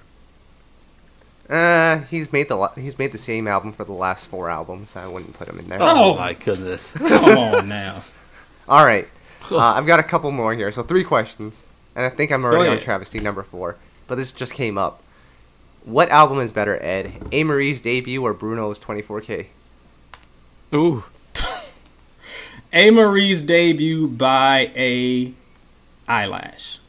Uh, 1.49 2.01
he's 2.03 2.31
made 2.31 2.47
the 2.47 2.67
he's 2.75 2.99
made 2.99 3.11
the 3.11 3.17
same 3.17 3.47
album 3.47 3.73
for 3.73 3.83
the 3.83 3.91
last 3.91 4.27
four 4.27 4.49
albums. 4.49 4.95
I 4.95 5.07
wouldn't 5.07 5.33
put 5.33 5.47
him 5.47 5.57
in 5.57 5.67
there. 5.67 5.79
Oh. 5.81 6.15
my 6.15 6.33
goodness. 6.33 6.85
Come 6.97 7.37
on 7.37 7.67
now. 7.67 8.03
All 8.67 8.85
right, 8.85 9.07
uh, 9.49 9.57
I've 9.57 9.87
got 9.87 9.99
a 9.99 10.03
couple 10.03 10.29
more 10.29 10.53
here. 10.53 10.71
So 10.71 10.83
three 10.83 11.03
questions, 11.03 11.65
and 11.95 12.05
I 12.05 12.09
think 12.09 12.31
I'm 12.31 12.43
already 12.43 12.69
on 12.69 12.79
travesty 12.79 13.19
number 13.19 13.41
four. 13.41 13.77
But 14.05 14.15
this 14.15 14.31
just 14.31 14.53
came 14.53 14.77
up. 14.77 15.01
What 15.85 16.09
album 16.09 16.39
is 16.39 16.51
better, 16.53 16.81
Ed? 16.83 17.11
A. 17.31 17.43
Marie's 17.43 17.81
debut 17.81 18.21
or 18.23 18.33
Bruno's 18.33 18.79
24K? 18.79 19.47
Ooh. 20.73 21.03
A. 22.73 22.91
Marie's 22.91 23.41
debut 23.41 24.07
by 24.07 24.71
a 24.75 25.33
eyelash. 26.07 26.79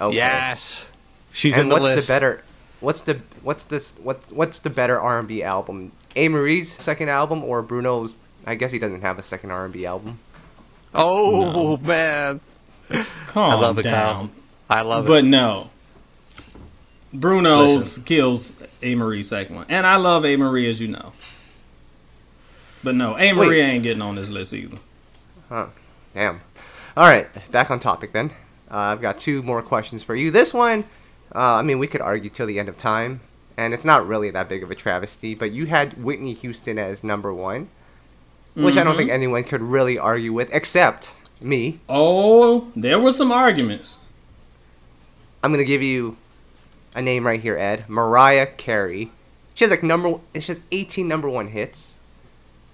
Okay. 0.00 0.16
Yes. 0.16 0.88
She's 1.30 1.54
in 1.54 1.62
And 1.62 1.70
the 1.70 1.74
what's 1.74 1.84
list. 1.84 2.06
the 2.06 2.12
better? 2.12 2.42
What's 2.80 3.02
the 3.02 3.20
what's 3.42 3.64
this 3.64 3.92
what 4.02 4.22
what's 4.32 4.58
the 4.60 4.70
better 4.70 4.98
R&B 5.00 5.42
album? 5.42 5.92
A. 6.14 6.28
Marie's 6.28 6.72
second 6.72 7.08
album 7.10 7.42
or 7.44 7.62
Bruno's? 7.62 8.14
I 8.46 8.54
guess 8.54 8.70
he 8.70 8.78
doesn't 8.78 9.02
have 9.02 9.18
a 9.18 9.22
second 9.22 9.50
R&B 9.50 9.84
album. 9.84 10.18
Oh 10.94 11.76
man, 11.78 12.40
Calm 13.26 13.60
love 13.60 13.78
it, 13.78 13.82
down. 13.82 14.30
I 14.70 14.80
love 14.82 15.04
it. 15.04 15.08
But 15.08 15.24
no. 15.24 15.70
Bruno 17.12 17.64
Listen. 17.78 18.04
kills 18.04 18.54
A. 18.82 18.94
Marie 18.94 19.22
second 19.22 19.56
one. 19.56 19.66
And 19.68 19.86
I 19.86 19.96
love 19.96 20.24
A. 20.24 20.36
Marie, 20.36 20.68
as 20.68 20.80
you 20.80 20.88
know. 20.88 21.12
But 22.82 22.94
no, 22.94 23.16
A. 23.18 23.32
Marie 23.32 23.60
ain't 23.60 23.82
getting 23.82 24.02
on 24.02 24.14
this 24.14 24.28
list 24.28 24.52
either. 24.54 24.78
Huh. 25.48 25.66
Damn. 26.14 26.40
All 26.96 27.06
right, 27.06 27.28
back 27.50 27.70
on 27.70 27.78
topic 27.78 28.12
then. 28.12 28.30
Uh, 28.70 28.78
I've 28.78 29.02
got 29.02 29.18
two 29.18 29.42
more 29.42 29.62
questions 29.62 30.02
for 30.02 30.14
you. 30.14 30.30
This 30.30 30.54
one, 30.54 30.84
uh, 31.34 31.54
I 31.54 31.62
mean, 31.62 31.78
we 31.78 31.86
could 31.86 32.00
argue 32.00 32.30
till 32.30 32.46
the 32.46 32.58
end 32.58 32.68
of 32.68 32.76
time, 32.76 33.20
and 33.56 33.74
it's 33.74 33.84
not 33.84 34.06
really 34.06 34.30
that 34.30 34.48
big 34.48 34.62
of 34.62 34.70
a 34.70 34.74
travesty. 34.74 35.34
But 35.34 35.52
you 35.52 35.66
had 35.66 36.02
Whitney 36.02 36.32
Houston 36.32 36.78
as 36.78 37.04
number 37.04 37.32
one, 37.34 37.68
which 38.54 38.76
I 38.76 38.84
don't 38.84 38.96
think 38.96 39.10
anyone 39.10 39.44
could 39.44 39.60
really 39.60 39.98
argue 39.98 40.32
with, 40.32 40.48
except 40.52 41.18
me. 41.40 41.80
Oh, 41.88 42.72
there 42.74 42.98
were 42.98 43.12
some 43.12 43.30
arguments. 43.30 44.00
I'm 45.42 45.52
gonna 45.52 45.64
give 45.64 45.82
you 45.82 46.16
a 46.96 47.02
name 47.02 47.26
right 47.26 47.40
here, 47.40 47.56
Ed. 47.56 47.84
Mariah 47.88 48.46
Carey. 48.46 49.12
She 49.54 49.64
has 49.64 49.70
like 49.70 49.82
number. 49.82 50.18
She 50.34 50.48
has 50.48 50.60
18 50.72 51.06
number 51.06 51.28
one 51.28 51.48
hits. 51.48 51.98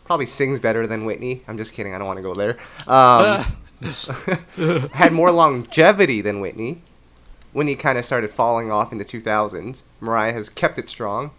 Probably 0.05 0.27
sings 0.27 0.59
better 0.59 0.87
than 0.87 1.05
Whitney. 1.05 1.43
I'm 1.47 1.59
just 1.59 1.75
kidding. 1.75 1.95
I 1.95 1.99
don't 1.99 2.07
want 2.07 2.19
to 2.19 2.23
go 2.23 2.35
there. 2.35 2.57
Um, 2.87 3.45
had 4.93 5.13
more 5.13 5.31
longevity 5.31 6.21
than 6.21 6.41
Whitney. 6.41 6.83
Whitney 7.53 7.77
kind 7.77 7.99
of 7.99 8.05
started 8.05 8.31
falling 8.31 8.71
off 8.71 8.93
in 8.93 8.99
the 8.99 9.05
2000s. 9.05 9.83
Mariah 10.01 10.33
has 10.33 10.49
kept 10.49 10.79
it 10.79 10.89
strong, 10.89 11.33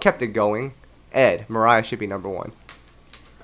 kept 0.00 0.22
it 0.22 0.28
going. 0.28 0.74
Ed, 1.12 1.44
Mariah 1.48 1.82
should 1.82 1.98
be 1.98 2.06
number 2.06 2.28
one. 2.28 2.52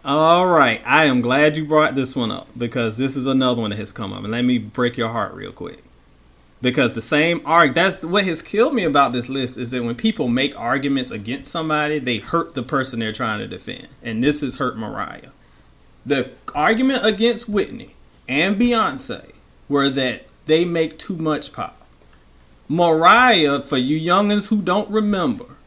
All 0.04 0.46
right, 0.46 0.82
I 0.86 1.06
am 1.06 1.20
glad 1.20 1.56
you 1.56 1.64
brought 1.64 1.94
this 1.94 2.14
one 2.14 2.30
up 2.30 2.48
because 2.56 2.96
this 2.96 3.16
is 3.16 3.26
another 3.26 3.62
one 3.62 3.70
that 3.70 3.78
has 3.78 3.92
come 3.92 4.12
up. 4.12 4.22
And 4.22 4.32
let 4.32 4.44
me 4.44 4.58
break 4.58 4.96
your 4.96 5.08
heart 5.08 5.34
real 5.34 5.52
quick. 5.52 5.83
Because 6.64 6.92
the 6.92 7.02
same 7.02 7.42
arg 7.44 7.74
that's 7.74 8.02
what 8.06 8.24
has 8.24 8.40
killed 8.40 8.72
me 8.72 8.84
about 8.84 9.12
this 9.12 9.28
list 9.28 9.58
is 9.58 9.68
that 9.68 9.84
when 9.84 9.96
people 9.96 10.28
make 10.28 10.58
arguments 10.58 11.10
against 11.10 11.52
somebody, 11.52 11.98
they 11.98 12.16
hurt 12.16 12.54
the 12.54 12.62
person 12.62 13.00
they're 13.00 13.12
trying 13.12 13.40
to 13.40 13.46
defend. 13.46 13.88
And 14.02 14.24
this 14.24 14.40
has 14.40 14.54
hurt 14.54 14.78
Mariah. 14.78 15.28
The 16.06 16.30
argument 16.54 17.04
against 17.04 17.50
Whitney 17.50 17.96
and 18.26 18.58
Beyonce 18.58 19.32
were 19.68 19.90
that 19.90 20.22
they 20.46 20.64
make 20.64 20.98
too 20.98 21.18
much 21.18 21.52
pop. 21.52 21.82
Mariah, 22.66 23.60
for 23.60 23.76
you 23.76 24.00
youngins 24.00 24.48
who 24.48 24.62
don't 24.62 24.88
remember, 24.88 25.58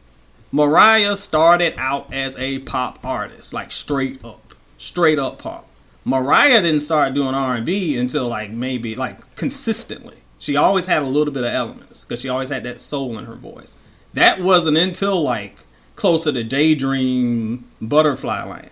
Mariah 0.50 1.14
started 1.14 1.74
out 1.78 2.12
as 2.12 2.36
a 2.38 2.58
pop 2.58 2.98
artist, 3.04 3.52
like 3.52 3.70
straight 3.70 4.24
up, 4.24 4.52
straight 4.78 5.20
up 5.20 5.38
pop. 5.38 5.68
Mariah 6.04 6.60
didn't 6.60 6.80
start 6.80 7.14
doing 7.14 7.36
R&B 7.36 7.96
until 7.96 8.26
like 8.26 8.50
maybe 8.50 8.96
like 8.96 9.36
consistently. 9.36 10.16
She 10.38 10.56
always 10.56 10.86
had 10.86 11.02
a 11.02 11.06
little 11.06 11.32
bit 11.34 11.44
of 11.44 11.52
elements 11.52 12.04
because 12.04 12.20
she 12.20 12.28
always 12.28 12.48
had 12.48 12.62
that 12.64 12.80
soul 12.80 13.18
in 13.18 13.24
her 13.24 13.34
voice. 13.34 13.76
That 14.14 14.40
wasn't 14.40 14.78
until 14.78 15.20
like 15.20 15.56
closer 15.96 16.32
to 16.32 16.44
Daydream, 16.44 17.64
Butterfly 17.80 18.44
Land. 18.44 18.70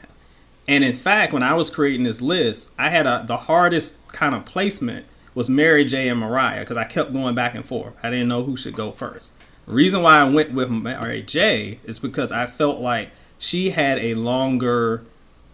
And 0.69 0.85
in 0.85 0.95
fact, 0.95 1.33
when 1.33 1.43
I 1.43 1.55
was 1.55 1.71
creating 1.71 2.05
this 2.05 2.21
list, 2.21 2.71
I 2.79 2.89
had 2.91 3.07
a 3.07 3.25
the 3.27 3.37
hardest 3.37 3.97
kind 4.09 4.35
of 4.35 4.45
placement 4.45 5.07
was 5.35 5.49
Mary 5.49 5.85
J 5.85 6.09
and 6.09 6.21
Mariah 6.21 6.61
because 6.61 6.77
I 6.77 6.85
kept 6.85 7.12
going 7.12 7.35
back 7.35 7.55
and 7.55 7.64
forth. 7.64 7.95
I 8.03 8.11
didn't 8.11 8.29
know 8.29 8.45
who 8.45 8.57
should 8.57 8.75
go 8.75 8.91
first. 8.91 9.33
The 9.67 9.75
reason 9.75 10.03
why 10.03 10.21
I 10.21 10.33
went 10.33 10.55
with 10.55 10.71
Mary 10.71 11.23
J 11.23 11.81
is 11.85 11.99
because 11.99 12.33
I 12.33 12.47
felt 12.47 12.81
like 12.81 13.11
she 13.39 13.71
had 13.71 13.99
a 13.99 14.14
longer, 14.14 15.05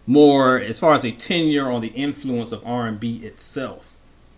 more 0.05 0.57
as 0.59 0.79
far 0.79 0.93
as 0.93 1.03
a 1.03 1.11
tenure 1.11 1.69
on 1.69 1.81
the 1.81 1.89
influence 1.89 2.51
of 2.51 2.65
R 2.65 2.87
and 2.87 2.99
B 2.99 3.17
itself 3.17 3.92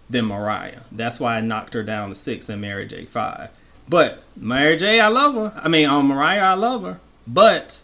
than 0.10 0.26
Mariah. 0.26 0.82
That's 0.92 1.20
why 1.20 1.38
I 1.38 1.42
knocked 1.42 1.74
her 1.74 1.84
down 1.84 2.10
to 2.10 2.16
six 2.16 2.50
and 2.50 2.62
Mary 2.62 2.86
J 2.86 3.06
five. 3.06 3.50
But 3.88 4.24
Mary 4.36 4.78
J, 4.78 5.00
I 5.00 5.08
love 5.08 5.36
her. 5.36 5.60
I 5.62 5.68
mean, 5.68 5.88
on 5.88 6.08
Mariah, 6.08 6.42
I 6.42 6.54
love 6.54 6.84
her. 6.84 7.00
But 7.28 7.82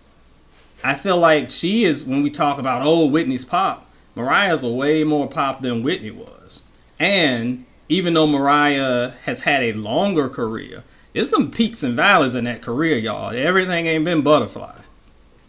I 0.83 0.95
feel 0.95 1.17
like 1.17 1.49
she 1.49 1.83
is 1.83 2.03
when 2.03 2.23
we 2.23 2.29
talk 2.29 2.59
about 2.59 2.81
oh 2.83 3.05
Whitney's 3.07 3.45
pop, 3.45 3.87
Mariah's 4.15 4.63
a 4.63 4.69
way 4.69 5.03
more 5.03 5.27
pop 5.27 5.61
than 5.61 5.83
Whitney 5.83 6.11
was. 6.11 6.63
And 6.99 7.65
even 7.89 8.13
though 8.13 8.27
Mariah 8.27 9.11
has 9.23 9.41
had 9.41 9.63
a 9.63 9.73
longer 9.73 10.29
career, 10.29 10.83
there's 11.13 11.29
some 11.29 11.51
peaks 11.51 11.83
and 11.83 11.95
valleys 11.95 12.35
in 12.35 12.45
that 12.45 12.61
career, 12.61 12.97
y'all. 12.97 13.33
Everything 13.35 13.87
ain't 13.87 14.05
been 14.05 14.21
butterfly. 14.21 14.77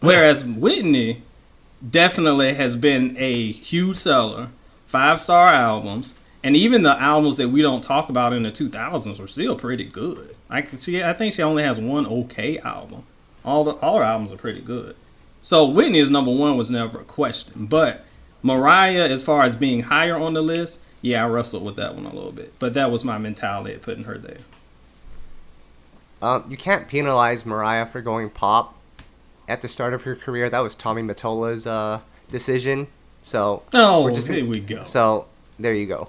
Whereas 0.00 0.44
Whitney 0.44 1.22
definitely 1.88 2.54
has 2.54 2.74
been 2.74 3.14
a 3.18 3.52
huge 3.52 3.96
seller, 3.96 4.48
five 4.86 5.20
star 5.20 5.48
albums, 5.48 6.16
and 6.44 6.56
even 6.56 6.82
the 6.82 7.00
albums 7.00 7.36
that 7.36 7.48
we 7.48 7.62
don't 7.62 7.82
talk 7.82 8.08
about 8.08 8.32
in 8.32 8.42
the 8.42 8.50
2000s 8.50 9.18
were 9.18 9.26
still 9.26 9.56
pretty 9.56 9.84
good. 9.84 10.34
I 10.50 10.64
she, 10.78 11.02
I 11.02 11.12
think 11.12 11.34
she 11.34 11.42
only 11.42 11.62
has 11.62 11.80
one 11.80 12.06
okay 12.06 12.58
album. 12.58 13.04
All 13.44 13.64
the 13.64 13.72
all 13.76 13.98
her 13.98 14.04
albums 14.04 14.32
are 14.32 14.36
pretty 14.36 14.60
good. 14.60 14.96
So 15.40 15.68
Whitney 15.68 15.98
is 15.98 16.10
number 16.10 16.30
one 16.30 16.56
was 16.56 16.70
never 16.70 17.00
a 17.00 17.04
question, 17.04 17.66
but 17.66 18.04
Mariah, 18.42 19.08
as 19.08 19.22
far 19.22 19.42
as 19.42 19.56
being 19.56 19.82
higher 19.82 20.16
on 20.16 20.34
the 20.34 20.42
list, 20.42 20.80
yeah, 21.00 21.24
I 21.24 21.28
wrestled 21.28 21.64
with 21.64 21.76
that 21.76 21.94
one 21.94 22.06
a 22.06 22.12
little 22.12 22.32
bit, 22.32 22.52
but 22.58 22.74
that 22.74 22.90
was 22.90 23.04
my 23.04 23.18
mentality 23.18 23.74
of 23.74 23.82
putting 23.82 24.04
her 24.04 24.18
there. 24.18 24.38
Um, 26.20 26.44
you 26.48 26.56
can't 26.56 26.86
penalize 26.86 27.44
Mariah 27.44 27.86
for 27.86 28.00
going 28.00 28.30
pop 28.30 28.76
at 29.48 29.62
the 29.62 29.68
start 29.68 29.92
of 29.94 30.02
her 30.02 30.14
career. 30.14 30.48
That 30.48 30.60
was 30.60 30.76
Tommy 30.76 31.02
Mottola's 31.02 31.66
uh, 31.66 32.00
decision. 32.30 32.86
So 33.22 33.62
oh, 33.72 34.04
we're 34.04 34.14
just 34.14 34.28
gonna, 34.28 34.40
here 34.40 34.48
we 34.48 34.60
go. 34.60 34.84
So 34.84 35.26
there 35.58 35.74
you 35.74 35.86
go. 35.86 36.08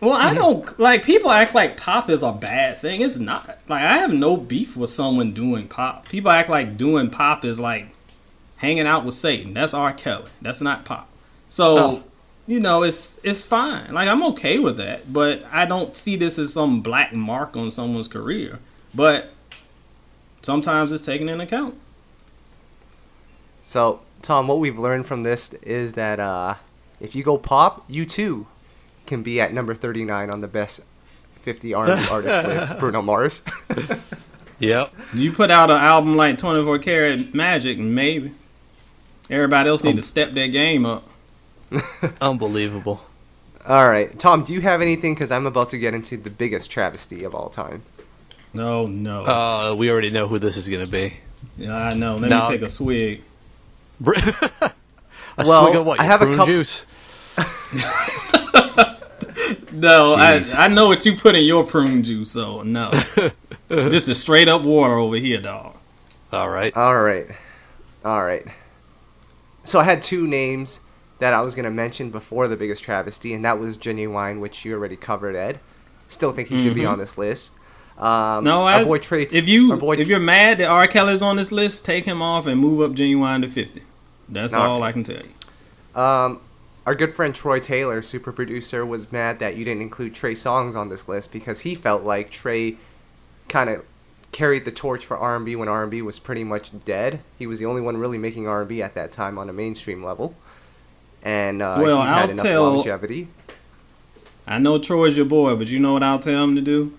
Well, 0.00 0.12
I 0.12 0.26
mm-hmm. 0.26 0.36
don't 0.36 0.78
like 0.78 1.04
people 1.04 1.30
act 1.30 1.54
like 1.54 1.76
pop 1.78 2.10
is 2.10 2.22
a 2.22 2.32
bad 2.32 2.78
thing. 2.78 3.00
It's 3.00 3.18
not. 3.18 3.46
Like 3.68 3.82
I 3.82 3.98
have 3.98 4.12
no 4.12 4.36
beef 4.36 4.76
with 4.76 4.90
someone 4.90 5.32
doing 5.32 5.68
pop. 5.68 6.08
People 6.08 6.30
act 6.30 6.50
like 6.50 6.76
doing 6.76 7.08
pop 7.08 7.44
is 7.44 7.58
like 7.58 7.88
hanging 8.56 8.86
out 8.86 9.04
with 9.04 9.14
Satan. 9.14 9.54
That's 9.54 9.72
R. 9.72 9.92
Kelly. 9.92 10.30
That's 10.42 10.60
not 10.60 10.84
pop. 10.84 11.08
So, 11.48 11.78
oh. 11.78 12.04
you 12.46 12.60
know, 12.60 12.82
it's 12.82 13.18
it's 13.24 13.42
fine. 13.42 13.94
Like 13.94 14.08
I'm 14.08 14.22
okay 14.28 14.58
with 14.58 14.76
that, 14.76 15.10
but 15.12 15.42
I 15.50 15.64
don't 15.64 15.96
see 15.96 16.16
this 16.16 16.38
as 16.38 16.52
some 16.52 16.82
black 16.82 17.14
mark 17.14 17.56
on 17.56 17.70
someone's 17.70 18.08
career. 18.08 18.58
But 18.94 19.32
sometimes 20.42 20.92
it's 20.92 21.06
taken 21.06 21.30
into 21.30 21.44
account. 21.44 21.78
So, 23.64 24.00
Tom, 24.20 24.46
what 24.46 24.58
we've 24.58 24.78
learned 24.78 25.06
from 25.06 25.22
this 25.22 25.54
is 25.54 25.94
that 25.94 26.20
uh, 26.20 26.56
if 27.00 27.14
you 27.14 27.22
go 27.22 27.38
pop, 27.38 27.84
you 27.88 28.04
too 28.04 28.46
can 29.06 29.22
be 29.22 29.40
at 29.40 29.52
number 29.52 29.74
39 29.74 30.30
on 30.30 30.40
the 30.40 30.48
best 30.48 30.80
50 31.42 31.74
R&B 31.74 32.06
artist 32.10 32.48
list, 32.48 32.78
Bruno 32.80 33.02
Mars. 33.02 33.42
yep. 34.58 34.92
You 35.14 35.32
put 35.32 35.50
out 35.50 35.70
an 35.70 35.76
album 35.76 36.16
like 36.16 36.38
24 36.38 36.80
Karat 36.80 37.34
Magic, 37.34 37.78
maybe. 37.78 38.32
Everybody 39.30 39.68
else 39.68 39.84
need 39.84 39.90
um, 39.90 39.96
to 39.96 40.02
step 40.02 40.32
their 40.32 40.48
game 40.48 40.84
up. 40.84 41.06
Unbelievable. 42.20 43.00
All 43.66 43.88
right, 43.88 44.16
Tom, 44.18 44.44
do 44.44 44.52
you 44.52 44.60
have 44.60 44.80
anything? 44.80 45.14
Because 45.14 45.32
I'm 45.32 45.46
about 45.46 45.70
to 45.70 45.78
get 45.78 45.94
into 45.94 46.16
the 46.16 46.30
biggest 46.30 46.70
travesty 46.70 47.24
of 47.24 47.34
all 47.34 47.48
time. 47.48 47.82
No, 48.54 48.86
no. 48.86 49.24
Uh, 49.24 49.74
we 49.76 49.90
already 49.90 50.10
know 50.10 50.28
who 50.28 50.38
this 50.38 50.56
is 50.56 50.68
going 50.68 50.84
to 50.84 50.90
be. 50.90 51.14
Yeah, 51.56 51.76
I 51.76 51.94
know. 51.94 52.16
Let 52.16 52.30
no. 52.30 52.44
me 52.44 52.48
take 52.48 52.62
a 52.62 52.68
swig. 52.68 53.22
a 54.04 54.72
well, 55.38 55.64
swig 55.64 55.76
of 55.76 55.86
what? 55.86 56.00
I 56.00 56.04
have 56.04 56.22
a 56.22 56.26
couple. 56.26 56.46
Juice. 56.46 56.86
no, 59.72 60.14
I 60.16 60.42
I 60.56 60.68
know 60.68 60.86
what 60.88 61.04
you 61.06 61.16
put 61.16 61.34
in 61.34 61.44
your 61.44 61.64
prune 61.64 62.02
juice, 62.02 62.30
so 62.30 62.62
no. 62.62 62.90
this 63.68 64.08
is 64.08 64.20
straight 64.20 64.48
up 64.48 64.62
water 64.62 64.94
over 64.94 65.16
here, 65.16 65.40
dog. 65.40 65.76
All 66.32 66.48
right. 66.48 66.76
All 66.76 67.00
right. 67.00 67.26
All 68.04 68.24
right. 68.24 68.46
So 69.64 69.80
I 69.80 69.84
had 69.84 70.02
two 70.02 70.26
names 70.26 70.80
that 71.18 71.32
I 71.32 71.40
was 71.40 71.54
going 71.54 71.64
to 71.64 71.70
mention 71.70 72.10
before 72.10 72.46
the 72.46 72.56
biggest 72.56 72.84
travesty, 72.84 73.34
and 73.34 73.44
that 73.44 73.58
was 73.58 73.78
Ginuwine, 73.78 74.40
which 74.40 74.64
you 74.64 74.74
already 74.74 74.96
covered, 74.96 75.34
Ed. 75.34 75.60
Still 76.08 76.32
think 76.32 76.48
he 76.48 76.54
mm-hmm. 76.54 76.64
should 76.64 76.74
be 76.74 76.82
mm-hmm. 76.82 76.92
on 76.92 76.98
this 76.98 77.18
list. 77.18 77.52
Um, 77.98 78.44
no, 78.44 78.62
I, 78.62 78.84
boy 78.84 78.98
Trey, 78.98 79.22
if 79.22 79.48
you 79.48 79.74
boy, 79.78 79.96
if 79.96 80.06
you're 80.06 80.20
mad 80.20 80.58
that 80.58 80.68
R. 80.68 80.86
Kelly's 80.86 81.22
on 81.22 81.36
this 81.36 81.50
list, 81.50 81.86
take 81.86 82.04
him 82.04 82.20
off 82.20 82.46
and 82.46 82.60
move 82.60 82.82
up 82.82 82.94
Ginuwine 82.94 83.40
to 83.42 83.48
fifty. 83.48 83.82
That's 84.28 84.52
all 84.54 84.82
I 84.82 84.92
can 84.92 85.02
tell 85.02 85.16
you. 85.16 86.00
Um, 86.00 86.40
our 86.86 86.94
good 86.94 87.14
friend 87.14 87.34
Troy 87.34 87.58
Taylor, 87.58 88.00
super 88.00 88.30
producer, 88.30 88.86
was 88.86 89.10
mad 89.10 89.40
that 89.40 89.56
you 89.56 89.64
didn't 89.64 89.82
include 89.82 90.14
Trey 90.14 90.34
Songz 90.34 90.76
on 90.76 90.88
this 90.88 91.08
list 91.08 91.32
because 91.32 91.60
he 91.60 91.74
felt 91.74 92.04
like 92.04 92.30
Trey 92.30 92.76
kind 93.48 93.68
of 93.68 93.84
carried 94.30 94.64
the 94.64 94.70
torch 94.70 95.04
for 95.04 95.16
R&B 95.16 95.56
when 95.56 95.68
R&B 95.68 96.00
was 96.02 96.20
pretty 96.20 96.44
much 96.44 96.70
dead. 96.84 97.20
He 97.38 97.46
was 97.46 97.58
the 97.58 97.66
only 97.66 97.80
one 97.80 97.96
really 97.96 98.18
making 98.18 98.46
R&B 98.46 98.82
at 98.82 98.94
that 98.94 99.10
time 99.10 99.36
on 99.36 99.48
a 99.48 99.52
mainstream 99.52 100.04
level, 100.04 100.34
and 101.24 101.60
uh, 101.60 101.78
well, 101.80 102.02
he's 102.02 102.10
I'll 102.10 102.20
had 102.20 102.30
enough 102.30 102.46
tell, 102.46 102.74
longevity. 102.74 103.28
I 104.46 104.58
know 104.58 104.78
Troy's 104.78 105.16
your 105.16 105.26
boy, 105.26 105.56
but 105.56 105.66
you 105.66 105.80
know 105.80 105.94
what 105.94 106.04
I'll 106.04 106.20
tell 106.20 106.44
him 106.44 106.54
to 106.54 106.60
do? 106.60 106.96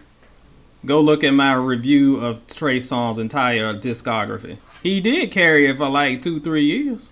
Go 0.86 1.00
look 1.00 1.24
at 1.24 1.32
my 1.32 1.54
review 1.54 2.18
of 2.18 2.46
Trey 2.48 2.78
Songz's 2.78 3.20
entire 3.20 3.74
discography. 3.74 4.58
He 4.84 5.00
did 5.00 5.32
carry 5.32 5.66
it 5.66 5.78
for 5.78 5.90
like 5.90 6.22
two, 6.22 6.40
three 6.40 6.64
years. 6.64 7.12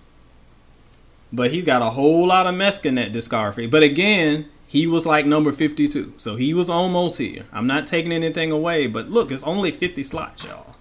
But 1.32 1.50
he's 1.50 1.64
got 1.64 1.82
a 1.82 1.90
whole 1.90 2.26
lot 2.26 2.46
of 2.46 2.54
mess 2.54 2.84
in 2.84 2.94
that 2.96 3.12
discography. 3.12 3.70
But 3.70 3.82
again, 3.82 4.48
he 4.66 4.86
was 4.86 5.06
like 5.06 5.26
number 5.26 5.52
52. 5.52 6.14
So 6.16 6.36
he 6.36 6.54
was 6.54 6.70
almost 6.70 7.18
here. 7.18 7.44
I'm 7.52 7.66
not 7.66 7.86
taking 7.86 8.12
anything 8.12 8.50
away, 8.50 8.86
but 8.86 9.08
look, 9.08 9.30
it's 9.30 9.42
only 9.42 9.70
50 9.70 10.02
slots, 10.02 10.44
y'all. 10.44 10.76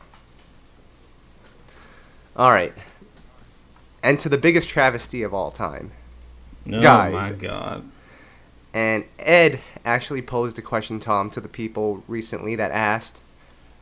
All 2.36 2.52
right. 2.52 2.74
And 4.04 4.20
to 4.20 4.30
the 4.30 4.38
biggest 4.38 4.70
travesty 4.70 5.24
of 5.24 5.34
all 5.34 5.52
time. 5.52 5.92
Oh 6.72 6.82
Guys, 6.82 7.14
my 7.14 7.32
god. 7.32 7.86
And 8.74 9.06
Ed 9.20 9.60
actually 9.86 10.22
posed 10.22 10.60
a 10.60 10.62
question, 10.62 11.00
Tom, 11.00 11.30
to 11.32 11.40
the 11.40 11.48
people 11.48 12.04
recently 12.08 12.56
that 12.56 12.72
asked 12.72 13.22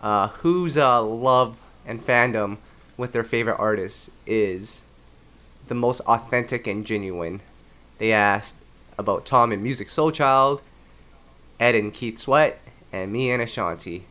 uh, 0.01 0.27
whose 0.27 0.77
uh, 0.77 1.01
love 1.01 1.57
and 1.85 2.05
fandom 2.05 2.57
with 2.97 3.11
their 3.13 3.23
favorite 3.23 3.55
artist 3.57 4.09
is 4.27 4.83
the 5.73 5.79
most 5.79 6.01
authentic 6.01 6.67
and 6.67 6.85
genuine. 6.85 7.41
They 7.97 8.13
asked 8.13 8.55
about 8.95 9.25
Tom 9.25 9.51
and 9.51 9.65
Musiq 9.65 9.87
Soulchild, 9.87 10.61
Ed 11.59 11.73
and 11.73 11.91
Keith 11.91 12.19
Sweat, 12.19 12.59
and 12.91 13.11
me 13.11 13.31
and 13.31 13.41
Ashanti. 13.41 14.05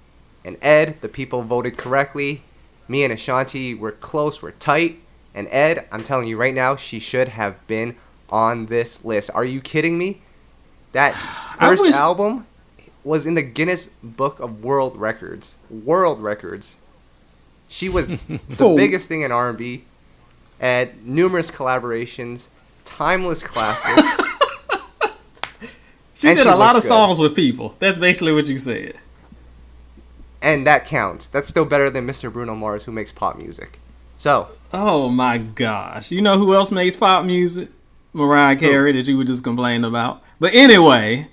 And 0.44 0.56
Ed, 0.60 1.00
the 1.02 1.08
people 1.08 1.44
voted 1.44 1.76
correctly. 1.76 2.42
Me 2.88 3.04
and 3.04 3.12
Ashanti 3.12 3.74
were 3.74 3.92
close, 3.92 4.42
we're 4.42 4.50
tight. 4.50 4.98
And 5.36 5.46
Ed, 5.52 5.86
I'm 5.92 6.02
telling 6.02 6.26
you 6.26 6.36
right 6.36 6.52
now, 6.52 6.74
she 6.74 6.98
should 6.98 7.28
have 7.28 7.64
been 7.68 7.94
on 8.28 8.66
this 8.66 9.04
list. 9.04 9.30
Are 9.32 9.44
you 9.44 9.60
kidding 9.60 9.96
me? 9.96 10.20
That 10.90 11.14
first 11.60 11.84
was... 11.84 11.94
album 11.94 12.44
was 13.04 13.24
in 13.24 13.34
the 13.34 13.42
Guinness 13.42 13.86
Book 14.02 14.40
of 14.40 14.64
World 14.64 14.96
Records. 14.96 15.54
World 15.70 16.20
Records. 16.20 16.76
She 17.68 17.88
was 17.88 18.08
the 18.08 18.74
biggest 18.76 19.06
thing 19.06 19.22
in 19.22 19.30
R&B. 19.30 19.84
And 20.62 21.04
numerous 21.04 21.50
collaborations, 21.50 22.48
timeless 22.84 23.42
classics. 23.42 24.00
she 26.14 26.28
did 26.28 26.38
she 26.38 26.48
a 26.48 26.56
lot 26.56 26.76
of 26.76 26.82
good. 26.82 26.88
songs 26.88 27.18
with 27.18 27.36
people. 27.36 27.76
That's 27.80 27.98
basically 27.98 28.32
what 28.32 28.46
you 28.46 28.56
said. 28.56 28.94
And 30.40 30.66
that 30.66 30.86
counts. 30.86 31.28
That's 31.28 31.48
still 31.48 31.64
better 31.64 31.90
than 31.90 32.06
Mr. 32.06 32.32
Bruno 32.32 32.54
Mars, 32.54 32.84
who 32.84 32.92
makes 32.92 33.12
pop 33.12 33.36
music. 33.36 33.80
So. 34.18 34.46
Oh 34.72 35.08
my 35.08 35.38
gosh! 35.38 36.12
You 36.12 36.22
know 36.22 36.38
who 36.38 36.54
else 36.54 36.70
makes 36.70 36.94
pop 36.94 37.24
music? 37.26 37.68
Mariah 38.12 38.56
Carey 38.56 38.92
that 38.92 39.08
you 39.08 39.16
were 39.16 39.24
just 39.24 39.42
complaining 39.42 39.84
about. 39.84 40.22
But 40.38 40.54
anyway, 40.54 41.28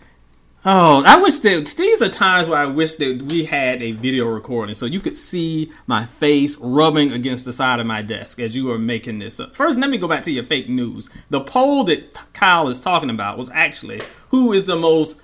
oh, 0.65 1.03
I 1.05 1.21
wish 1.21 1.39
that 1.39 1.73
these 1.77 2.01
are 2.01 2.09
times 2.09 2.47
where 2.47 2.59
I 2.59 2.65
wish 2.65 2.93
that 2.93 3.21
we 3.23 3.45
had 3.45 3.81
a 3.81 3.91
video 3.91 4.25
recording 4.27 4.75
so 4.75 4.85
you 4.85 4.99
could 4.99 5.17
see 5.17 5.71
my 5.87 6.05
face 6.05 6.57
rubbing 6.59 7.11
against 7.11 7.45
the 7.45 7.53
side 7.53 7.79
of 7.79 7.87
my 7.87 8.01
desk 8.01 8.39
as 8.39 8.55
you 8.55 8.65
were 8.65 8.77
making 8.77 9.19
this 9.19 9.39
up. 9.39 9.55
First, 9.55 9.79
let 9.79 9.89
me 9.89 9.97
go 9.97 10.07
back 10.07 10.23
to 10.23 10.31
your 10.31 10.43
fake 10.43 10.69
news. 10.69 11.09
The 11.29 11.41
poll 11.41 11.83
that 11.85 12.19
Kyle 12.33 12.69
is 12.69 12.79
talking 12.79 13.09
about 13.09 13.37
was 13.37 13.49
actually 13.51 14.01
who 14.29 14.53
is 14.53 14.65
the 14.65 14.75
most 14.75 15.21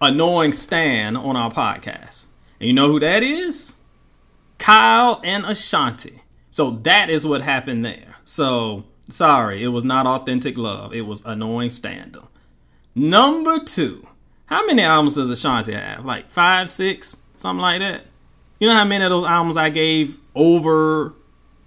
annoying 0.00 0.52
stan 0.52 1.16
on 1.16 1.36
our 1.36 1.50
podcast. 1.50 2.28
And 2.58 2.68
you 2.68 2.72
know 2.72 2.88
who 2.88 3.00
that 3.00 3.22
is? 3.22 3.76
Kyle 4.58 5.20
and 5.24 5.44
Ashanti. 5.44 6.22
So 6.50 6.70
that 6.70 7.10
is 7.10 7.26
what 7.26 7.42
happened 7.42 7.84
there. 7.84 8.16
So 8.24 8.84
Sorry, 9.10 9.64
it 9.64 9.68
was 9.68 9.84
not 9.84 10.06
authentic 10.06 10.56
love. 10.56 10.94
It 10.94 11.04
was 11.04 11.24
annoying 11.26 11.70
stand 11.70 12.16
Number 12.94 13.58
two. 13.58 14.06
How 14.50 14.66
many 14.66 14.82
albums 14.82 15.14
does 15.14 15.30
Ashanti 15.30 15.72
have? 15.72 16.04
Like 16.04 16.28
five, 16.28 16.72
six, 16.72 17.16
something 17.36 17.62
like 17.62 17.78
that. 17.80 18.04
You 18.58 18.68
know 18.68 18.74
how 18.74 18.84
many 18.84 19.04
of 19.04 19.10
those 19.10 19.24
albums 19.24 19.56
I 19.56 19.70
gave 19.70 20.18
over 20.34 21.14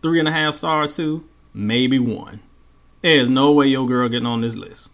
three 0.02 0.20
and 0.20 0.28
a 0.28 0.32
half 0.32 0.54
stars 0.54 0.96
to? 0.98 1.28
Maybe 1.54 1.98
one. 1.98 2.42
There's 3.02 3.30
no 3.30 3.54
way 3.54 3.68
your 3.68 3.88
girl 3.88 4.10
getting 4.10 4.28
on 4.28 4.42
this 4.42 4.58
list. 4.58 4.92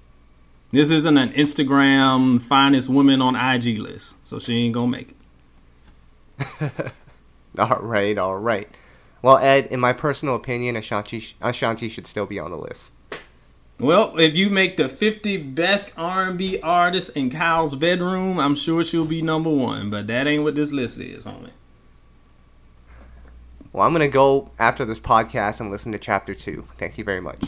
This 0.69 0.91
isn't 0.91 1.17
an 1.17 1.29
Instagram 1.29 2.39
finest 2.39 2.89
women 2.89 3.23
on 3.23 3.35
IG 3.35 3.79
list, 3.79 4.25
so 4.25 4.37
she 4.37 4.65
ain't 4.65 4.75
gonna 4.75 4.91
make 4.91 5.15
it. 6.39 6.71
all 7.59 7.79
right, 7.81 8.17
all 8.19 8.37
right. 8.37 8.69
Well, 9.23 9.39
Ed, 9.39 9.65
in 9.67 9.79
my 9.79 9.93
personal 9.93 10.35
opinion, 10.35 10.75
Ashanti 10.75 11.35
Ashanti 11.41 11.89
should 11.89 12.05
still 12.05 12.27
be 12.27 12.37
on 12.37 12.51
the 12.51 12.57
list. 12.57 12.93
Well, 13.79 14.17
if 14.19 14.35
you 14.35 14.49
make 14.49 14.75
the 14.75 14.89
50 14.89 15.37
best 15.37 15.97
R&B 15.97 16.59
artists 16.61 17.09
in 17.11 17.29
Kyle's 17.29 17.75
bedroom, 17.75 18.37
I'm 18.37 18.55
sure 18.55 18.83
she'll 18.83 19.05
be 19.05 19.21
number 19.21 19.49
one. 19.49 19.89
But 19.89 20.07
that 20.07 20.27
ain't 20.27 20.43
what 20.43 20.55
this 20.55 20.73
list 20.73 20.99
is, 20.99 21.25
homie. 21.25 21.51
Well, 23.71 23.85
I'm 23.85 23.93
gonna 23.93 24.09
go 24.09 24.51
after 24.59 24.83
this 24.83 24.99
podcast 24.99 25.61
and 25.61 25.71
listen 25.71 25.91
to 25.93 25.99
chapter 25.99 26.33
two. 26.33 26.65
Thank 26.77 26.97
you 26.97 27.03
very 27.03 27.21
much. 27.21 27.39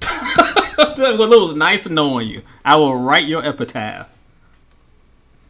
well, 0.96 1.32
it 1.32 1.40
was 1.40 1.54
nice 1.54 1.88
knowing 1.88 2.28
you. 2.28 2.42
I 2.64 2.76
will 2.76 2.96
write 2.96 3.26
your 3.26 3.44
epitaph. 3.44 4.08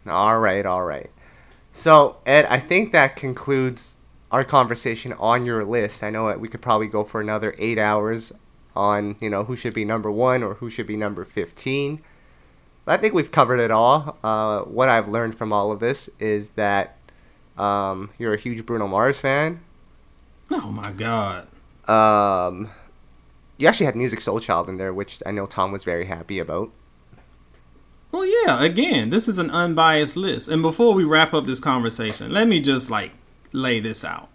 All 0.09 0.41
right, 0.41 0.65
all 0.65 0.85
right. 0.85 1.11
So, 1.71 2.17
Ed, 2.27 2.47
I 2.47 2.59
think 2.59 2.93
that 2.93 3.15
concludes 3.15 3.95
our 4.33 4.43
conversation 4.43 5.13
on 5.13 5.45
your 5.45 5.65
list. 5.65 6.03
I 6.03 6.11
know 6.11 6.37
we 6.39 6.49
could 6.49 6.63
probably 6.63 6.87
go 6.87 7.05
for 7.05 7.21
another 7.21 7.55
eight 7.59 7.79
hours 7.79 8.33
on, 8.75 9.17
you 9.21 9.31
know, 9.31 9.45
who 9.45 9.57
should 9.57 9.75
be 9.75 9.85
number 9.85 10.11
one 10.11 10.43
or 10.43 10.55
who 10.55 10.71
should 10.71 10.87
be 10.87 10.97
number 10.97 11.25
15. 11.25 12.03
But 12.85 12.93
I 12.93 12.97
think 12.97 13.15
we've 13.15 13.31
covered 13.31 13.61
it 13.61 13.71
all. 13.71 14.19
Uh, 14.23 14.61
what 14.63 14.89
I've 14.89 15.09
learned 15.09 15.37
from 15.37 15.53
all 15.53 15.73
of 15.73 15.81
this 15.81 16.09
is 16.19 16.51
that 16.51 16.97
um, 17.57 18.11
you're 18.19 18.35
a 18.35 18.39
huge 18.39 18.65
Bruno 18.65 18.87
Mars 18.89 19.21
fan. 19.21 19.61
Oh 20.51 20.73
my 20.73 20.93
God. 20.93 21.49
Um, 21.89 22.71
you 23.59 23.69
actually 23.69 23.87
had 23.87 23.95
Musiq 23.95 24.19
Soulchild 24.19 24.69
in 24.69 24.79
there, 24.79 24.93
which 24.93 25.23
I 25.27 25.31
know 25.31 25.47
Tom 25.47 25.73
was 25.73 25.85
very 25.85 26.07
happy 26.07 26.39
about. 26.39 26.71
Well, 28.13 28.27
yeah, 28.27 28.65
again, 28.65 29.11
this 29.11 29.29
is 29.29 29.39
an 29.39 29.51
unbiased 29.51 30.17
list. 30.17 30.49
And 30.49 30.63
before 30.63 30.95
we 30.95 31.05
wrap 31.05 31.33
up 31.33 31.47
this 31.47 31.61
conversation, 31.61 32.33
let 32.33 32.49
me 32.49 32.61
just 32.61 32.91
like 32.91 33.13
lay 33.53 33.79
this 33.79 34.05
out. 34.05 34.29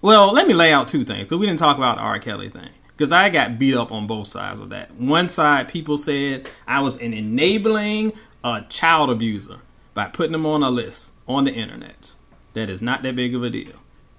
Well, 0.00 0.32
let 0.32 0.46
me 0.46 0.54
lay 0.54 0.72
out 0.72 0.88
two 0.88 1.04
things 1.04 1.24
because 1.24 1.38
we 1.38 1.46
didn't 1.46 1.58
talk 1.58 1.76
about 1.76 1.98
R. 1.98 2.18
Kelly 2.18 2.48
thing. 2.48 2.70
Because 3.00 3.12
I 3.12 3.30
got 3.30 3.58
beat 3.58 3.74
up 3.74 3.92
on 3.92 4.06
both 4.06 4.26
sides 4.26 4.60
of 4.60 4.68
that. 4.68 4.92
One 4.92 5.26
side, 5.26 5.68
people 5.68 5.96
said 5.96 6.46
I 6.68 6.82
was 6.82 7.00
an 7.00 7.14
enabling 7.14 8.12
a 8.44 8.66
child 8.68 9.08
abuser 9.08 9.62
by 9.94 10.08
putting 10.08 10.32
them 10.32 10.44
on 10.44 10.62
a 10.62 10.68
list 10.68 11.14
on 11.26 11.44
the 11.44 11.50
internet. 11.50 12.14
That 12.52 12.68
is 12.68 12.82
not 12.82 13.02
that 13.02 13.16
big 13.16 13.34
of 13.34 13.42
a 13.42 13.48
deal. 13.48 13.72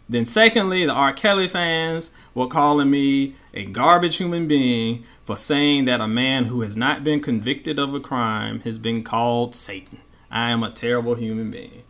Then, 0.09 0.25
secondly, 0.25 0.83
the 0.83 0.93
R. 0.93 1.13
Kelly 1.13 1.47
fans 1.47 2.11
were 2.33 2.47
calling 2.47 2.89
me 2.89 3.35
a 3.53 3.65
garbage 3.65 4.17
human 4.17 4.47
being 4.47 5.03
for 5.25 5.35
saying 5.35 5.85
that 5.85 6.01
a 6.01 6.07
man 6.07 6.45
who 6.45 6.61
has 6.61 6.75
not 6.75 7.03
been 7.03 7.19
convicted 7.19 7.77
of 7.77 7.93
a 7.93 7.99
crime 7.99 8.61
has 8.61 8.79
been 8.79 9.03
called 9.03 9.53
Satan. 9.53 9.99
I 10.31 10.49
am 10.49 10.63
a 10.63 10.71
terrible 10.71 11.13
human 11.13 11.51
being. 11.51 11.83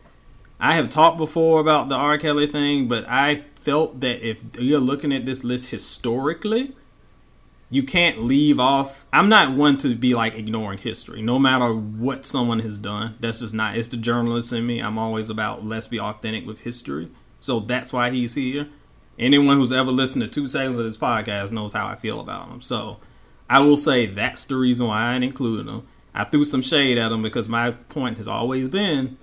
I 0.59 0.73
have 0.73 0.89
talked 0.89 1.17
before 1.17 1.61
about 1.61 1.87
the 1.87 1.95
R. 1.95 2.17
Kelly 2.17 2.47
thing, 2.47 2.89
but 2.89 3.05
I 3.07 3.45
felt 3.55 4.01
that 4.01 4.27
if 4.27 4.43
you're 4.59 4.81
looking 4.81 5.13
at 5.13 5.25
this 5.25 5.45
list 5.45 5.71
historically, 5.71 6.75
you 7.72 7.84
can't 7.84 8.19
leave 8.19 8.59
off. 8.59 9.07
I'm 9.11 9.30
not 9.30 9.57
one 9.57 9.78
to 9.80 9.95
be 9.95 10.13
like 10.13 10.36
ignoring 10.36 10.78
history, 10.78 11.22
no 11.22 11.39
matter 11.39 11.74
what 11.74 12.26
someone 12.26 12.59
has 12.59 12.78
done. 12.78 13.15
That's 13.19 13.39
just 13.39 13.55
not. 13.55 13.78
It's 13.78 13.88
the 13.88 13.97
journalist 13.97 14.53
in 14.53 14.67
me. 14.67 14.80
I'm 14.80 14.99
always 14.99 15.30
about 15.32 15.65
let's 15.65 15.88
be 15.88 15.99
authentic 15.99 16.45
with 16.45 16.59
history. 16.59 17.09
So 17.39 17.61
that's 17.61 17.91
why 17.91 18.11
he's 18.11 18.36
here. 18.36 18.67
Anyone 19.17 19.57
who's 19.57 19.72
ever 19.72 19.89
listened 19.89 20.24
to 20.24 20.30
two 20.30 20.47
seconds 20.47 20.78
of 20.78 20.86
this 20.86 20.97
podcast 20.97 21.51
knows 21.51 21.74
how 21.74 21.88
I 21.88 21.95
feel 21.95 22.19
about 22.19 22.49
him. 22.49 22.61
So 22.61 22.99
I 23.49 23.59
will 23.61 23.78
say 23.78 24.05
that's 24.05 24.45
the 24.45 24.57
reason 24.57 24.88
why 24.88 25.13
I 25.13 25.15
included 25.15 25.67
him. 25.67 25.88
I 26.13 26.26
threw 26.26 26.43
some 26.43 26.61
shade 26.61 26.97
at 26.97 27.11
him 27.11 27.24
because 27.24 27.47
my 27.47 27.72
point 27.72 28.17
has 28.17 28.28
always 28.28 28.67
been 28.67 29.17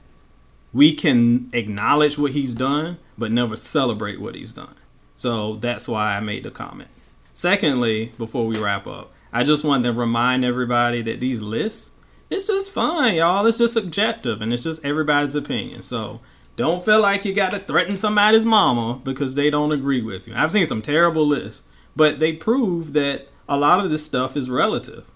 we 0.73 0.93
can 0.93 1.51
acknowledge 1.53 2.19
what 2.19 2.33
he's 2.33 2.55
done, 2.55 2.99
but 3.17 3.33
never 3.33 3.57
celebrate 3.57 4.21
what 4.21 4.35
he's 4.35 4.53
done. 4.53 4.75
So 5.17 5.57
that's 5.57 5.89
why 5.89 6.17
I 6.17 6.21
made 6.21 6.45
the 6.45 6.51
comment. 6.51 6.91
Secondly, 7.39 8.11
before 8.19 8.49
we 8.49 8.59
wrap 8.59 8.89
up, 8.89 9.13
I 9.33 9.45
just 9.45 9.63
wanted 9.63 9.85
to 9.85 9.93
remind 9.93 10.45
everybody 10.45 11.03
that 11.03 11.21
these 11.21 11.41
lists, 11.41 11.93
it's 12.31 12.49
just 12.49 12.73
fun, 12.73 13.15
y'all. 13.15 13.47
It's 13.47 13.59
just 13.59 13.75
subjective 13.75 14.43
and 14.43 14.53
it's 14.53 14.65
just 14.65 14.85
everybody's 14.85 15.37
opinion. 15.37 15.85
So 15.85 16.21
don't 16.57 16.85
feel 16.85 17.01
like 17.01 17.25
you 17.25 17.33
got 17.33 17.53
to 17.53 17.61
threaten 17.61 17.97
somebody's 17.97 18.45
mama 18.45 19.01
because 19.05 19.37
they 19.37 19.51
don't 19.51 19.71
agree 19.71 20.03
with 20.03 20.27
you. 20.27 20.35
I've 20.35 20.51
seen 20.51 20.67
some 20.67 20.83
terrible 20.83 21.25
lists, 21.25 21.63
but 21.95 22.19
they 22.19 22.33
prove 22.33 22.93
that 22.95 23.29
a 23.49 23.57
lot 23.57 23.85
of 23.85 23.91
this 23.91 24.05
stuff 24.05 24.37
is 24.37 24.51
relative. 24.51 25.09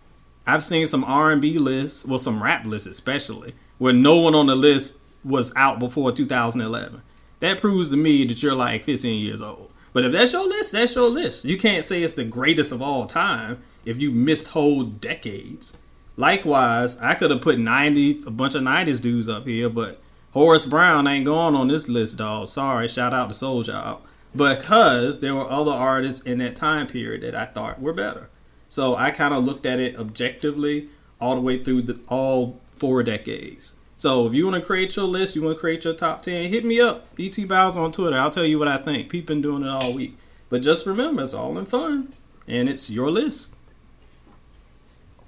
I've 0.47 0.62
seen 0.62 0.87
some 0.87 1.03
R&B 1.03 1.59
lists, 1.59 2.07
well, 2.07 2.20
some 2.20 2.41
rap 2.41 2.64
lists 2.64 2.87
especially, 2.87 3.53
where 3.79 3.93
no 3.93 4.14
one 4.18 4.37
on 4.37 4.47
the 4.47 4.55
list 4.55 5.01
was 5.25 5.53
out 5.57 5.81
before 5.81 6.12
2011. 6.12 7.03
That 7.41 7.61
proves 7.61 7.91
to 7.91 7.97
me 7.97 8.25
that 8.27 8.45
you're 8.45 8.55
like 8.55 8.85
15 8.85 9.25
years 9.25 9.43
old. 9.43 9.72
But 9.93 10.05
if 10.05 10.12
that's 10.12 10.32
your 10.32 10.47
list, 10.47 10.72
that's 10.72 10.95
your 10.95 11.11
list. 11.11 11.45
You 11.45 11.59
can't 11.59 11.84
say 11.84 12.03
it's 12.03 12.14
the 12.14 12.24
greatest 12.24 12.72
of 12.72 12.80
all 12.80 13.07
time 13.07 13.62
if 13.84 14.01
you 14.01 14.11
missed 14.11 14.49
whole 14.49 14.84
decades. 14.84 15.76
Likewise, 16.16 16.99
I 16.99 17.14
could 17.14 17.30
have 17.30 17.40
put 17.40 17.59
90 17.59 18.22
a 18.26 18.30
bunch 18.30 18.55
of 18.55 18.62
90s 18.62 19.01
dudes 19.01 19.28
up 19.28 19.47
here, 19.47 19.68
but 19.68 20.01
Horace 20.32 20.66
Brown 20.66 21.07
ain't 21.07 21.26
going 21.26 21.55
on 21.55 21.68
this 21.68 21.88
list, 21.88 22.18
dog. 22.18 22.49
Sorry, 22.49 22.88
shout 22.88 23.12
out 23.12 23.28
to 23.28 23.34
Soulchild. 23.34 24.01
Because 24.34 25.20
there 25.20 25.34
were 25.34 25.51
other 25.51 25.72
artists 25.72 26.20
in 26.24 26.38
that 26.38 26.57
time 26.57 26.86
period 26.86 27.22
that 27.22 27.34
I 27.34 27.45
thought 27.45 27.80
were 27.80 27.93
better. 27.93 28.30
So 28.68 28.97
I 28.97 29.11
kind 29.11 29.34
of 29.34 29.45
looked 29.45 29.66
at 29.66 29.78
it 29.78 29.99
objectively 29.99 30.88
all 31.20 31.34
the 31.34 31.43
way 31.43 31.62
through 31.62 31.82
the, 31.82 32.01
all 32.09 32.61
four 32.74 33.03
decades. 33.03 33.74
So 34.03 34.26
if 34.26 34.34
you 34.34 34.46
want 34.46 34.57
to 34.57 34.66
create 34.66 34.96
your 34.96 35.05
list, 35.05 35.36
you 35.36 35.42
want 35.42 35.57
to 35.57 35.61
create 35.61 35.84
your 35.84 35.94
top 35.94 36.22
10, 36.22 36.50
hit 36.50 36.64
me 36.64 36.80
up. 36.80 37.07
ET 37.20 37.36
Bowser 37.46 37.78
on 37.78 37.92
Twitter. 37.92 38.16
I'll 38.16 38.30
tell 38.30 38.44
you 38.44 38.59
what 38.59 38.66
I 38.66 38.76
think. 38.76 39.09
People 39.09 39.36
been 39.36 39.42
doing 39.42 39.62
it 39.62 39.68
all 39.68 39.92
week. 39.92 40.18
But 40.48 40.61
just 40.61 40.86
remember, 40.86 41.22
it's 41.22 41.34
all 41.34 41.57
in 41.57 41.66
fun. 41.66 42.12
And 42.48 42.68
it's 42.68 42.90
your 42.90 43.12
list. 43.12 43.55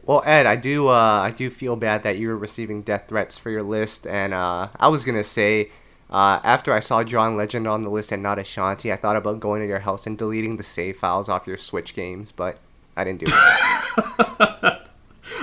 Well, 0.03 0.25
Ed, 0.27 0.47
I 0.47 0.57
do 0.57 0.89
uh, 0.89 0.93
I 1.23 1.31
do 1.31 1.51
feel 1.51 1.77
bad 1.77 2.03
that 2.03 2.19
you 2.19 2.27
were 2.27 2.37
receiving 2.37 2.83
death 2.83 3.05
threats 3.07 3.39
for 3.39 3.49
your 3.49 3.63
list, 3.63 4.09
and 4.09 4.35
uh, 4.35 4.67
I 4.75 4.89
was 4.89 5.05
gonna 5.05 5.23
say 5.23 5.71
uh, 6.11 6.41
after 6.43 6.73
I 6.73 6.81
saw 6.81 7.05
John 7.05 7.37
Legend 7.37 7.69
on 7.69 7.83
the 7.83 7.91
list 7.91 8.11
and 8.11 8.25
not 8.25 8.41
Ashanti, 8.41 8.93
I 8.93 8.97
thought 8.97 9.15
about 9.15 9.39
going 9.39 9.63
to 9.63 9.69
your 9.69 9.79
house 9.79 10.05
and 10.05 10.19
deleting 10.19 10.57
the 10.57 10.65
save 10.65 10.99
files 10.99 11.29
off 11.29 11.47
your 11.47 11.57
Switch 11.57 11.95
games, 11.95 12.33
but 12.33 12.59
I 12.97 13.05
didn't 13.05 13.21
do 13.21 13.33
it. 13.33 14.81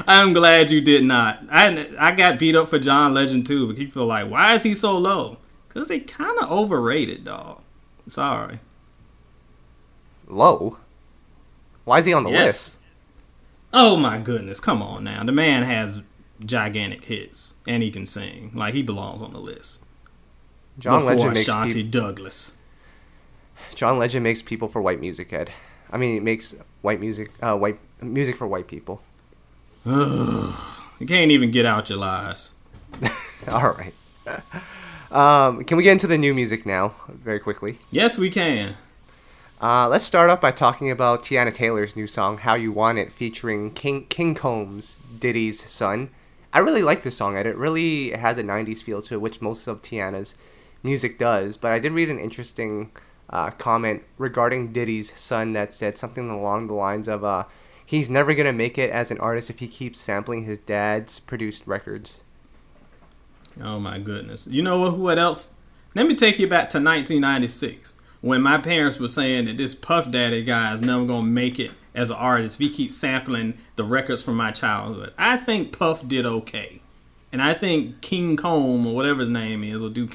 I'm 0.08 0.34
glad 0.34 0.72
you 0.72 0.82
did 0.82 1.04
not. 1.04 1.40
I 1.52 1.88
I 2.00 2.12
got 2.14 2.40
beat 2.40 2.56
up 2.56 2.68
for 2.70 2.80
John 2.80 3.14
Legend 3.14 3.46
too, 3.46 3.68
but 3.68 3.76
people 3.76 4.04
are 4.04 4.06
like, 4.06 4.30
why 4.30 4.54
is 4.56 4.64
he 4.64 4.74
so 4.74 4.98
low? 4.98 5.38
Cause 5.70 5.90
he 5.90 6.00
kind 6.02 6.38
of 6.40 6.52
overrated, 6.52 7.24
dog. 7.24 7.62
Sorry. 8.08 8.60
Low. 10.28 10.78
Why 11.86 12.00
is 12.00 12.06
he 12.06 12.14
on 12.14 12.24
the 12.24 12.30
Yes. 12.32 12.46
list? 12.46 12.78
Oh 13.74 13.96
my 13.98 14.18
goodness, 14.18 14.60
come 14.60 14.82
on 14.82 15.04
now. 15.04 15.24
The 15.24 15.32
man 15.32 15.64
has 15.64 16.02
gigantic 16.46 17.06
hits 17.06 17.54
and 17.68 17.82
he 17.84 17.92
can 17.92 18.06
sing. 18.06 18.52
Like 18.54 18.74
he 18.74 18.84
belongs 18.84 19.22
on 19.22 19.32
the 19.32 19.40
list. 19.40 19.84
John 20.80 21.02
Before 21.02 21.16
Legend 21.16 21.34
makes 21.36 21.48
Ashanti 21.48 21.84
peop- 21.84 21.92
Douglas. 21.92 22.56
John 23.76 23.98
Legend 24.00 24.24
makes 24.24 24.42
people 24.42 24.68
for 24.68 24.82
white 24.82 25.00
music, 25.00 25.32
Ed. 25.32 25.52
I 25.92 25.98
mean, 25.98 26.18
it 26.18 26.24
makes 26.24 26.56
white 26.82 27.00
music, 27.00 27.32
uh, 27.42 27.56
white 27.58 27.78
music 28.02 28.36
for 28.38 28.48
white 28.48 28.68
people. 28.68 29.02
You 29.86 31.08
can't 31.08 31.32
even 31.32 31.52
get 31.52 31.66
out 31.66 31.90
your 31.90 32.00
lies. 32.00 32.54
All 33.52 33.72
right. 33.72 33.94
Um, 35.12 35.64
can 35.64 35.78
we 35.78 35.84
get 35.84 35.94
into 35.94 36.08
the 36.08 36.18
new 36.18 36.34
music 36.34 36.66
now, 36.66 36.94
very 37.10 37.40
quickly? 37.40 37.80
Yes, 37.90 38.18
we 38.18 38.30
can. 38.30 38.76
Uh, 39.62 39.88
let's 39.88 40.06
start 40.06 40.30
off 40.30 40.42
by 40.42 40.52
talking 40.52 40.90
about 40.90 41.24
Teyana 41.24 41.54
Taylor's 41.54 41.96
new 41.96 42.08
song 42.08 42.40
"How 42.40 42.56
You 42.56 42.72
Want 42.72 42.98
It," 42.98 43.12
featuring 43.12 43.72
King 43.72 44.06
King 44.08 44.34
Combs, 44.36 44.98
Diddy's 45.20 45.70
son. 45.70 46.10
I 46.54 46.60
really 46.60 46.82
like 46.82 47.04
this 47.04 47.16
song, 47.18 47.36
it 47.38 47.56
really 47.56 48.12
has 48.12 48.38
a 48.38 48.44
'90s 48.44 48.82
feel 48.82 49.02
to 49.04 49.16
it, 49.16 49.22
which 49.22 49.42
most 49.42 49.68
of 49.68 49.82
Teyana's 49.82 50.36
music 50.84 51.20
does. 51.20 51.58
But 51.58 51.72
I 51.72 51.80
did 51.80 51.92
read 51.92 52.10
an 52.10 52.20
interesting 52.20 52.92
uh, 53.30 53.52
comment 53.52 54.04
regarding 54.18 54.74
Diddy's 54.74 55.12
son 55.20 55.54
that 55.54 55.74
said 55.74 55.98
something 55.98 56.30
along 56.30 56.68
the 56.68 56.74
lines 56.74 57.08
of, 57.08 57.24
uh, 57.24 57.44
"He's 57.92 58.10
never 58.10 58.34
gonna 58.34 58.54
make 58.54 58.78
it 58.78 58.90
as 58.90 59.12
an 59.12 59.18
artist 59.18 59.50
if 59.50 59.60
he 59.60 59.68
keeps 59.68 60.00
sampling 60.00 60.46
his 60.46 60.60
dad's 60.60 61.20
produced 61.20 61.68
records." 61.68 62.22
Oh 63.62 63.82
my 63.82 64.00
goodness. 64.00 64.48
You 64.50 64.62
know 64.62 64.80
what? 64.80 64.98
What 64.98 65.20
else? 65.20 65.56
Let 65.94 66.08
me 66.08 66.16
take 66.16 66.40
you 66.40 66.48
back 66.48 66.70
to 66.70 66.80
1996 66.80 67.98
when 68.22 68.42
my 68.42 68.60
parents 68.60 68.98
were 68.98 69.10
saying 69.10 69.44
that 69.44 69.58
this 69.58 69.76
Puff 69.76 70.10
Daddy 70.10 70.42
guy 70.42 70.74
is 70.74 70.82
never 70.82 71.04
gonna 71.04 71.28
make 71.28 71.60
it 71.60 71.72
as 71.94 72.10
an 72.10 72.16
artist 72.16 72.62
if 72.62 72.66
he 72.66 72.74
keeps 72.74 72.96
sampling 72.96 73.58
the 73.76 73.84
records 73.84 74.24
from 74.24 74.38
my 74.38 74.52
childhood. 74.52 75.12
I 75.18 75.36
think 75.36 75.78
Puff 75.78 76.08
did 76.08 76.26
okay, 76.26 76.82
and 77.34 77.42
I 77.42 77.54
think 77.54 78.00
King 78.00 78.38
Comb 78.38 78.88
or 78.88 78.96
whatever 78.96 79.20
his 79.20 79.30
name 79.30 79.66
is 79.66 79.82
will 79.82 79.90
do 79.90 80.08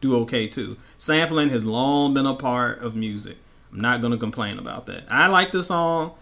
do 0.00 0.16
okay 0.18 0.46
too. 0.46 0.76
Sampling 0.96 1.48
has 1.48 1.64
long 1.64 2.14
been 2.14 2.24
a 2.24 2.34
part 2.34 2.78
of 2.78 2.94
music. 2.94 3.38
I'm 3.72 3.80
not 3.80 4.00
gonna 4.00 4.16
complain 4.16 4.60
about 4.60 4.86
that. 4.86 5.06
I 5.10 5.26
like 5.26 5.50
the 5.50 5.64
song. 5.64 6.12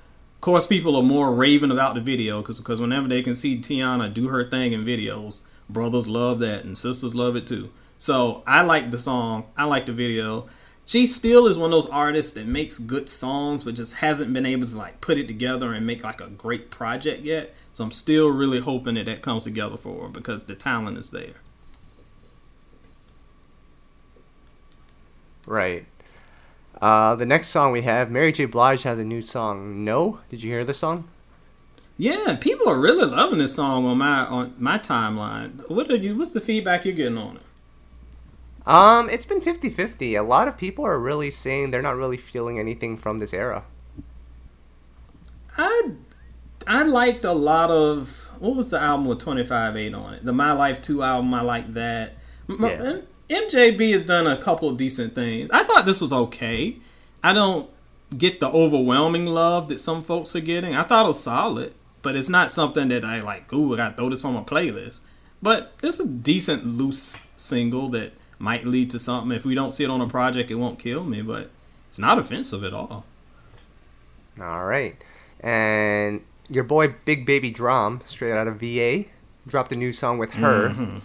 Course, 0.45 0.67
people 0.67 0.95
are 0.95 1.03
more 1.03 1.33
raving 1.33 1.71
about 1.71 1.95
the 1.95 2.03
video 2.03 2.43
because 2.43 2.79
whenever 2.79 3.09
they 3.09 3.23
can 3.23 3.35
see 3.35 3.57
Teyana 3.57 4.13
do 4.13 4.29
her 4.29 4.47
thing 4.47 4.75
in 4.75 4.85
videos, 4.85 5.41
brothers 5.71 6.07
love 6.07 6.39
that 6.41 6.67
and 6.67 6.77
sisters 6.77 7.15
love 7.15 7.35
it 7.35 7.47
too. 7.47 7.71
So 7.97 8.43
I 8.47 8.61
like 8.61 8.91
the 8.91 8.99
song. 8.99 9.47
I 9.57 9.65
like 9.65 9.87
the 9.87 9.95
video. 9.95 10.47
she 10.85 11.07
still 11.07 11.47
is 11.47 11.57
one 11.57 11.69
of 11.69 11.71
those 11.71 11.89
artists 11.89 12.33
that 12.33 12.47
makes 12.47 12.79
good 12.79 13.09
songs, 13.09 13.65
but 13.65 13.75
just 13.75 13.95
hasn't 13.95 14.35
been 14.35 14.45
able 14.45 14.67
to 14.67 14.77
like 14.77 15.01
put 15.01 15.17
it 15.17 15.29
together 15.29 15.73
and 15.73 15.87
make 15.87 16.05
like 16.05 16.21
a 16.21 16.29
great 16.29 16.71
project 16.71 17.23
yet. 17.23 17.55
So 17.73 17.83
I'm 17.83 17.91
still 17.91 18.29
really 18.29 18.61
hoping 18.61 18.97
that 18.97 19.07
that 19.07 19.23
comes 19.23 19.45
together 19.45 19.79
for 19.79 20.03
her 20.03 20.09
because 20.11 20.45
the 20.45 20.55
talent 20.55 20.99
is 20.99 21.09
there. 21.09 21.41
Right. 25.47 25.87
Uh, 26.81 27.15
the 27.15 27.27
next 27.27 27.49
song 27.49 27.73
we 27.73 27.83
have, 27.83 28.11
Mary 28.11 28.33
J. 28.33 28.47
Blige 28.47 28.83
has 28.83 28.99
a 28.99 29.05
new 29.05 29.23
song. 29.23 29.85
No, 29.85 30.21
did 30.29 30.43
you 30.43 30.51
hear 30.51 30.65
the 30.65 30.75
song? 30.75 31.09
Yeah, 31.97 32.37
people 32.41 32.69
are 32.69 32.79
really 32.79 33.07
loving 33.07 33.39
this 33.39 33.55
song 33.55 33.87
on 33.87 33.99
my 33.99 34.25
on 34.27 34.55
my 34.59 34.79
timeline. 34.79 35.69
What 35.71 35.91
are 35.91 35.97
you? 35.97 36.17
What's 36.17 36.33
the 36.33 36.41
feedback 36.41 36.85
you're 36.85 36.95
getting 36.95 37.19
on 37.19 37.37
it? 37.37 37.43
Um, 38.67 39.11
it's 39.11 39.27
been 39.27 39.41
50-50. 39.41 40.19
A 40.19 40.23
lot 40.23 40.49
of 40.49 40.57
people 40.57 40.87
are 40.87 40.99
really 40.99 41.31
saying 41.31 41.71
they're 41.71 41.83
not 41.83 41.97
really 41.97 42.17
feeling 42.17 42.59
anything 42.59 42.97
from 42.97 43.19
this 43.19 43.35
era. 43.35 43.65
I 45.59 45.93
I 46.67 46.83
liked 46.83 47.25
a 47.25 47.33
lot 47.33 47.71
of 47.71 48.31
what 48.41 48.57
was 48.57 48.71
the 48.71 48.81
album 48.81 49.07
with 49.07 49.21
25-8 49.21 49.97
on 49.97 50.15
it? 50.15 50.25
The 50.25 50.33
My 50.33 50.53
Life 50.53 50.83
2 50.83 51.03
album, 51.03 51.33
I 51.35 51.43
like 51.43 51.73
that. 51.75 52.15
Yeah. 52.59 52.97
MJB 53.29 53.93
has 53.93 54.05
done 54.05 54.27
a 54.27 54.37
couple 54.37 54.69
of 54.69 54.77
decent 54.77 55.15
things. 55.15 55.51
I 55.51 55.65
thought 55.65 55.87
this 55.87 56.01
was 56.01 56.13
okay. 56.13 56.77
I 57.23 57.33
don't 57.33 57.71
get 58.17 58.41
the 58.41 58.51
overwhelming 58.51 59.27
love 59.27 59.69
that 59.69 59.81
some 59.81 60.03
folks 60.03 60.37
are 60.37 60.41
getting. 60.41 60.75
I 60.75 60.83
thought 60.83 61.07
it 61.07 61.09
was 61.09 61.21
solid, 61.23 61.75
but 62.03 62.17
it's 62.17 62.29
not 62.29 62.53
something 62.53 62.89
that 62.89 63.05
I 63.05 63.21
like, 63.21 63.53
ooh, 63.53 63.75
I 63.75 63.77
gotta 63.79 63.97
throw 63.97 64.11
this 64.11 64.25
on 64.25 64.35
my 64.35 64.43
playlist. 64.43 65.01
But 65.43 65.73
it's 65.83 66.01
a 66.01 66.07
decent 66.07 66.67
loose 66.67 67.23
single 67.37 67.89
that 67.91 68.13
might 68.39 68.67
lead 68.67 68.91
to 68.91 68.99
something. 68.99 69.35
If 69.35 69.45
we 69.45 69.55
don't 69.55 69.75
see 69.75 69.85
it 69.85 69.91
on 69.91 70.01
a 70.01 70.07
project, 70.07 70.51
it 70.51 70.57
won't 70.57 70.79
kill 70.79 71.05
me, 71.05 71.23
but 71.23 71.51
it's 71.89 71.99
not 71.99 72.19
offensive 72.19 72.65
at 72.65 72.75
all. 72.75 73.05
All 74.41 74.65
right. 74.65 74.97
And 75.41 76.23
your 76.49 76.65
boy 76.65 76.95
Big 77.05 77.25
Baby 77.25 77.51
DRAM, 77.51 78.03
straight 78.05 78.33
out 78.33 78.49
of 78.49 78.61
VA, 78.61 79.05
dropped 79.47 79.73
a 79.73 79.77
new 79.77 79.93
song 79.93 80.19
with 80.19 80.33
her. 80.35 80.71
Mm-hmm. 80.71 80.99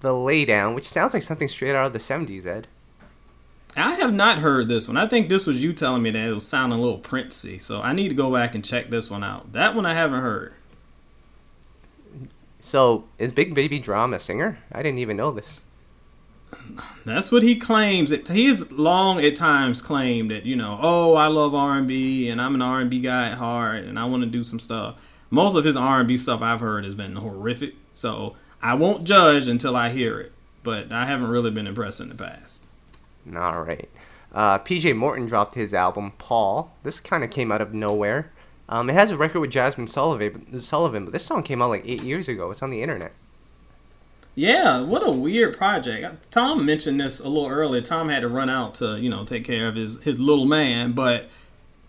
The 0.00 0.10
Laydown, 0.10 0.74
which 0.74 0.88
sounds 0.88 1.14
like 1.14 1.22
something 1.22 1.48
straight 1.48 1.74
out 1.74 1.86
of 1.86 1.92
the 1.92 1.98
70s, 1.98 2.46
Ed. 2.46 2.68
I 3.76 3.94
have 3.94 4.14
not 4.14 4.38
heard 4.38 4.68
this 4.68 4.88
one. 4.88 4.96
I 4.96 5.06
think 5.06 5.28
this 5.28 5.46
was 5.46 5.62
you 5.62 5.72
telling 5.72 6.02
me 6.02 6.10
that 6.10 6.28
it 6.28 6.34
was 6.34 6.46
sounding 6.46 6.78
a 6.78 6.82
little 6.82 6.98
princey, 6.98 7.58
so 7.58 7.80
I 7.80 7.92
need 7.92 8.08
to 8.08 8.14
go 8.14 8.32
back 8.32 8.54
and 8.54 8.64
check 8.64 8.90
this 8.90 9.10
one 9.10 9.22
out. 9.22 9.52
That 9.52 9.74
one 9.74 9.86
I 9.86 9.94
haven't 9.94 10.20
heard. 10.20 10.54
So, 12.60 13.04
is 13.18 13.32
Big 13.32 13.54
Baby 13.54 13.78
DRAM 13.78 14.14
a 14.14 14.18
singer? 14.18 14.58
I 14.72 14.82
didn't 14.82 14.98
even 14.98 15.16
know 15.16 15.30
this. 15.30 15.62
That's 17.04 17.30
what 17.30 17.42
he 17.42 17.56
claims. 17.56 18.10
He 18.28 18.46
has 18.46 18.72
long 18.72 19.20
at 19.20 19.36
times 19.36 19.80
claimed 19.80 20.30
that 20.30 20.44
you 20.44 20.56
know, 20.56 20.78
oh, 20.80 21.14
I 21.14 21.28
love 21.28 21.54
R 21.54 21.76
and 21.78 21.86
B, 21.86 22.28
and 22.28 22.40
I'm 22.40 22.54
an 22.54 22.62
R 22.62 22.80
and 22.80 22.90
B 22.90 23.00
guy 23.00 23.30
at 23.30 23.38
heart, 23.38 23.84
and 23.84 23.98
I 23.98 24.06
want 24.06 24.24
to 24.24 24.28
do 24.28 24.44
some 24.44 24.58
stuff. 24.58 25.04
Most 25.30 25.54
of 25.54 25.64
his 25.64 25.76
R 25.76 26.00
and 26.00 26.08
B 26.08 26.16
stuff 26.16 26.42
I've 26.42 26.60
heard 26.60 26.84
has 26.84 26.94
been 26.94 27.14
horrific. 27.14 27.74
So 27.92 28.34
I 28.62 28.74
won't 28.74 29.04
judge 29.04 29.48
until 29.48 29.76
I 29.76 29.90
hear 29.90 30.18
it, 30.20 30.32
but 30.62 30.92
I 30.92 31.06
haven't 31.06 31.28
really 31.28 31.50
been 31.50 31.66
impressed 31.66 32.00
in 32.00 32.08
the 32.08 32.14
past. 32.14 32.62
All 33.34 33.62
right. 33.62 33.88
Uh, 34.32 34.58
PJ 34.58 34.96
Morton 34.96 35.26
dropped 35.26 35.54
his 35.54 35.72
album 35.72 36.12
Paul. 36.18 36.74
This 36.82 37.00
kind 37.00 37.24
of 37.24 37.30
came 37.30 37.50
out 37.50 37.60
of 37.60 37.72
nowhere. 37.72 38.30
Um, 38.68 38.90
it 38.90 38.94
has 38.94 39.10
a 39.10 39.16
record 39.16 39.40
with 39.40 39.50
Jazmine 39.50 39.88
Sullivan, 39.88 40.60
Sullivan, 40.60 41.04
but 41.04 41.12
this 41.12 41.24
song 41.24 41.42
came 41.42 41.62
out 41.62 41.70
like 41.70 41.84
eight 41.86 42.02
years 42.02 42.28
ago. 42.28 42.50
It's 42.50 42.62
on 42.62 42.70
the 42.70 42.82
internet. 42.82 43.12
Yeah, 44.34 44.82
what 44.82 45.06
a 45.06 45.10
weird 45.10 45.56
project. 45.56 46.30
Tom 46.30 46.64
mentioned 46.64 47.00
this 47.00 47.18
a 47.18 47.28
little 47.28 47.48
earlier. 47.48 47.80
Tom 47.80 48.08
had 48.08 48.20
to 48.20 48.28
run 48.28 48.48
out 48.48 48.74
to 48.74 48.98
you 48.98 49.10
know 49.10 49.24
take 49.24 49.44
care 49.44 49.68
of 49.68 49.74
his 49.74 50.02
his 50.04 50.20
little 50.20 50.44
man, 50.44 50.92
but 50.92 51.28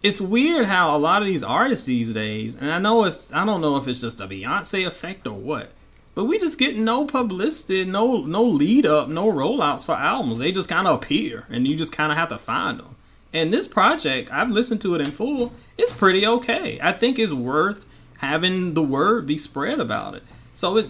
it's 0.01 0.22
weird 0.22 0.65
how 0.65 0.95
a 0.95 0.97
lot 0.97 1.22
of 1.22 1.28
these 1.28 1.43
artists 1.43 1.86
these 1.86 2.13
days, 2.13 2.55
and 2.55 2.72
I 2.72 2.80
know 2.80 3.03
it's 3.03 3.32
I 3.34 3.45
don't 3.45 3.61
know 3.61 3.78
if 3.78 3.88
it's 3.88 4.01
just 4.01 4.20
a 4.20 4.28
Beyonce 4.28 4.88
effect 4.88 5.28
or 5.28 5.38
what, 5.38 5.72
but 6.20 6.26
we 6.26 6.38
just 6.38 6.59
get 6.59 6.76
no 6.76 7.05
publicity, 7.05 7.86
no 7.86 8.17
no 8.17 8.43
lead 8.43 8.86
up, 8.86 9.07
no 9.07 9.32
rollouts 9.32 9.86
for 9.86 9.95
albums. 9.95 10.39
They 10.39 10.51
just 10.51 10.67
kind 10.67 10.86
of 10.86 10.97
appear, 10.97 11.45
and 11.49 11.65
you 11.65 11.78
just 11.78 11.93
kind 11.93 12.11
of 12.11 12.17
have 12.17 12.28
to 12.28 12.38
find 12.38 12.78
them. 12.78 12.97
And 13.32 13.53
this 13.53 13.65
project, 13.65 14.30
I've 14.30 14.49
listened 14.49 14.82
to 14.82 14.95
it 14.95 14.99
in 14.99 15.11
full. 15.11 15.53
It's 15.78 15.93
pretty 15.93 16.28
okay. 16.28 16.78
I 16.84 16.91
think 16.91 17.20
it's 17.20 17.32
worth 17.32 17.86
having 18.17 18.74
the 18.74 18.84
word 18.84 19.28
be 19.28 19.38
spread 19.38 19.80
about 19.80 20.13
it. 20.13 20.24
So 20.55 20.76
it 20.76 20.89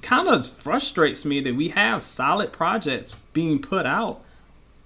kind 0.00 0.26
of 0.26 0.48
frustrates 0.48 1.26
me 1.26 1.40
that 1.40 1.54
we 1.54 1.68
have 1.68 2.00
solid 2.00 2.50
projects 2.50 3.14
being 3.34 3.60
put 3.60 3.84
out 3.84 4.22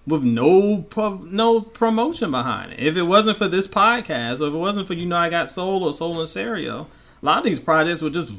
with 0.04 0.24
no 0.24 0.78
pub, 0.90 1.22
no 1.26 1.60
promotion 1.60 2.32
behind 2.32 2.72
it. 2.72 2.80
If 2.80 2.96
it 2.96 3.02
wasn't 3.02 3.38
for 3.38 3.46
this 3.46 3.68
podcast, 3.68 4.40
or 4.40 4.48
if 4.48 4.54
it 4.54 4.58
wasn't 4.58 4.88
for 4.88 4.94
you 4.94 5.06
know 5.06 5.16
I 5.16 5.30
got 5.30 5.48
soul 5.48 5.84
or 5.84 5.92
soul 5.92 6.18
and 6.18 6.28
stereo, 6.28 6.88
a 7.22 7.24
lot 7.24 7.38
of 7.38 7.44
these 7.44 7.60
projects 7.60 8.02
would 8.02 8.14
just 8.14 8.34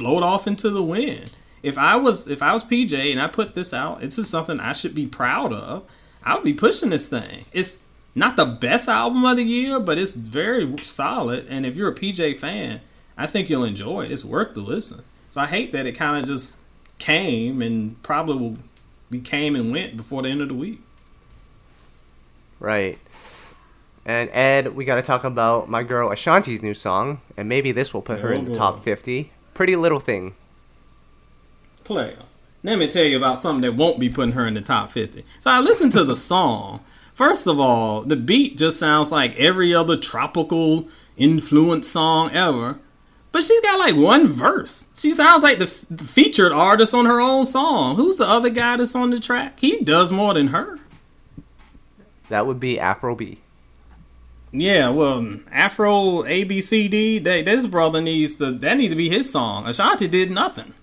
float 0.00 0.22
off 0.22 0.46
into 0.46 0.70
the 0.70 0.82
wind. 0.82 1.30
If 1.62 1.76
I 1.76 1.96
was 1.96 2.26
if 2.26 2.42
I 2.42 2.54
was 2.54 2.64
PJ 2.64 3.12
and 3.12 3.20
I 3.20 3.28
put 3.28 3.54
this 3.54 3.74
out, 3.74 4.02
it's 4.02 4.16
just 4.16 4.30
something 4.30 4.58
I 4.58 4.72
should 4.72 4.94
be 4.94 5.06
proud 5.06 5.52
of. 5.52 5.84
I 6.24 6.34
would 6.34 6.44
be 6.44 6.54
pushing 6.54 6.88
this 6.88 7.06
thing. 7.06 7.44
It's 7.52 7.82
not 8.14 8.36
the 8.36 8.46
best 8.46 8.88
album 8.88 9.26
of 9.26 9.36
the 9.36 9.44
year, 9.44 9.78
but 9.78 9.98
it's 9.98 10.14
very 10.14 10.74
solid. 10.82 11.46
And 11.48 11.66
if 11.66 11.76
you're 11.76 11.90
a 11.90 11.94
PJ 11.94 12.38
fan, 12.38 12.80
I 13.18 13.26
think 13.26 13.50
you'll 13.50 13.64
enjoy 13.64 14.06
it. 14.06 14.12
It's 14.12 14.24
worth 14.24 14.54
the 14.54 14.62
listen. 14.62 15.02
So 15.28 15.42
I 15.42 15.46
hate 15.46 15.72
that 15.72 15.84
it 15.84 15.92
kind 15.92 16.18
of 16.18 16.26
just 16.26 16.56
came 16.98 17.60
and 17.60 18.02
probably 18.02 18.36
will 18.38 18.56
be 19.10 19.20
came 19.20 19.54
and 19.54 19.70
went 19.70 19.98
before 19.98 20.22
the 20.22 20.30
end 20.30 20.40
of 20.40 20.48
the 20.48 20.54
week. 20.54 20.80
Right. 22.58 22.98
And 24.06 24.30
Ed, 24.30 24.74
we 24.74 24.86
got 24.86 24.96
to 24.96 25.02
talk 25.02 25.24
about 25.24 25.68
my 25.68 25.82
girl 25.82 26.10
Ashanti's 26.10 26.62
new 26.62 26.74
song, 26.74 27.20
and 27.36 27.50
maybe 27.50 27.70
this 27.70 27.92
will 27.92 28.02
put 28.02 28.20
her 28.20 28.32
in 28.32 28.46
the 28.46 28.52
oh, 28.52 28.54
top 28.54 28.82
50. 28.82 29.30
Pretty 29.60 29.76
Little 29.76 30.00
Thing. 30.00 30.34
Player. 31.84 32.20
Let 32.62 32.78
me 32.78 32.88
tell 32.88 33.04
you 33.04 33.18
about 33.18 33.38
something 33.38 33.60
that 33.60 33.76
won't 33.76 34.00
be 34.00 34.08
putting 34.08 34.32
her 34.32 34.46
in 34.46 34.54
the 34.54 34.62
top 34.62 34.90
50. 34.90 35.22
So 35.38 35.50
I 35.50 35.60
listened 35.60 35.92
to 35.92 36.02
the 36.02 36.16
song. 36.32 36.82
First 37.12 37.46
of 37.46 37.60
all, 37.60 38.00
the 38.00 38.16
beat 38.16 38.56
just 38.56 38.78
sounds 38.78 39.12
like 39.12 39.38
every 39.38 39.74
other 39.74 39.98
tropical 39.98 40.88
influence 41.18 41.88
song 41.88 42.30
ever. 42.32 42.78
But 43.32 43.44
she's 43.44 43.60
got 43.60 43.78
like 43.78 43.96
one 43.96 44.28
verse. 44.28 44.88
She 44.94 45.10
sounds 45.12 45.42
like 45.42 45.58
the, 45.58 45.66
f- 45.66 45.84
the 45.90 46.04
featured 46.04 46.52
artist 46.52 46.94
on 46.94 47.04
her 47.04 47.20
own 47.20 47.44
song. 47.44 47.96
Who's 47.96 48.16
the 48.16 48.24
other 48.24 48.48
guy 48.48 48.78
that's 48.78 48.94
on 48.94 49.10
the 49.10 49.20
track? 49.20 49.60
He 49.60 49.84
does 49.84 50.10
more 50.10 50.32
than 50.32 50.46
her. 50.46 50.78
That 52.30 52.46
would 52.46 52.60
be 52.60 52.80
Afro 52.80 53.14
B. 53.14 53.40
Yeah, 54.52 54.90
well, 54.90 55.36
Afro 55.52 56.22
ABCD, 56.24 57.22
they, 57.22 57.42
this 57.42 57.66
brother 57.66 58.00
needs 58.00 58.36
to 58.36 58.50
that 58.50 58.76
needs 58.76 58.92
to 58.92 58.96
be 58.96 59.08
his 59.08 59.30
song. 59.30 59.66
Ashanti 59.66 60.08
did 60.08 60.30
nothing. 60.30 60.74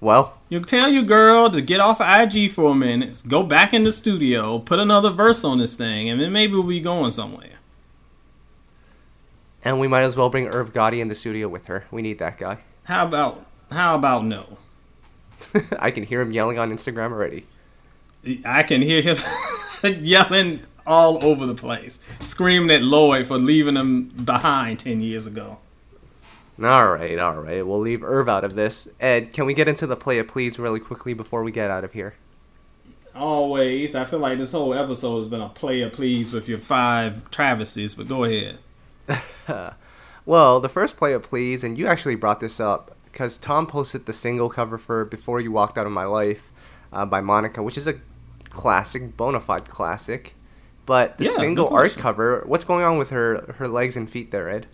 Well, 0.00 0.38
you 0.48 0.60
tell 0.60 0.88
your 0.88 1.04
girl 1.04 1.48
to 1.50 1.60
get 1.60 1.80
off 1.80 2.00
of 2.00 2.06
IG 2.08 2.50
for 2.50 2.72
a 2.72 2.74
minute, 2.74 3.22
go 3.28 3.44
back 3.44 3.72
in 3.72 3.84
the 3.84 3.92
studio, 3.92 4.58
put 4.58 4.80
another 4.80 5.10
verse 5.10 5.44
on 5.44 5.58
this 5.58 5.76
thing, 5.76 6.08
and 6.08 6.20
then 6.20 6.32
maybe 6.32 6.54
we'll 6.54 6.64
be 6.64 6.80
going 6.80 7.12
somewhere. 7.12 7.60
And 9.64 9.78
we 9.78 9.86
might 9.86 10.02
as 10.02 10.16
well 10.16 10.28
bring 10.28 10.48
Irv 10.48 10.72
Gotti 10.72 10.98
in 10.98 11.06
the 11.06 11.14
studio 11.14 11.48
with 11.48 11.66
her. 11.66 11.86
We 11.92 12.02
need 12.02 12.18
that 12.18 12.36
guy. 12.36 12.58
How 12.84 13.06
about 13.06 13.46
how 13.70 13.94
about 13.94 14.24
no? 14.24 14.58
I 15.78 15.90
can 15.90 16.02
hear 16.02 16.20
him 16.20 16.32
yelling 16.32 16.58
on 16.58 16.72
Instagram 16.72 17.12
already. 17.12 17.46
I 18.44 18.62
can 18.64 18.82
hear 18.82 19.02
him 19.02 19.16
yelling 19.84 20.62
all 20.86 21.22
over 21.24 21.46
the 21.46 21.54
place, 21.54 21.98
screaming 22.20 22.70
at 22.70 22.82
Lloyd 22.82 23.26
for 23.26 23.38
leaving 23.38 23.76
him 23.76 24.08
behind 24.08 24.80
10 24.80 25.00
years 25.00 25.26
ago. 25.26 25.58
All 26.62 26.88
right, 26.88 27.18
all 27.18 27.40
right. 27.40 27.66
We'll 27.66 27.80
leave 27.80 28.04
Irv 28.04 28.28
out 28.28 28.44
of 28.44 28.54
this. 28.54 28.86
Ed, 29.00 29.32
can 29.32 29.46
we 29.46 29.54
get 29.54 29.68
into 29.68 29.86
the 29.86 29.96
play 29.96 30.18
it 30.18 30.28
please 30.28 30.58
really 30.58 30.80
quickly 30.80 31.14
before 31.14 31.42
we 31.42 31.50
get 31.50 31.70
out 31.70 31.82
of 31.82 31.92
here? 31.92 32.14
Always. 33.14 33.94
I 33.94 34.04
feel 34.04 34.18
like 34.18 34.38
this 34.38 34.52
whole 34.52 34.74
episode 34.74 35.18
has 35.18 35.28
been 35.28 35.40
a 35.40 35.48
play 35.48 35.80
it 35.80 35.92
please 35.92 36.32
with 36.32 36.48
your 36.48 36.58
five 36.58 37.30
travesties, 37.30 37.94
but 37.94 38.06
go 38.06 38.24
ahead. 38.24 38.58
well, 40.26 40.60
the 40.60 40.68
first 40.68 40.96
play 40.96 41.14
it 41.14 41.22
please, 41.22 41.64
and 41.64 41.78
you 41.78 41.86
actually 41.86 42.14
brought 42.14 42.40
this 42.40 42.60
up 42.60 42.96
because 43.06 43.38
Tom 43.38 43.66
posted 43.66 44.06
the 44.06 44.12
single 44.12 44.48
cover 44.48 44.78
for 44.78 45.04
Before 45.04 45.40
You 45.40 45.52
Walked 45.52 45.76
Out 45.76 45.86
of 45.86 45.92
My 45.92 46.04
Life 46.04 46.50
uh, 46.92 47.04
by 47.04 47.20
Monica, 47.20 47.62
which 47.62 47.76
is 47.76 47.86
a 47.86 48.00
classic, 48.48 49.16
bona 49.16 49.40
fide 49.40 49.68
classic. 49.68 50.34
But 50.84 51.18
the 51.18 51.24
yeah, 51.26 51.30
single 51.32 51.68
art 51.68 51.96
cover, 51.96 52.42
what's 52.46 52.64
going 52.64 52.84
on 52.84 52.98
with 52.98 53.10
her 53.10 53.54
her 53.58 53.68
legs 53.68 53.96
and 53.96 54.10
feet 54.10 54.30
there, 54.30 54.50
Ed? 54.50 54.66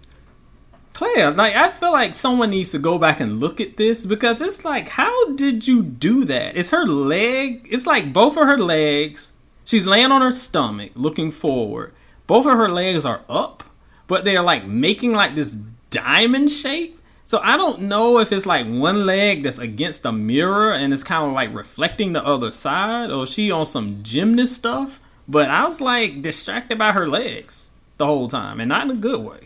Claire, 0.94 1.30
like 1.30 1.54
I 1.54 1.68
feel 1.68 1.92
like 1.92 2.16
someone 2.16 2.50
needs 2.50 2.70
to 2.72 2.78
go 2.78 2.98
back 2.98 3.20
and 3.20 3.40
look 3.40 3.60
at 3.60 3.76
this 3.76 4.04
because 4.04 4.40
it's 4.40 4.64
like, 4.64 4.88
how 4.88 5.32
did 5.34 5.68
you 5.68 5.82
do 5.82 6.24
that? 6.24 6.56
It's 6.56 6.70
her 6.70 6.86
leg. 6.86 7.68
It's 7.70 7.86
like 7.86 8.12
both 8.12 8.36
of 8.36 8.46
her 8.46 8.58
legs. 8.58 9.32
She's 9.64 9.86
laying 9.86 10.10
on 10.10 10.22
her 10.22 10.30
stomach, 10.30 10.92
looking 10.94 11.30
forward. 11.30 11.92
Both 12.26 12.46
of 12.46 12.56
her 12.56 12.68
legs 12.68 13.04
are 13.04 13.22
up, 13.28 13.62
but 14.06 14.24
they're 14.24 14.42
like 14.42 14.66
making 14.66 15.12
like 15.12 15.34
this 15.34 15.52
diamond 15.90 16.50
shape. 16.50 17.00
So 17.24 17.38
I 17.42 17.58
don't 17.58 17.82
know 17.82 18.18
if 18.18 18.32
it's 18.32 18.46
like 18.46 18.66
one 18.66 19.04
leg 19.04 19.42
that's 19.42 19.58
against 19.58 20.06
a 20.06 20.12
mirror 20.12 20.72
and 20.72 20.94
it's 20.94 21.04
kind 21.04 21.26
of 21.26 21.32
like 21.32 21.54
reflecting 21.54 22.14
the 22.14 22.26
other 22.26 22.50
side, 22.50 23.10
or 23.10 23.26
she 23.26 23.50
on 23.50 23.66
some 23.66 24.02
gymnast 24.02 24.54
stuff. 24.54 25.00
But 25.28 25.50
I 25.50 25.66
was 25.66 25.80
like 25.80 26.22
distracted 26.22 26.78
by 26.78 26.92
her 26.92 27.06
legs 27.06 27.72
the 27.98 28.06
whole 28.06 28.28
time, 28.28 28.60
and 28.60 28.68
not 28.68 28.84
in 28.84 28.90
a 28.92 28.96
good 28.96 29.20
way. 29.20 29.40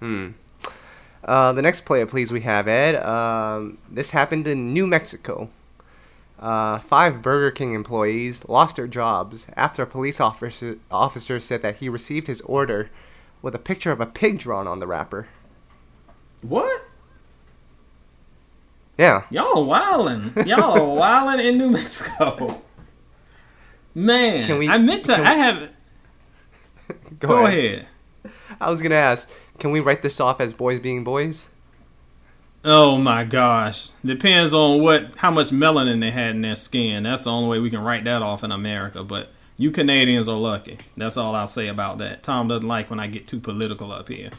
Hmm. 0.00 0.30
Uh, 1.24 1.52
the 1.52 1.62
next 1.62 1.84
player, 1.84 2.04
please, 2.04 2.32
we 2.32 2.40
have 2.40 2.66
Ed. 2.68 2.96
Um, 2.96 3.78
this 3.88 4.10
happened 4.10 4.46
in 4.46 4.72
New 4.72 4.86
Mexico. 4.86 5.48
Uh, 6.38 6.80
five 6.80 7.22
Burger 7.22 7.52
King 7.52 7.72
employees 7.72 8.44
lost 8.48 8.74
their 8.74 8.88
jobs 8.88 9.46
after 9.56 9.84
a 9.84 9.86
police 9.86 10.20
officer, 10.20 10.78
officer 10.90 11.38
said 11.38 11.62
that 11.62 11.76
he 11.76 11.88
received 11.88 12.26
his 12.26 12.40
order 12.42 12.90
with 13.40 13.54
a 13.54 13.60
picture 13.60 13.92
of 13.92 14.00
a 14.00 14.06
pig 14.06 14.40
drawn 14.40 14.66
on 14.66 14.80
the 14.80 14.86
wrapper. 14.88 15.28
What? 16.42 16.84
Yeah. 18.98 19.22
Y'all 19.30 19.64
wildin'. 19.64 20.46
Y'all 20.46 20.72
are 20.72 20.80
wildin' 21.34 21.44
in 21.44 21.58
New 21.58 21.70
Mexico. 21.70 22.60
Man, 23.94 24.46
Can 24.46 24.58
we- 24.58 24.68
I 24.68 24.78
meant 24.78 25.04
to. 25.06 25.12
we- 25.18 25.22
I 25.24 25.34
have. 25.34 25.72
Go, 27.18 27.46
ahead. 27.46 27.86
I 28.60 28.70
was 28.70 28.82
gonna 28.82 28.94
ask, 28.94 29.30
can 29.58 29.70
we 29.70 29.80
write 29.80 30.02
this 30.02 30.20
off 30.20 30.40
as 30.40 30.54
boys 30.54 30.80
being 30.80 31.04
boys? 31.04 31.48
Oh 32.64 32.96
my 32.96 33.24
gosh. 33.24 33.88
Depends 34.04 34.54
on 34.54 34.80
what 34.82 35.16
how 35.16 35.30
much 35.30 35.48
melanin 35.50 36.00
they 36.00 36.10
had 36.10 36.34
in 36.36 36.42
their 36.42 36.56
skin. 36.56 37.02
That's 37.02 37.24
the 37.24 37.30
only 37.30 37.48
way 37.48 37.58
we 37.60 37.70
can 37.70 37.82
write 37.82 38.04
that 38.04 38.22
off 38.22 38.44
in 38.44 38.52
America. 38.52 39.02
But 39.04 39.30
you 39.56 39.70
Canadians 39.70 40.28
are 40.28 40.36
lucky. 40.38 40.78
That's 40.96 41.16
all 41.16 41.34
I'll 41.34 41.46
say 41.48 41.68
about 41.68 41.98
that. 41.98 42.22
Tom 42.22 42.48
doesn't 42.48 42.66
like 42.66 42.88
when 42.90 43.00
I 43.00 43.06
get 43.08 43.26
too 43.26 43.40
political 43.40 43.92
up 43.92 44.08
here. 44.08 44.30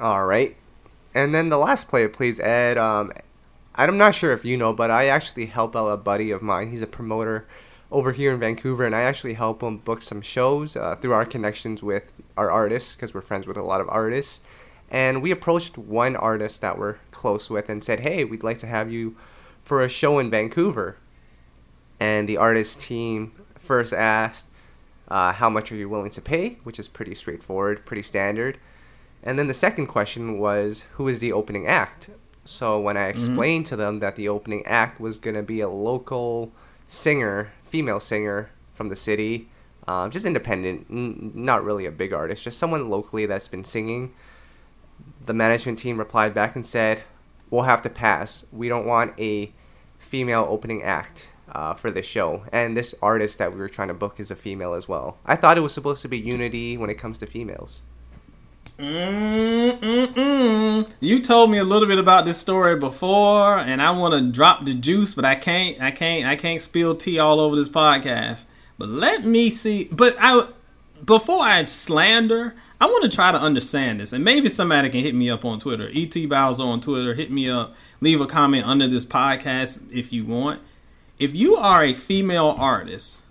All 0.00 0.24
right. 0.26 0.56
And 1.14 1.34
then 1.34 1.48
the 1.48 1.58
last 1.58 1.88
player, 1.88 2.08
please, 2.08 2.40
Ed. 2.40 2.78
Um, 2.78 3.12
I'm 3.74 3.96
not 3.96 4.14
sure 4.14 4.32
if 4.32 4.44
you 4.44 4.56
know, 4.56 4.72
but 4.72 4.90
I 4.90 5.06
actually 5.06 5.46
help 5.46 5.74
out 5.74 5.88
a 5.88 5.96
buddy 5.96 6.30
of 6.30 6.42
mine. 6.42 6.70
He's 6.70 6.82
a 6.82 6.86
promoter 6.86 7.46
over 7.90 8.12
here 8.12 8.32
in 8.32 8.40
Vancouver, 8.40 8.84
and 8.84 8.94
I 8.94 9.02
actually 9.02 9.34
help 9.34 9.62
him 9.62 9.78
book 9.78 10.02
some 10.02 10.20
shows 10.20 10.76
uh, 10.76 10.96
through 10.96 11.12
our 11.12 11.24
connections 11.24 11.82
with 11.82 12.12
our 12.36 12.50
artists 12.50 12.94
because 12.94 13.14
we're 13.14 13.22
friends 13.22 13.46
with 13.46 13.56
a 13.56 13.62
lot 13.62 13.80
of 13.80 13.88
artists. 13.88 14.42
And 14.90 15.22
we 15.22 15.30
approached 15.30 15.78
one 15.78 16.16
artist 16.16 16.60
that 16.60 16.78
we're 16.78 16.96
close 17.12 17.48
with 17.48 17.70
and 17.70 17.82
said, 17.82 18.00
"Hey, 18.00 18.24
we'd 18.24 18.42
like 18.42 18.58
to 18.58 18.66
have 18.66 18.92
you 18.92 19.16
for 19.64 19.82
a 19.82 19.88
show 19.88 20.18
in 20.18 20.30
Vancouver." 20.30 20.96
And 21.98 22.28
the 22.28 22.36
artist 22.36 22.80
team 22.80 23.32
first 23.58 23.94
asked, 23.94 24.48
uh, 25.08 25.32
"How 25.32 25.48
much 25.48 25.72
are 25.72 25.76
you 25.76 25.88
willing 25.88 26.10
to 26.10 26.20
pay?" 26.20 26.58
Which 26.62 26.78
is 26.78 26.88
pretty 26.88 27.14
straightforward, 27.14 27.86
pretty 27.86 28.02
standard. 28.02 28.58
And 29.22 29.38
then 29.38 29.46
the 29.46 29.54
second 29.54 29.86
question 29.86 30.38
was, 30.38 30.84
who 30.94 31.08
is 31.08 31.20
the 31.20 31.32
opening 31.32 31.66
act? 31.66 32.10
So 32.44 32.78
when 32.80 32.96
I 32.96 33.06
explained 33.06 33.66
to 33.66 33.76
them 33.76 34.00
that 34.00 34.16
the 34.16 34.28
opening 34.28 34.64
act 34.66 35.00
was 35.00 35.16
going 35.18 35.36
to 35.36 35.42
be 35.42 35.60
a 35.60 35.68
local 35.68 36.52
singer, 36.88 37.52
female 37.64 38.00
singer 38.00 38.50
from 38.74 38.88
the 38.88 38.96
city, 38.96 39.48
um, 39.86 40.10
just 40.10 40.26
independent, 40.26 40.86
n- 40.90 41.32
not 41.34 41.64
really 41.64 41.86
a 41.86 41.90
big 41.92 42.12
artist, 42.12 42.42
just 42.42 42.58
someone 42.58 42.90
locally 42.90 43.26
that's 43.26 43.48
been 43.48 43.64
singing, 43.64 44.12
the 45.24 45.34
management 45.34 45.78
team 45.78 45.98
replied 45.98 46.34
back 46.34 46.54
and 46.56 46.66
said, 46.66 47.02
"We'll 47.50 47.62
have 47.62 47.82
to 47.82 47.90
pass. 47.90 48.44
We 48.52 48.68
don't 48.68 48.86
want 48.86 49.14
a 49.18 49.52
female 49.98 50.46
opening 50.48 50.82
act." 50.82 51.28
Uh, 51.50 51.74
for 51.74 51.90
this 51.90 52.06
show, 52.06 52.44
and 52.50 52.74
this 52.74 52.94
artist 53.02 53.36
that 53.36 53.52
we 53.52 53.58
were 53.58 53.68
trying 53.68 53.88
to 53.88 53.92
book 53.94 54.18
is 54.18 54.30
a 54.30 54.36
female 54.36 54.72
as 54.72 54.88
well. 54.88 55.18
I 55.26 55.36
thought 55.36 55.58
it 55.58 55.60
was 55.60 55.74
supposed 55.74 56.00
to 56.00 56.08
be 56.08 56.16
unity 56.18 56.78
when 56.78 56.88
it 56.88 56.94
comes 56.94 57.18
to 57.18 57.26
females. 57.26 57.82
Mm-mm-mm. 58.78 60.62
You 61.00 61.20
told 61.20 61.50
me 61.50 61.58
a 61.58 61.64
little 61.64 61.88
bit 61.88 61.98
about 61.98 62.24
this 62.24 62.38
story 62.38 62.76
before, 62.76 63.58
and 63.58 63.82
I 63.82 63.90
want 63.96 64.14
to 64.14 64.30
drop 64.30 64.64
the 64.64 64.74
juice, 64.74 65.14
but 65.14 65.24
I 65.24 65.34
can't. 65.34 65.80
I 65.80 65.90
can't. 65.90 66.26
I 66.26 66.36
can't 66.36 66.60
spill 66.60 66.94
tea 66.94 67.18
all 67.18 67.40
over 67.40 67.56
this 67.56 67.68
podcast. 67.68 68.46
But 68.78 68.88
let 68.88 69.24
me 69.24 69.50
see. 69.50 69.88
But 69.92 70.16
I, 70.18 70.48
before 71.04 71.40
I 71.40 71.64
slander, 71.66 72.54
I 72.80 72.86
want 72.86 73.04
to 73.08 73.14
try 73.14 73.30
to 73.30 73.38
understand 73.38 74.00
this, 74.00 74.12
and 74.12 74.24
maybe 74.24 74.48
somebody 74.48 74.90
can 74.90 75.00
hit 75.00 75.14
me 75.14 75.30
up 75.30 75.44
on 75.44 75.58
Twitter. 75.58 75.88
Et 75.94 76.28
Bowser 76.28 76.64
on 76.64 76.80
Twitter. 76.80 77.14
Hit 77.14 77.30
me 77.30 77.48
up. 77.48 77.74
Leave 78.00 78.20
a 78.20 78.26
comment 78.26 78.66
under 78.66 78.88
this 78.88 79.04
podcast 79.04 79.92
if 79.92 80.12
you 80.12 80.24
want. 80.24 80.60
If 81.18 81.34
you 81.34 81.54
are 81.56 81.84
a 81.84 81.94
female 81.94 82.54
artist 82.58 83.24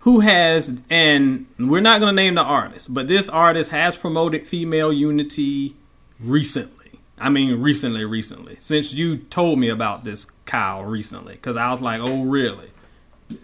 who 0.00 0.20
has 0.20 0.80
and 0.90 1.46
we're 1.58 1.80
not 1.80 2.00
going 2.00 2.14
to 2.14 2.16
name 2.16 2.34
the 2.34 2.42
artist 2.42 2.92
but 2.92 3.08
this 3.08 3.28
artist 3.28 3.70
has 3.70 3.96
promoted 3.96 4.46
female 4.46 4.92
unity 4.92 5.74
recently. 6.20 7.00
I 7.18 7.30
mean 7.30 7.60
recently 7.60 8.04
recently. 8.04 8.56
Since 8.60 8.94
you 8.94 9.16
told 9.16 9.58
me 9.58 9.68
about 9.68 10.04
this 10.04 10.26
kyle 10.46 10.84
recently 10.84 11.34
because 11.34 11.56
i 11.56 11.70
was 11.70 11.80
like 11.80 12.00
oh 12.00 12.24
really? 12.24 12.70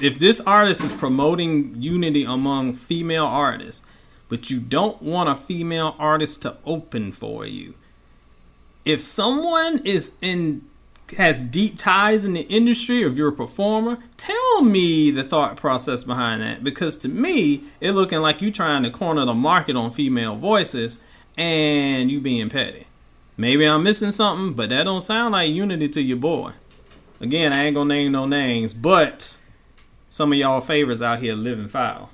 If 0.01 0.19
this 0.19 0.41
artist 0.41 0.83
is 0.83 0.93
promoting 0.93 1.83
unity 1.83 2.25
among 2.25 2.75
female 2.75 3.27
artists 3.27 3.85
but 4.29 4.51
you 4.51 4.59
don't 4.59 5.01
want 5.03 5.29
a 5.29 5.35
female 5.35 5.95
artist 5.99 6.43
to 6.43 6.57
open 6.65 7.13
for 7.13 7.47
you 7.47 7.75
if 8.85 9.01
someone 9.01 9.81
is 9.85 10.13
in 10.21 10.63
has 11.19 11.43
deep 11.43 11.79
ties 11.79 12.25
in 12.25 12.33
the 12.33 12.43
industry 12.43 13.03
if 13.03 13.17
you're 13.17 13.29
a 13.29 13.33
performer 13.33 13.99
tell 14.17 14.63
me 14.63 15.11
the 15.11 15.23
thought 15.23 15.57
process 15.57 16.03
behind 16.03 16.43
that. 16.43 16.65
Because 16.65 16.97
to 16.99 17.09
me 17.09 17.65
it 17.81 17.93
looking 17.93 18.21
like 18.21 18.41
you 18.41 18.51
trying 18.51 18.83
to 18.83 18.91
corner 18.91 19.25
the 19.25 19.35
market 19.35 19.77
on 19.77 19.91
female 19.91 20.37
voices 20.37 21.01
and 21.37 22.11
you 22.11 22.21
being 22.21 22.49
petty. 22.49 22.87
Maybe 23.37 23.67
i'm 23.67 23.83
missing 23.83 24.13
something 24.13 24.55
but 24.55 24.71
that 24.71 24.85
don't 24.85 25.03
sound 25.03 25.33
like 25.33 25.51
unity 25.51 25.89
to 25.89 26.01
your 26.01 26.17
boy. 26.17 26.53
Again 27.21 27.53
i 27.53 27.65
ain't 27.65 27.75
gonna 27.75 27.89
name 27.89 28.13
no 28.13 28.27
names 28.27 28.73
but 28.75 29.39
some 30.09 30.33
of 30.33 30.39
y'all 30.39 30.61
favorites 30.61 31.03
out 31.03 31.19
here 31.19 31.35
living 31.35 31.69
foul. 31.69 32.11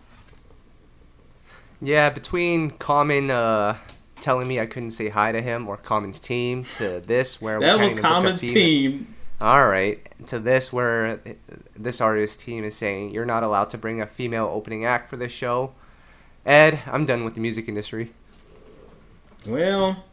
Yeah, 1.83 2.11
between 2.11 2.73
Common 2.73 3.31
uh, 3.31 3.79
telling 4.21 4.49
me 4.49 4.61
I 4.61 4.67
couldn't 4.67 4.91
say 4.93 5.09
hi 5.09 5.33
to 5.33 5.43
him 5.43 5.69
or 5.69 5.77
Common's 5.77 6.21
team 6.21 6.65
to 6.79 7.01
this 7.01 7.41
where 7.41 7.61
that 7.61 7.79
we're 7.79 7.85
was 7.85 7.95
trying 7.95 7.97
to 7.97 8.03
book 8.03 8.11
a 8.11 8.15
common's 8.15 8.41
team 8.41 9.15
All 9.41 9.67
right, 9.67 10.07
to 10.27 10.39
this 10.39 10.73
where 10.73 11.21
this 11.75 12.01
artist 12.01 12.41
team 12.41 12.63
is 12.63 12.77
saying 12.77 13.15
you're 13.15 13.25
not 13.25 13.43
allowed 13.43 13.71
to 13.71 13.79
bring 13.79 14.01
a 14.01 14.07
female 14.07 14.47
opening 14.47 14.85
act 14.85 15.09
for 15.09 15.17
this 15.17 15.33
show. 15.33 15.73
Ed, 16.45 16.81
I'm 16.87 17.07
done 17.07 17.25
with 17.25 17.35
the 17.35 17.41
music 17.41 17.67
industry. 17.67 18.13
Well, 19.47 20.05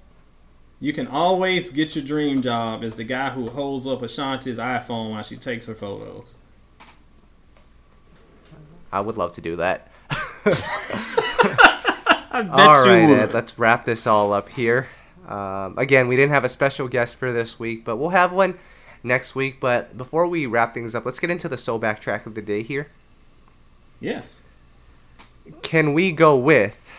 you 0.80 0.94
can 0.94 1.08
always 1.08 1.72
get 1.72 1.96
your 1.96 2.06
dream 2.06 2.42
job 2.42 2.84
as 2.84 2.96
the 2.96 3.04
guy 3.04 3.30
who 3.32 3.50
holds 3.50 3.86
up 3.86 4.02
Ashanti's 4.02 4.60
iPhone 4.60 5.12
while 5.12 5.24
she 5.24 5.36
takes 5.36 5.68
her 5.68 5.76
photos. 5.76 6.36
I 8.92 9.02
would 9.02 9.18
love 9.18 9.34
to 9.34 9.42
do 9.42 9.58
that. 9.58 9.92
I 12.38 12.42
bet 12.44 12.60
All 12.60 12.84
right. 12.86 13.10
Ed, 13.10 13.34
let's 13.34 13.58
wrap 13.58 13.86
this 13.86 14.06
all 14.06 14.32
up 14.34 14.50
here. 14.50 14.90
Um, 15.28 15.78
again, 15.78 16.08
we 16.08 16.16
didn't 16.16 16.34
have 16.34 16.44
a 16.44 16.50
special 16.50 16.88
guest 16.88 17.16
for 17.16 17.32
this 17.32 17.60
week, 17.60 17.84
but 17.84 17.98
we'll 17.98 18.10
have 18.10 18.32
one 18.32 18.58
next 19.04 19.36
week. 19.36 19.60
But 19.60 19.98
before 19.98 20.28
we 20.28 20.46
wrap 20.46 20.74
things 20.74 20.96
up, 20.96 21.06
let's 21.06 21.20
get 21.20 21.30
into 21.30 21.50
the 21.50 21.58
soul 21.58 21.80
back 21.80 22.00
track 22.00 22.26
of 22.26 22.36
the 22.36 22.42
day 22.42 22.62
here. 22.64 22.88
Yes. 24.00 24.44
can 25.64 25.94
we 25.94 26.12
go 26.12 26.38
with 26.38 26.90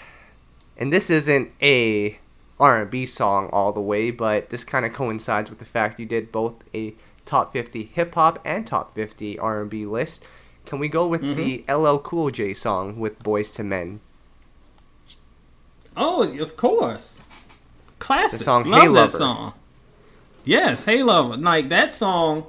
and 0.76 0.92
this 0.92 1.10
isn't 1.10 1.52
a 1.62 2.18
r&b 2.58 3.06
song 3.06 3.48
all 3.52 3.72
the 3.72 3.80
way 3.80 4.10
but 4.10 4.50
this 4.50 4.64
kind 4.64 4.84
of 4.86 4.92
coincides 4.92 5.50
with 5.50 5.58
the 5.58 5.64
fact 5.64 6.00
you 6.00 6.06
did 6.06 6.32
both 6.32 6.54
a 6.74 6.94
top 7.24 7.52
50 7.52 7.84
hip-hop 7.92 8.38
and 8.44 8.66
top 8.66 8.94
50 8.94 9.38
r&b 9.38 9.84
list 9.86 10.24
can 10.64 10.78
we 10.78 10.88
go 10.88 11.06
with 11.06 11.36
the 11.36 11.64
ll 11.68 11.98
cool 11.98 12.30
j 12.30 12.52
song 12.54 12.98
with 12.98 13.18
Boyz 13.22 13.58
II 13.58 13.66
Men 13.66 14.00
Oh, 15.98 16.22
of 16.40 16.56
course. 16.56 17.20
Classic. 17.98 18.38
The 18.38 18.44
song 18.44 18.64
Love 18.66 18.80
Hey 18.82 18.86
that 18.86 18.92
Lover. 18.92 19.10
song. 19.10 19.54
Yes, 20.44 20.84
Hey 20.84 21.02
Lover. 21.02 21.36
Like 21.36 21.68
that 21.70 21.92
song 21.92 22.46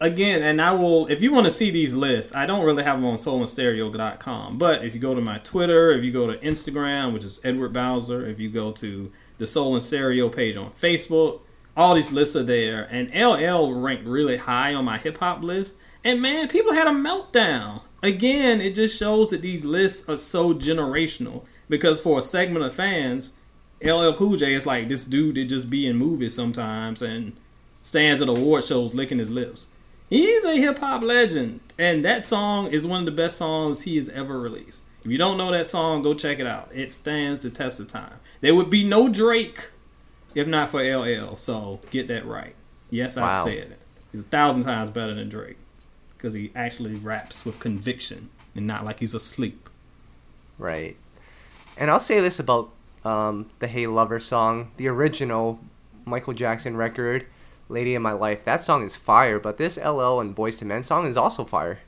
again, 0.00 0.42
and 0.42 0.60
I 0.60 0.72
will 0.72 1.06
if 1.06 1.22
you 1.22 1.32
want 1.32 1.46
to 1.46 1.52
see 1.52 1.70
these 1.70 1.94
lists, 1.94 2.34
I 2.34 2.46
don't 2.46 2.64
really 2.66 2.82
have 2.82 3.00
them 3.00 3.08
on 3.10 3.16
soulandstereo.com. 3.16 4.58
But 4.58 4.84
if 4.84 4.94
you 4.94 5.00
go 5.00 5.14
to 5.14 5.20
my 5.20 5.38
Twitter, 5.38 5.92
if 5.92 6.04
you 6.04 6.10
go 6.12 6.26
to 6.26 6.36
Instagram, 6.38 7.12
which 7.12 7.24
is 7.24 7.40
Edward 7.44 7.72
Bowser, 7.72 8.26
if 8.26 8.40
you 8.40 8.50
go 8.50 8.72
to 8.72 9.10
the 9.38 9.46
Soul 9.46 9.74
and 9.74 9.82
Stereo 9.82 10.28
page 10.28 10.56
on 10.56 10.70
Facebook, 10.70 11.40
all 11.76 11.94
these 11.94 12.12
lists 12.12 12.36
are 12.36 12.42
there. 12.42 12.88
And 12.90 13.08
LL 13.14 13.72
ranked 13.72 14.04
really 14.04 14.36
high 14.36 14.74
on 14.74 14.84
my 14.84 14.98
hip 14.98 15.18
hop 15.18 15.42
list. 15.42 15.76
And 16.04 16.20
man, 16.20 16.48
people 16.48 16.72
had 16.72 16.86
a 16.86 16.90
meltdown. 16.90 17.82
Again, 18.02 18.60
it 18.60 18.74
just 18.74 18.98
shows 18.98 19.30
that 19.30 19.40
these 19.42 19.64
lists 19.64 20.08
are 20.08 20.18
so 20.18 20.52
generational. 20.52 21.46
Because 21.68 22.00
for 22.00 22.18
a 22.18 22.22
segment 22.22 22.64
of 22.64 22.74
fans, 22.74 23.32
LL 23.82 24.12
Cool 24.12 24.36
J 24.36 24.54
is 24.54 24.66
like 24.66 24.88
this 24.88 25.04
dude 25.04 25.36
that 25.36 25.44
just 25.44 25.70
be 25.70 25.86
in 25.86 25.96
movies 25.96 26.34
sometimes 26.34 27.02
and 27.02 27.34
stands 27.82 28.22
at 28.22 28.28
award 28.28 28.64
shows 28.64 28.94
licking 28.94 29.18
his 29.18 29.30
lips. 29.30 29.68
He's 30.08 30.44
a 30.44 30.56
hip 30.56 30.78
hop 30.78 31.02
legend, 31.02 31.60
and 31.78 32.04
that 32.04 32.26
song 32.26 32.66
is 32.68 32.86
one 32.86 33.00
of 33.00 33.06
the 33.06 33.12
best 33.12 33.38
songs 33.38 33.82
he 33.82 33.96
has 33.96 34.08
ever 34.10 34.38
released. 34.38 34.84
If 35.04 35.10
you 35.10 35.18
don't 35.18 35.36
know 35.36 35.50
that 35.50 35.66
song, 35.66 36.02
go 36.02 36.14
check 36.14 36.38
it 36.38 36.46
out. 36.46 36.70
It 36.74 36.92
stands 36.92 37.40
the 37.40 37.50
test 37.50 37.80
of 37.80 37.88
time. 37.88 38.20
There 38.40 38.54
would 38.54 38.70
be 38.70 38.84
no 38.84 39.08
Drake 39.08 39.70
if 40.34 40.46
not 40.46 40.70
for 40.70 40.82
LL. 40.82 41.36
So 41.36 41.80
get 41.90 42.08
that 42.08 42.26
right. 42.26 42.54
Yes, 42.90 43.16
I 43.16 43.44
said 43.44 43.72
it. 43.72 43.78
He's 44.12 44.22
a 44.22 44.26
thousand 44.26 44.62
times 44.62 44.90
better 44.90 45.14
than 45.14 45.28
Drake 45.28 45.56
because 46.16 46.32
he 46.32 46.50
actually 46.54 46.94
raps 46.94 47.44
with 47.44 47.58
conviction 47.58 48.30
and 48.54 48.66
not 48.66 48.84
like 48.84 49.00
he's 49.00 49.14
asleep. 49.14 49.68
Right. 50.58 50.96
And 51.76 51.90
I'll 51.90 52.00
say 52.00 52.20
this 52.20 52.38
about 52.38 52.70
um, 53.04 53.48
the 53.58 53.66
Hey 53.66 53.86
Lover 53.86 54.20
song, 54.20 54.70
the 54.76 54.88
original 54.88 55.60
Michael 56.04 56.32
Jackson 56.32 56.76
record, 56.76 57.26
Lady 57.68 57.94
in 57.94 58.02
My 58.02 58.12
Life. 58.12 58.44
That 58.44 58.62
song 58.62 58.84
is 58.84 58.94
fire, 58.96 59.38
but 59.38 59.56
this 59.56 59.76
LL 59.76 60.20
and 60.20 60.34
Boyz 60.34 60.62
II 60.62 60.68
Men 60.68 60.82
song 60.82 61.06
is 61.06 61.16
also 61.16 61.44
fire. 61.44 61.80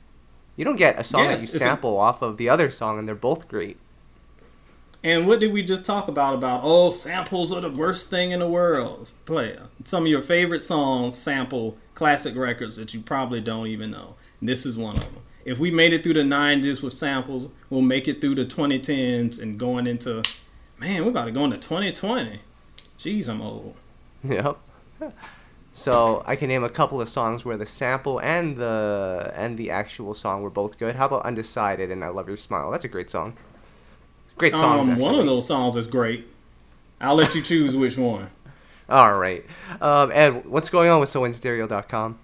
You 0.55 0.65
don't 0.65 0.75
get 0.75 0.99
a 0.99 1.03
song 1.03 1.25
Yes, 1.25 1.41
that 1.41 1.53
you 1.53 1.55
a- 1.55 1.59
sample 1.59 1.97
off 1.97 2.21
of 2.21 2.37
the 2.37 2.49
other 2.49 2.69
song, 2.69 2.99
and 2.99 3.07
they're 3.07 3.15
both 3.15 3.47
great. 3.47 3.77
And 5.03 5.27
what 5.27 5.39
did 5.39 5.53
we 5.53 5.63
just 5.63 5.85
talk 5.85 6.07
about? 6.07 6.33
About 6.33 6.61
oh, 6.63 6.89
samples 6.89 7.53
are 7.53 7.61
the 7.61 7.69
worst 7.69 8.09
thing 8.09 8.31
in 8.31 8.39
the 8.39 8.49
world. 8.49 9.11
Play 9.25 9.57
some 9.85 10.03
of 10.03 10.09
your 10.09 10.23
favorite 10.23 10.63
songs 10.63 11.15
sample 11.15 11.77
classic 11.93 12.35
records 12.35 12.75
that 12.77 12.93
you 12.93 13.01
probably 13.01 13.39
don't 13.39 13.67
even 13.67 13.91
know. 13.91 14.15
This 14.41 14.65
is 14.65 14.75
one 14.77 14.95
of 14.97 15.03
them. 15.03 15.23
If 15.47 15.59
we 15.59 15.71
made 15.71 15.93
it 15.93 16.03
through 16.03 16.15
the 16.15 16.23
'90s 16.23 16.83
with 16.83 16.91
samples, 16.91 17.47
we'll 17.69 17.81
make 17.81 18.09
it 18.09 18.19
through 18.19 18.35
the 18.35 18.45
2010s 18.45 19.41
and 19.41 19.57
going 19.57 19.87
into, 19.87 20.21
man, 20.77 21.05
we're 21.05 21.09
about 21.11 21.25
to 21.25 21.31
go 21.31 21.45
into 21.45 21.57
2020. 21.57 22.41
Jeez, 22.99 23.29
I'm 23.29 23.41
old. 23.41 23.73
Yep. 24.25 24.57
So 25.71 26.21
I 26.25 26.35
can 26.35 26.49
name 26.49 26.65
a 26.65 26.69
couple 26.69 26.99
of 26.99 27.07
songs 27.07 27.45
where 27.45 27.55
the 27.55 27.65
sample 27.65 28.19
and 28.19 28.57
the 28.57 29.31
and 29.35 29.57
the 29.57 29.71
actual 29.71 30.13
song 30.13 30.41
were 30.41 30.49
both 30.49 30.77
good. 30.77 30.97
How 30.97 31.05
about 31.05 31.23
Undecided 31.23 31.91
and 31.91 32.03
I 32.03 32.09
Love 32.09 32.27
Your 32.27 32.35
Smile? 32.35 32.69
That's 32.69 32.83
a 32.83 32.89
great 32.89 33.09
song. 33.09 33.37
Great 34.37 34.53
songs. 34.53 34.89
Um, 34.89 34.99
one 34.99 35.15
of 35.15 35.25
those 35.25 35.47
songs 35.47 35.77
is 35.77 35.87
great. 35.87 36.27
I'll 36.99 37.15
let 37.15 37.35
you 37.35 37.41
choose 37.41 37.73
which 37.73 37.97
one. 37.97 38.27
All 38.89 39.17
right. 39.17 39.45
Um, 39.79 40.11
Ed, 40.11 40.45
what's 40.45 40.69
going 40.69 40.89
on 40.89 40.99
with 40.99 41.07
soulandstereo.com? 41.07 42.19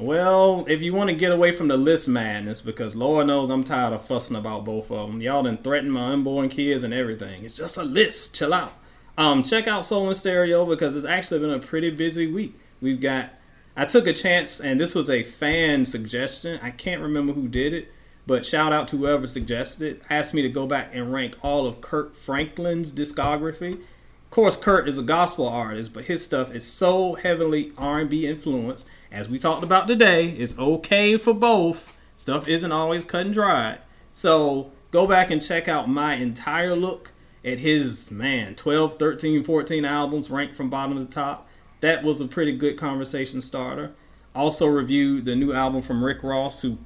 Well, 0.00 0.64
if 0.66 0.80
you 0.80 0.94
want 0.94 1.10
to 1.10 1.14
get 1.14 1.30
away 1.30 1.52
from 1.52 1.68
the 1.68 1.76
list 1.76 2.08
madness, 2.08 2.62
because 2.62 2.96
Lord 2.96 3.26
knows 3.26 3.50
I'm 3.50 3.62
tired 3.62 3.92
of 3.92 4.00
fussing 4.00 4.34
about 4.34 4.64
both 4.64 4.90
of 4.90 5.10
them. 5.10 5.20
Y'all 5.20 5.42
done 5.42 5.58
threatened 5.58 5.92
my 5.92 6.12
unborn 6.12 6.48
kids 6.48 6.84
and 6.84 6.94
everything. 6.94 7.44
It's 7.44 7.54
just 7.54 7.76
a 7.76 7.82
list. 7.82 8.34
Chill 8.34 8.54
out. 8.54 8.72
Um, 9.18 9.42
check 9.42 9.68
out 9.68 9.84
Soul 9.84 10.06
and 10.06 10.16
Stereo 10.16 10.64
because 10.64 10.96
it's 10.96 11.04
actually 11.04 11.40
been 11.40 11.50
a 11.50 11.58
pretty 11.58 11.90
busy 11.90 12.32
week. 12.32 12.58
We've 12.80 13.00
got. 13.00 13.28
I 13.76 13.84
took 13.84 14.06
a 14.06 14.14
chance, 14.14 14.58
and 14.58 14.80
this 14.80 14.94
was 14.94 15.10
a 15.10 15.22
fan 15.22 15.84
suggestion. 15.84 16.58
I 16.62 16.70
can't 16.70 17.02
remember 17.02 17.34
who 17.34 17.46
did 17.46 17.74
it, 17.74 17.92
but 18.26 18.46
shout 18.46 18.72
out 18.72 18.88
to 18.88 18.96
whoever 18.96 19.26
suggested 19.26 19.96
it. 19.96 20.02
Asked 20.08 20.32
me 20.32 20.40
to 20.40 20.48
go 20.48 20.66
back 20.66 20.92
and 20.94 21.12
rank 21.12 21.36
all 21.42 21.66
of 21.66 21.82
Kirk 21.82 22.14
Franklin's 22.14 22.90
discography. 22.90 23.74
Of 23.74 24.30
course, 24.30 24.56
Kirk 24.56 24.88
is 24.88 24.96
a 24.96 25.02
gospel 25.02 25.46
artist, 25.46 25.92
but 25.92 26.04
his 26.04 26.24
stuff 26.24 26.54
is 26.54 26.66
so 26.66 27.16
heavily 27.16 27.72
R&B 27.76 28.26
influenced. 28.26 28.88
As 29.12 29.28
we 29.28 29.38
talked 29.38 29.64
about 29.64 29.88
today, 29.88 30.28
it's 30.28 30.56
okay 30.58 31.16
for 31.16 31.34
both. 31.34 31.96
Stuff 32.14 32.46
isn't 32.46 32.70
always 32.70 33.04
cut 33.04 33.26
and 33.26 33.34
dried. 33.34 33.78
So 34.12 34.70
go 34.92 35.06
back 35.06 35.30
and 35.30 35.42
check 35.42 35.66
out 35.66 35.88
my 35.88 36.14
entire 36.14 36.76
look 36.76 37.10
at 37.44 37.58
his 37.58 38.10
man 38.10 38.54
12, 38.54 38.94
13, 38.94 39.42
14 39.42 39.84
albums 39.84 40.30
ranked 40.30 40.54
from 40.54 40.70
bottom 40.70 40.98
to 40.98 41.10
top. 41.10 41.48
That 41.80 42.04
was 42.04 42.20
a 42.20 42.28
pretty 42.28 42.52
good 42.52 42.76
conversation 42.76 43.40
starter. 43.40 43.92
Also 44.34 44.66
reviewed 44.66 45.24
the 45.24 45.34
new 45.34 45.52
album 45.52 45.82
from 45.82 46.04
Rick 46.04 46.22
Ross, 46.22 46.62
who 46.62 46.78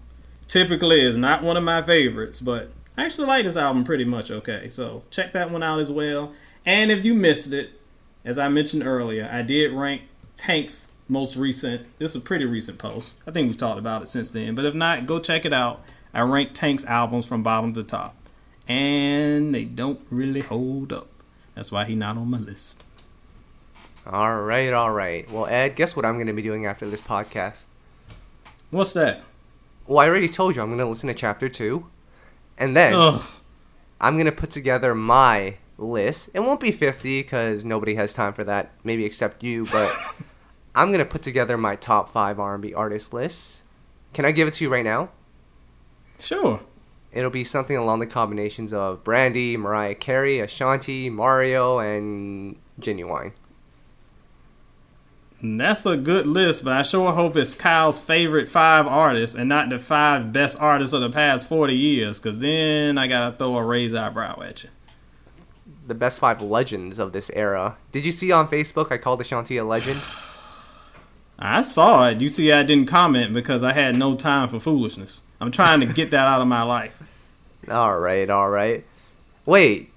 typically 0.46 1.00
is 1.00 1.16
not 1.16 1.42
one 1.42 1.58
of 1.58 1.64
my 1.64 1.82
favorites, 1.82 2.40
but 2.40 2.70
I 2.96 3.04
actually 3.04 3.26
like 3.26 3.44
this 3.44 3.56
album 3.56 3.84
pretty 3.84 4.04
much 4.04 4.30
okay. 4.30 4.70
So 4.70 5.04
check 5.10 5.32
that 5.32 5.50
one 5.50 5.62
out 5.62 5.80
as 5.80 5.90
well. 5.90 6.32
And 6.64 6.90
if 6.90 7.04
you 7.04 7.14
missed 7.14 7.52
it, 7.52 7.80
as 8.24 8.38
I 8.38 8.48
mentioned 8.48 8.86
earlier, 8.86 9.28
I 9.30 9.42
did 9.42 9.72
rank 9.72 10.02
Tank's 10.36 10.90
most 11.14 11.36
recent. 11.36 11.86
This 11.98 12.10
is 12.10 12.16
a 12.16 12.20
pretty 12.20 12.44
recent 12.44 12.78
post. 12.78 13.16
I 13.26 13.30
think 13.30 13.48
we've 13.48 13.56
talked 13.56 13.78
about 13.78 14.02
it 14.02 14.08
since 14.08 14.30
then. 14.30 14.54
But 14.54 14.66
if 14.66 14.74
not, 14.74 15.06
go 15.06 15.18
check 15.18 15.46
it 15.46 15.54
out. 15.54 15.82
I 16.12 16.20
ranked 16.22 16.54
Tank's 16.54 16.84
albums 16.84 17.24
from 17.24 17.42
bottom 17.42 17.72
to 17.72 17.82
top. 17.82 18.16
And 18.68 19.54
they 19.54 19.64
don't 19.64 20.00
really 20.10 20.40
hold 20.40 20.92
up. 20.92 21.08
That's 21.54 21.70
why 21.72 21.84
he's 21.84 21.96
not 21.96 22.16
on 22.16 22.30
my 22.30 22.38
list. 22.38 22.82
All 24.06 24.42
right, 24.42 24.72
all 24.72 24.90
right. 24.90 25.30
Well, 25.30 25.46
Ed, 25.46 25.76
guess 25.76 25.96
what 25.96 26.04
I'm 26.04 26.14
going 26.14 26.26
to 26.26 26.32
be 26.34 26.42
doing 26.42 26.66
after 26.66 26.86
this 26.86 27.00
podcast? 27.00 27.64
What's 28.70 28.92
that? 28.92 29.24
Well, 29.86 30.00
I 30.00 30.08
already 30.08 30.28
told 30.28 30.56
you 30.56 30.62
I'm 30.62 30.68
going 30.68 30.80
to 30.80 30.86
listen 30.86 31.08
to 31.08 31.14
chapter 31.14 31.48
two, 31.48 31.86
and 32.58 32.76
then 32.76 32.92
Ugh. 32.94 33.22
I'm 34.00 34.14
going 34.14 34.26
to 34.26 34.32
put 34.32 34.50
together 34.50 34.94
my 34.94 35.56
list. 35.78 36.30
It 36.34 36.40
won't 36.40 36.60
be 36.60 36.72
50 36.72 37.22
because 37.22 37.64
nobody 37.64 37.94
has 37.94 38.14
time 38.14 38.32
for 38.32 38.44
that, 38.44 38.72
maybe 38.82 39.04
except 39.04 39.42
you. 39.42 39.66
But 39.66 39.90
I'm 40.74 40.88
going 40.88 40.98
to 40.98 41.04
put 41.04 41.22
together 41.22 41.56
my 41.56 41.76
top 41.76 42.10
five 42.10 42.40
R&B 42.40 42.74
artist 42.74 43.12
lists. 43.12 43.62
Can 44.12 44.24
I 44.24 44.32
give 44.32 44.48
it 44.48 44.54
to 44.54 44.64
you 44.64 44.72
right 44.72 44.84
now? 44.84 45.10
Sure. 46.18 46.60
It'll 47.12 47.30
be 47.30 47.44
something 47.44 47.76
along 47.76 48.00
the 48.00 48.06
combinations 48.06 48.72
of 48.72 49.04
Brandy, 49.04 49.56
Mariah 49.56 49.94
Carey, 49.94 50.40
Ashanti, 50.40 51.10
Mario, 51.10 51.78
and 51.78 52.56
Ginuwine. 52.80 53.32
That's 55.40 55.86
a 55.86 55.96
good 55.96 56.26
list, 56.26 56.64
but 56.64 56.72
I 56.72 56.82
sure 56.82 57.12
hope 57.12 57.36
it's 57.36 57.54
Kyle's 57.54 57.98
favorite 57.98 58.48
five 58.48 58.86
artists 58.86 59.36
and 59.36 59.48
not 59.48 59.68
the 59.68 59.78
five 59.78 60.32
best 60.32 60.58
artists 60.58 60.92
of 60.92 61.02
the 61.02 61.10
past 61.10 61.48
40 61.48 61.74
years, 61.74 62.18
because 62.18 62.40
then 62.40 62.98
I 62.98 63.06
gotta 63.06 63.36
throw 63.36 63.58
a 63.58 63.64
raised 63.64 63.94
eyebrow 63.94 64.40
at 64.42 64.64
you. 64.64 64.70
The 65.86 65.94
best 65.94 66.18
five 66.18 66.40
legends 66.40 66.98
of 66.98 67.12
this 67.12 67.30
era. 67.34 67.76
Did 67.92 68.06
you 68.06 68.12
see 68.12 68.32
on 68.32 68.48
Facebook 68.48 68.90
I 68.90 68.96
called 68.96 69.20
Ashanti 69.20 69.58
a 69.58 69.64
legend? 69.64 70.00
I 71.38 71.62
saw 71.62 72.08
it. 72.08 72.20
You 72.20 72.28
see, 72.28 72.52
I 72.52 72.62
didn't 72.62 72.86
comment 72.86 73.34
because 73.34 73.62
I 73.62 73.72
had 73.72 73.96
no 73.96 74.14
time 74.14 74.48
for 74.48 74.60
foolishness. 74.60 75.22
I'm 75.40 75.50
trying 75.50 75.80
to 75.80 75.86
get 75.86 76.10
that 76.12 76.28
out 76.28 76.40
of 76.40 76.48
my 76.48 76.62
life. 76.62 77.02
All 77.70 77.98
right, 77.98 78.28
all 78.28 78.50
right. 78.50 78.84
Wait, 79.46 79.90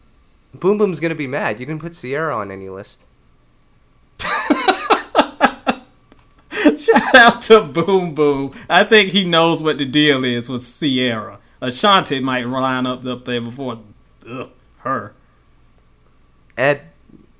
Boom 0.53 0.77
Boom's 0.77 1.01
gonna 1.01 1.15
be 1.15 1.27
mad. 1.27 1.59
You 1.59 1.65
didn't 1.65 1.81
put 1.81 1.91
Ciara 1.91 2.33
on 2.33 2.49
any 2.49 2.69
list. 2.69 3.03
Shout 6.77 7.15
out 7.15 7.41
to 7.41 7.63
Boom 7.63 8.15
Boom. 8.15 8.53
I 8.69 8.85
think 8.85 9.11
he 9.11 9.25
knows 9.25 9.61
what 9.61 9.77
the 9.79 9.85
deal 9.85 10.23
is 10.23 10.49
with 10.49 10.63
Ciara. 10.63 11.39
Ashanti 11.59 12.21
might 12.21 12.47
line 12.47 12.85
up 12.85 13.05
up 13.05 13.25
there 13.25 13.41
before 13.41 13.79
ugh, 14.29 14.49
her. 14.79 15.13
Ed, 16.57 16.83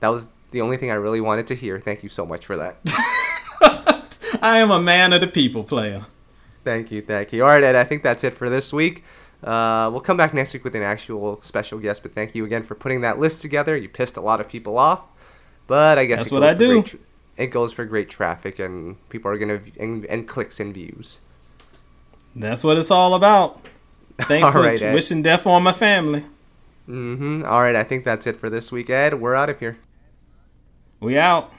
that 0.02 0.10
was 0.10 0.28
the 0.52 0.60
only 0.60 0.76
thing 0.78 0.92
I 0.92 0.96
really 0.96 1.22
wanted 1.22 1.48
to 1.48 1.56
hear. 1.56 1.80
Thank 1.80 2.04
you 2.04 2.10
so 2.10 2.26
much 2.26 2.46
for 2.46 2.58
that. 2.58 2.78
I 4.42 4.60
am 4.60 4.72
a 4.72 4.80
man 4.80 5.14
of 5.14 5.22
the 5.22 5.28
people 5.28 5.64
player. 5.64 6.02
thank 6.64 6.92
you, 6.92 7.02
thank 7.02 7.34
you. 7.34 7.44
All 7.44 7.50
right, 7.50 7.64
Ed, 7.64 7.76
I 7.76 7.84
think 7.84 8.04
that's 8.04 8.24
it 8.24 8.34
for 8.36 8.50
this 8.50 8.72
week. 8.74 9.04
Uh, 9.44 9.90
we'll 9.92 10.02
come 10.02 10.18
back 10.18 10.34
next 10.34 10.54
week 10.54 10.64
with 10.64 10.76
an 10.76 10.82
actual 10.84 11.42
special 11.42 11.80
guest, 11.80 12.02
but 12.02 12.16
thank 12.16 12.34
you 12.34 12.44
again 12.46 12.64
for 12.64 12.76
putting 12.76 13.02
that 13.02 13.20
list 13.20 13.42
together. 13.42 13.78
You 13.78 13.88
pissed 13.90 14.18
a 14.18 14.22
lot 14.22 14.42
of 14.42 14.48
people 14.50 14.78
off, 14.78 15.06
but 15.68 15.98
I 15.98 16.06
guess 16.06 16.20
That's 16.20 16.32
it 16.32 16.34
what 16.34 16.40
goes 16.42 16.50
I 16.50 16.54
for 16.54 16.60
do. 16.60 16.82
Great 16.82 16.96
it 17.38 17.48
goes 17.48 17.72
for 17.72 17.86
great 17.86 18.10
traffic, 18.10 18.60
and 18.60 18.98
people 19.10 19.30
are 19.32 19.38
gonna 19.38 19.62
and, 19.80 20.06
and 20.06 20.28
clicks 20.28 20.60
and 20.60 20.74
views. 20.74 21.20
That's 22.36 22.64
what 22.64 22.78
it's 22.78 22.92
all 22.92 23.14
about. 23.14 23.62
Thanks 24.22 24.46
All 24.46 24.52
for 24.52 24.62
right, 24.62 24.82
wishing 24.82 25.22
death 25.22 25.46
on 25.46 25.64
my 25.64 25.72
family. 25.72 26.22
Mm-hmm. 26.90 27.44
All 27.46 27.62
right, 27.62 27.76
I 27.76 27.84
think 27.84 28.06
that's 28.06 28.26
it 28.26 28.40
for 28.40 28.50
this 28.50 28.72
week, 28.72 28.90
Ed. 28.90 29.16
We're 29.20 29.36
out 29.36 29.50
of 29.50 29.60
here. 29.60 29.78
We 31.00 31.18
out. 31.18 31.52